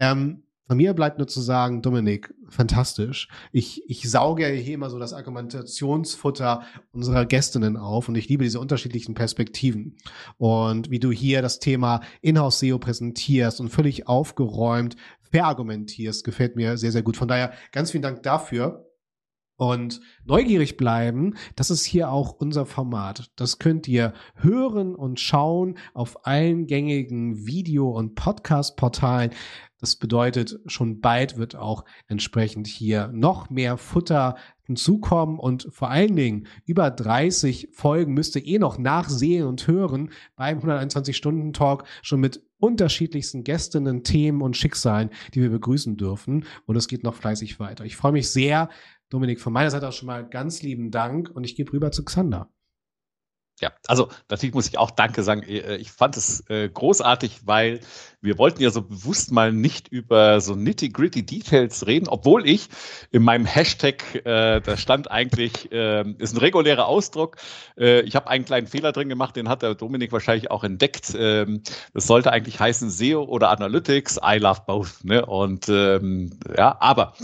Ähm, 0.00 0.42
von 0.66 0.76
mir 0.78 0.94
bleibt 0.94 1.18
nur 1.18 1.26
zu 1.26 1.40
sagen, 1.40 1.82
Dominik, 1.82 2.32
fantastisch. 2.48 3.28
Ich, 3.52 3.82
ich 3.88 4.10
sauge 4.10 4.46
hier 4.46 4.74
immer 4.74 4.88
so 4.88 4.98
das 4.98 5.12
Argumentationsfutter 5.12 6.62
unserer 6.92 7.26
Gästinnen 7.26 7.76
auf 7.76 8.08
und 8.08 8.14
ich 8.14 8.28
liebe 8.28 8.44
diese 8.44 8.60
unterschiedlichen 8.60 9.14
Perspektiven. 9.14 9.96
Und 10.38 10.90
wie 10.90 11.00
du 11.00 11.12
hier 11.12 11.42
das 11.42 11.58
Thema 11.58 12.00
Inhouse-SEO 12.22 12.78
präsentierst 12.78 13.60
und 13.60 13.68
völlig 13.68 14.08
aufgeräumt 14.08 14.96
verargumentierst, 15.30 16.24
gefällt 16.24 16.56
mir 16.56 16.78
sehr, 16.78 16.92
sehr 16.92 17.02
gut. 17.02 17.16
Von 17.16 17.28
daher 17.28 17.52
ganz 17.72 17.90
vielen 17.90 18.02
Dank 18.02 18.22
dafür 18.22 18.86
und 19.56 20.00
neugierig 20.24 20.76
bleiben, 20.76 21.34
das 21.54 21.70
ist 21.70 21.84
hier 21.84 22.10
auch 22.10 22.32
unser 22.32 22.66
Format. 22.66 23.30
Das 23.36 23.58
könnt 23.58 23.86
ihr 23.86 24.12
hören 24.34 24.94
und 24.96 25.20
schauen 25.20 25.78
auf 25.92 26.26
allen 26.26 26.66
gängigen 26.66 27.46
Video- 27.46 27.90
und 27.90 28.16
Podcast-Portalen. 28.16 29.30
Das 29.84 29.96
bedeutet, 29.96 30.60
schon 30.64 31.02
bald 31.02 31.36
wird 31.36 31.56
auch 31.56 31.84
entsprechend 32.06 32.66
hier 32.66 33.08
noch 33.08 33.50
mehr 33.50 33.76
Futter 33.76 34.36
hinzukommen 34.62 35.38
und 35.38 35.68
vor 35.70 35.90
allen 35.90 36.16
Dingen 36.16 36.46
über 36.64 36.90
30 36.90 37.68
Folgen 37.70 38.14
müsst 38.14 38.34
ihr 38.34 38.46
eh 38.46 38.58
noch 38.58 38.78
nachsehen 38.78 39.46
und 39.46 39.66
hören 39.66 40.10
beim 40.36 40.60
121-Stunden-Talk 40.60 41.84
schon 42.00 42.20
mit 42.20 42.42
unterschiedlichsten 42.56 43.44
Gästinnen, 43.44 44.04
Themen 44.04 44.40
und 44.40 44.56
Schicksalen, 44.56 45.10
die 45.34 45.42
wir 45.42 45.50
begrüßen 45.50 45.98
dürfen. 45.98 46.46
Und 46.64 46.76
es 46.76 46.88
geht 46.88 47.04
noch 47.04 47.14
fleißig 47.14 47.60
weiter. 47.60 47.84
Ich 47.84 47.96
freue 47.96 48.12
mich 48.12 48.30
sehr. 48.30 48.70
Dominik, 49.10 49.38
von 49.38 49.52
meiner 49.52 49.70
Seite 49.70 49.86
auch 49.86 49.92
schon 49.92 50.06
mal 50.06 50.26
ganz 50.26 50.62
lieben 50.62 50.92
Dank 50.92 51.28
und 51.28 51.44
ich 51.44 51.56
gebe 51.56 51.74
rüber 51.74 51.92
zu 51.92 52.06
Xander. 52.06 52.48
Ja, 53.60 53.72
also 53.86 54.08
natürlich 54.28 54.54
muss 54.54 54.66
ich 54.66 54.78
auch 54.78 54.90
Danke 54.90 55.22
sagen. 55.22 55.42
Äh, 55.42 55.76
ich 55.76 55.92
fand 55.92 56.16
es 56.16 56.48
äh, 56.50 56.68
großartig, 56.68 57.46
weil 57.46 57.80
wir 58.20 58.36
wollten 58.36 58.60
ja 58.60 58.70
so 58.70 58.82
bewusst 58.82 59.30
mal 59.30 59.52
nicht 59.52 59.88
über 59.88 60.40
so 60.40 60.54
nitty-gritty 60.54 61.24
Details 61.24 61.86
reden, 61.86 62.08
obwohl 62.08 62.48
ich 62.48 62.68
in 63.12 63.22
meinem 63.22 63.44
Hashtag, 63.46 64.26
äh, 64.26 64.60
da 64.60 64.76
stand 64.76 65.10
eigentlich, 65.10 65.70
äh, 65.70 66.04
ist 66.18 66.34
ein 66.34 66.38
regulärer 66.38 66.86
Ausdruck. 66.86 67.36
Äh, 67.78 68.00
ich 68.00 68.16
habe 68.16 68.28
einen 68.28 68.44
kleinen 68.44 68.66
Fehler 68.66 68.90
drin 68.90 69.08
gemacht, 69.08 69.36
den 69.36 69.48
hat 69.48 69.62
der 69.62 69.76
Dominik 69.76 70.10
wahrscheinlich 70.10 70.50
auch 70.50 70.64
entdeckt. 70.64 71.14
Ähm, 71.16 71.62
das 71.92 72.08
sollte 72.08 72.32
eigentlich 72.32 72.58
heißen 72.58 72.90
SEO 72.90 73.22
oder 73.22 73.50
Analytics. 73.50 74.18
I 74.24 74.38
love 74.38 74.62
both. 74.66 75.04
Ne? 75.04 75.24
Und 75.24 75.68
ähm, 75.68 76.30
ja, 76.56 76.76
aber 76.80 77.14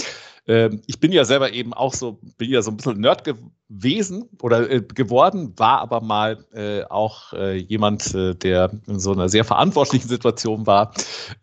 ich 0.86 0.98
bin 1.00 1.12
ja 1.12 1.24
selber 1.24 1.52
eben 1.52 1.72
auch 1.72 1.94
so, 1.94 2.18
bin 2.38 2.50
ja 2.50 2.62
so 2.62 2.70
ein 2.70 2.76
bisschen 2.76 3.00
Nerd 3.00 3.24
gewesen 3.24 4.28
oder 4.42 4.70
äh, 4.70 4.80
geworden, 4.80 5.52
war 5.56 5.80
aber 5.80 6.00
mal 6.00 6.44
äh, 6.52 6.82
auch 6.84 7.32
äh, 7.32 7.56
jemand, 7.56 8.14
äh, 8.14 8.34
der 8.34 8.70
in 8.86 8.98
so 8.98 9.12
einer 9.12 9.28
sehr 9.28 9.44
verantwortlichen 9.44 10.08
Situation 10.08 10.66
war 10.66 10.92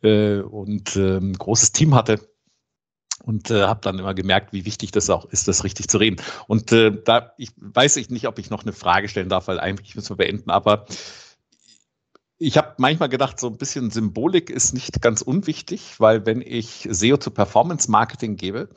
äh, 0.01 0.39
und 0.39 0.95
ähm, 0.95 1.31
ein 1.31 1.37
großes 1.37 1.71
Team 1.71 1.95
hatte 1.95 2.19
und 3.23 3.51
äh, 3.51 3.63
habe 3.63 3.81
dann 3.81 3.99
immer 3.99 4.13
gemerkt, 4.13 4.53
wie 4.53 4.65
wichtig 4.65 4.91
das 4.91 5.09
auch 5.09 5.25
ist, 5.25 5.47
das 5.47 5.63
richtig 5.63 5.87
zu 5.87 5.97
reden. 5.97 6.17
Und 6.47 6.71
da 6.71 7.33
ich 7.37 7.51
weiß 7.57 7.97
ich 7.97 8.09
nicht, 8.09 8.27
ob 8.27 8.39
ich 8.39 8.49
noch 8.49 8.63
eine 8.63 8.73
Frage 8.73 9.07
stellen 9.07 9.29
darf, 9.29 9.47
weil 9.47 9.59
eigentlich 9.59 9.95
müssen 9.95 10.09
wir 10.09 10.17
beenden, 10.17 10.49
aber 10.49 10.85
ich 12.39 12.57
habe 12.57 12.75
manchmal 12.77 13.09
gedacht, 13.09 13.39
so 13.39 13.47
ein 13.47 13.57
bisschen 13.57 13.89
Symbolik 13.89 14.49
ist 14.49 14.73
nicht 14.73 15.01
ganz 15.01 15.21
unwichtig, 15.21 15.99
weil 15.99 16.25
wenn 16.25 16.41
ich 16.41 16.87
SEO 16.89 17.17
zu 17.17 17.31
Performance 17.31 17.89
Marketing 17.89 18.35
gebe, 18.35 18.69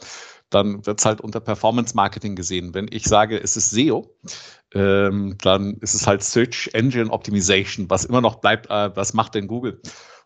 dann 0.48 0.84
wird 0.86 0.98
es 0.98 1.04
halt 1.04 1.20
unter 1.20 1.40
Performance 1.40 1.94
Marketing 1.94 2.36
gesehen. 2.36 2.74
Wenn 2.74 2.88
ich 2.90 3.04
sage, 3.04 3.40
es 3.40 3.56
ist 3.56 3.70
SEO, 3.70 4.16
ähm, 4.74 5.36
dann 5.42 5.74
ist 5.74 5.94
es 5.94 6.06
halt 6.06 6.22
Search 6.22 6.70
Engine 6.72 7.10
Optimization, 7.10 7.88
was 7.90 8.04
immer 8.04 8.20
noch 8.20 8.36
bleibt, 8.36 8.68
äh, 8.70 8.94
was 8.96 9.14
macht 9.14 9.34
denn 9.34 9.46
Google? 9.46 9.80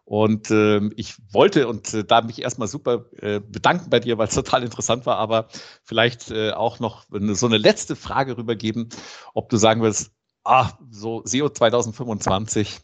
Und 0.04 0.50
ähm, 0.50 0.92
ich 0.96 1.14
wollte 1.32 1.66
und 1.66 1.92
äh, 1.94 2.04
da 2.04 2.20
mich 2.20 2.42
erstmal 2.42 2.68
super 2.68 3.06
äh, 3.20 3.40
bedanken 3.40 3.90
bei 3.90 4.00
dir, 4.00 4.18
weil 4.18 4.28
es 4.28 4.34
total 4.34 4.62
interessant 4.62 5.06
war, 5.06 5.16
aber 5.16 5.48
vielleicht 5.82 6.30
äh, 6.30 6.52
auch 6.52 6.78
noch 6.78 7.06
eine, 7.10 7.34
so 7.34 7.46
eine 7.46 7.56
letzte 7.58 7.96
Frage 7.96 8.36
rübergeben, 8.36 8.90
ob 9.32 9.48
du 9.48 9.56
sagen 9.56 9.82
willst, 9.82 10.12
ah, 10.44 10.72
so 10.90 11.22
SEO 11.24 11.48
2025. 11.48 12.80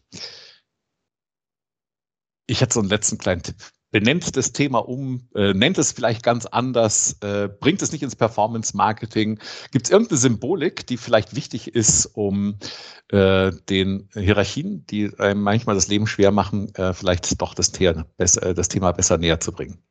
Ich 2.51 2.59
hätte 2.59 2.73
so 2.73 2.81
einen 2.81 2.89
letzten 2.89 3.17
kleinen 3.17 3.41
Tipp. 3.43 3.55
Benennt 3.91 4.35
das 4.35 4.51
Thema 4.51 4.79
um, 4.79 5.29
äh, 5.35 5.53
nennt 5.53 5.77
es 5.77 5.93
vielleicht 5.93 6.21
ganz 6.21 6.45
anders, 6.45 7.17
äh, 7.21 7.47
bringt 7.47 7.81
es 7.81 7.93
nicht 7.93 8.03
ins 8.03 8.17
Performance-Marketing. 8.17 9.39
Gibt 9.71 9.85
es 9.85 9.89
irgendeine 9.89 10.17
Symbolik, 10.17 10.85
die 10.85 10.97
vielleicht 10.97 11.33
wichtig 11.33 11.73
ist, 11.73 12.07
um 12.07 12.57
äh, 13.07 13.51
den 13.69 14.09
Hierarchien, 14.13 14.85
die 14.85 15.11
manchmal 15.33 15.75
das 15.75 15.87
Leben 15.87 16.07
schwer 16.07 16.31
machen, 16.31 16.75
äh, 16.75 16.93
vielleicht 16.93 17.41
doch 17.41 17.53
das, 17.53 17.71
Thema 17.71 18.05
besser, 18.17 18.47
äh, 18.47 18.53
das 18.53 18.67
Thema 18.67 18.91
besser 18.91 19.17
näher 19.17 19.39
zu 19.39 19.53
bringen? 19.53 19.81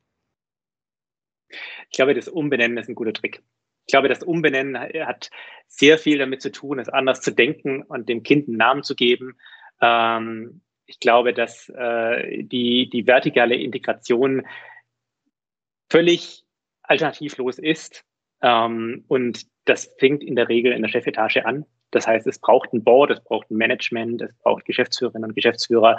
Ich 1.49 1.97
glaube, 1.97 2.13
das 2.13 2.27
Umbenennen 2.27 2.77
ist 2.77 2.89
ein 2.89 2.95
guter 2.95 3.13
Trick. 3.13 3.41
Ich 3.87 3.91
glaube, 3.91 4.07
das 4.07 4.21
Umbenennen 4.21 4.77
hat 4.77 5.31
sehr 5.67 5.97
viel 5.97 6.19
damit 6.19 6.43
zu 6.43 6.51
tun, 6.51 6.77
es 6.77 6.89
anders 6.89 7.21
zu 7.21 7.31
denken 7.31 7.81
und 7.81 8.07
dem 8.07 8.21
Kind 8.21 8.47
einen 8.47 8.57
Namen 8.57 8.83
zu 8.83 8.93
geben. 8.93 9.39
Ähm, 9.81 10.61
ich 10.91 10.99
glaube, 10.99 11.33
dass 11.33 11.69
äh, 11.69 12.43
die, 12.43 12.89
die 12.89 13.07
vertikale 13.07 13.55
Integration 13.55 14.45
völlig 15.89 16.43
alternativlos 16.83 17.59
ist. 17.59 18.03
Ähm, 18.41 19.05
und 19.07 19.47
das 19.63 19.95
fängt 19.99 20.21
in 20.21 20.35
der 20.35 20.49
Regel 20.49 20.73
in 20.73 20.81
der 20.81 20.89
Chefetage 20.89 21.45
an. 21.45 21.65
Das 21.91 22.07
heißt, 22.07 22.27
es 22.27 22.39
braucht 22.39 22.73
ein 22.73 22.83
Board, 22.83 23.11
es 23.11 23.23
braucht 23.23 23.49
ein 23.49 23.55
Management, 23.55 24.21
es 24.21 24.33
braucht 24.39 24.65
Geschäftsführerinnen 24.65 25.29
und 25.29 25.35
Geschäftsführer, 25.35 25.97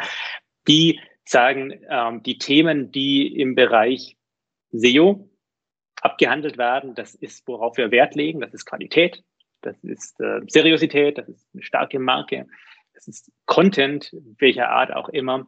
die 0.69 1.01
sagen, 1.25 1.81
ähm, 1.89 2.23
die 2.23 2.37
Themen, 2.37 2.93
die 2.93 3.41
im 3.41 3.55
Bereich 3.55 4.19
SEO 4.73 5.27
abgehandelt 6.03 6.59
werden, 6.59 6.95
das 6.95 7.15
ist, 7.15 7.49
worauf 7.49 7.79
wir 7.79 7.91
Wert 7.91 8.15
legen, 8.15 8.41
das 8.41 8.53
ist 8.53 8.67
Qualität, 8.67 9.23
das 9.63 9.83
ist 9.85 10.21
äh, 10.21 10.41
Seriosität, 10.49 11.17
das 11.17 11.29
ist 11.29 11.49
eine 11.55 11.63
starke 11.63 11.99
Marke, 11.99 12.47
das 12.95 13.09
ist 13.09 13.33
Content, 13.47 14.15
welcher 14.39 14.71
Art 14.71 14.93
auch 14.93 15.09
immer. 15.09 15.47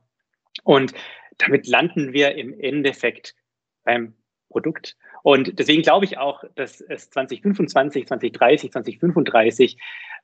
Und 0.63 0.95
damit 1.39 1.67
landen 1.67 2.13
wir 2.13 2.37
im 2.37 2.59
Endeffekt 2.59 3.35
beim 3.85 4.15
Produkt. 4.49 4.97
Und 5.23 5.59
deswegen 5.59 5.83
glaube 5.83 6.05
ich 6.05 6.19
auch, 6.19 6.45
dass 6.55 6.81
es 6.81 7.11
2025, 7.11 8.07
2030, 8.07 8.73
2035, 8.73 9.79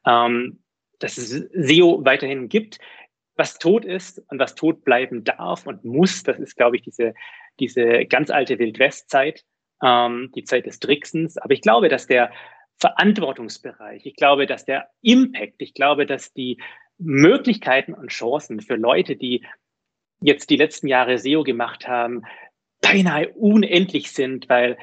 ähm, 0.07 0.63
dass 0.99 1.19
es 1.19 1.31
SEO 1.53 2.05
weiterhin 2.05 2.49
gibt. 2.49 2.79
Was 3.35 3.59
tot 3.59 3.85
ist 3.85 4.23
und 4.29 4.39
was 4.39 4.55
tot 4.55 4.85
bleiben 4.85 5.25
darf 5.25 5.67
und 5.67 5.85
muss, 5.85 6.23
das 6.23 6.39
ist, 6.39 6.57
glaube 6.57 6.77
ich, 6.77 6.83
diese, 6.83 7.15
diese 7.59 8.05
ganz 8.07 8.31
alte 8.31 8.59
Wildwestzeit, 8.59 9.45
ähm, 9.83 10.31
die 10.35 10.45
Zeit 10.45 10.67
des 10.67 10.79
Tricksens. 10.79 11.39
Aber 11.39 11.55
ich 11.55 11.63
glaube, 11.63 11.89
dass 11.89 12.07
der 12.07 12.31
Verantwortungsbereich, 12.79 14.07
ich 14.07 14.17
glaube, 14.17 14.47
dass 14.47 14.65
der 14.65 14.91
Impact, 15.03 15.57
ich 15.59 15.75
glaube, 15.75 16.07
dass 16.07 16.33
die 16.33 16.61
Möglichkeiten 17.01 17.95
und 17.95 18.11
Chancen 18.11 18.61
für 18.61 18.77
Leute, 18.77 19.17
die 19.17 19.45
jetzt 20.21 20.51
die 20.51 20.57
letzten 20.57 20.87
Jahre 20.87 21.19
SEO 21.19 21.43
gemacht 21.43 21.89
haben, 21.89 22.23
beinahe 22.81 23.29
unendlich 23.31 24.13
sind, 24.13 24.49
weil 24.49 24.77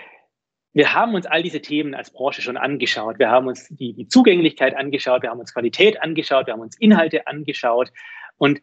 wir 0.73 0.93
haben 0.93 1.15
uns 1.15 1.25
all 1.25 1.41
diese 1.41 1.61
Themen 1.61 1.95
als 1.95 2.11
Branche 2.11 2.41
schon 2.41 2.57
angeschaut. 2.57 3.17
Wir 3.17 3.31
haben 3.31 3.47
uns 3.47 3.67
die, 3.69 3.93
die 3.93 4.07
Zugänglichkeit 4.07 4.75
angeschaut, 4.75 5.23
wir 5.23 5.31
haben 5.31 5.39
uns 5.39 5.53
Qualität 5.53 6.01
angeschaut, 6.01 6.45
wir 6.45 6.53
haben 6.53 6.61
uns 6.61 6.77
Inhalte 6.77 7.25
angeschaut. 7.25 7.91
Und 8.37 8.61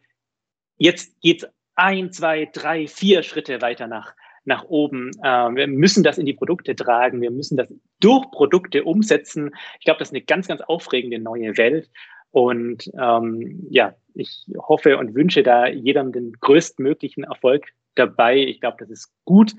jetzt 0.77 1.19
geht's 1.21 1.45
ein, 1.75 2.11
zwei, 2.11 2.45
drei, 2.45 2.87
vier 2.87 3.21
Schritte 3.23 3.61
weiter 3.61 3.87
nach, 3.87 4.13
nach 4.45 4.63
oben. 4.63 5.11
Ähm, 5.23 5.57
wir 5.57 5.67
müssen 5.67 6.03
das 6.03 6.17
in 6.17 6.25
die 6.25 6.33
Produkte 6.33 6.75
tragen. 6.75 7.21
Wir 7.21 7.31
müssen 7.31 7.57
das 7.57 7.67
durch 7.99 8.31
Produkte 8.31 8.85
umsetzen. 8.85 9.51
Ich 9.79 9.85
glaube, 9.85 9.99
das 9.99 10.09
ist 10.09 10.13
eine 10.13 10.23
ganz, 10.23 10.47
ganz 10.47 10.61
aufregende 10.61 11.19
neue 11.19 11.57
Welt. 11.57 11.89
Und 12.35 12.91
ähm, 12.99 13.65
ja, 13.69 13.95
ich 14.13 14.45
hoffe 14.57 14.97
und 14.97 15.15
wünsche 15.15 15.41
da 15.41 15.67
jedem 15.67 16.11
den 16.11 16.33
größtmöglichen 16.33 17.23
Erfolg 17.23 17.67
dabei. 17.95 18.35
Ich 18.35 18.59
glaube, 18.59 18.75
das 18.81 18.89
ist 18.89 19.13
gut 19.23 19.53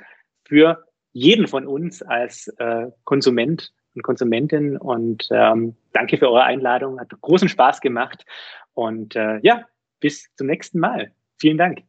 für 0.44 0.84
jeden 1.14 1.46
von 1.46 1.66
uns 1.66 2.02
als 2.02 2.48
äh, 2.58 2.88
Konsument 3.04 3.72
und 3.94 4.02
Konsumentin. 4.02 4.76
Und 4.76 5.26
ähm, 5.30 5.74
danke 5.94 6.18
für 6.18 6.28
eure 6.28 6.42
Einladung. 6.42 7.00
Hat 7.00 7.08
großen 7.18 7.48
Spaß 7.48 7.80
gemacht. 7.80 8.26
Und 8.74 9.16
äh, 9.16 9.38
ja, 9.42 9.62
bis 10.00 10.28
zum 10.36 10.48
nächsten 10.48 10.78
Mal. 10.78 11.12
Vielen 11.38 11.56
Dank. 11.56 11.80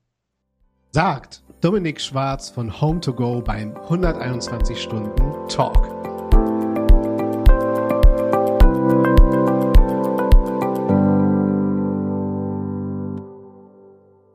Sagt 0.93 1.43
Dominik 1.59 1.99
Schwarz 1.99 2.49
von 2.49 2.79
Home 2.79 3.01
to 3.01 3.13
Go 3.13 3.41
beim 3.41 3.75
121 3.75 4.81
Stunden 4.81 5.49
Talk. 5.49 5.96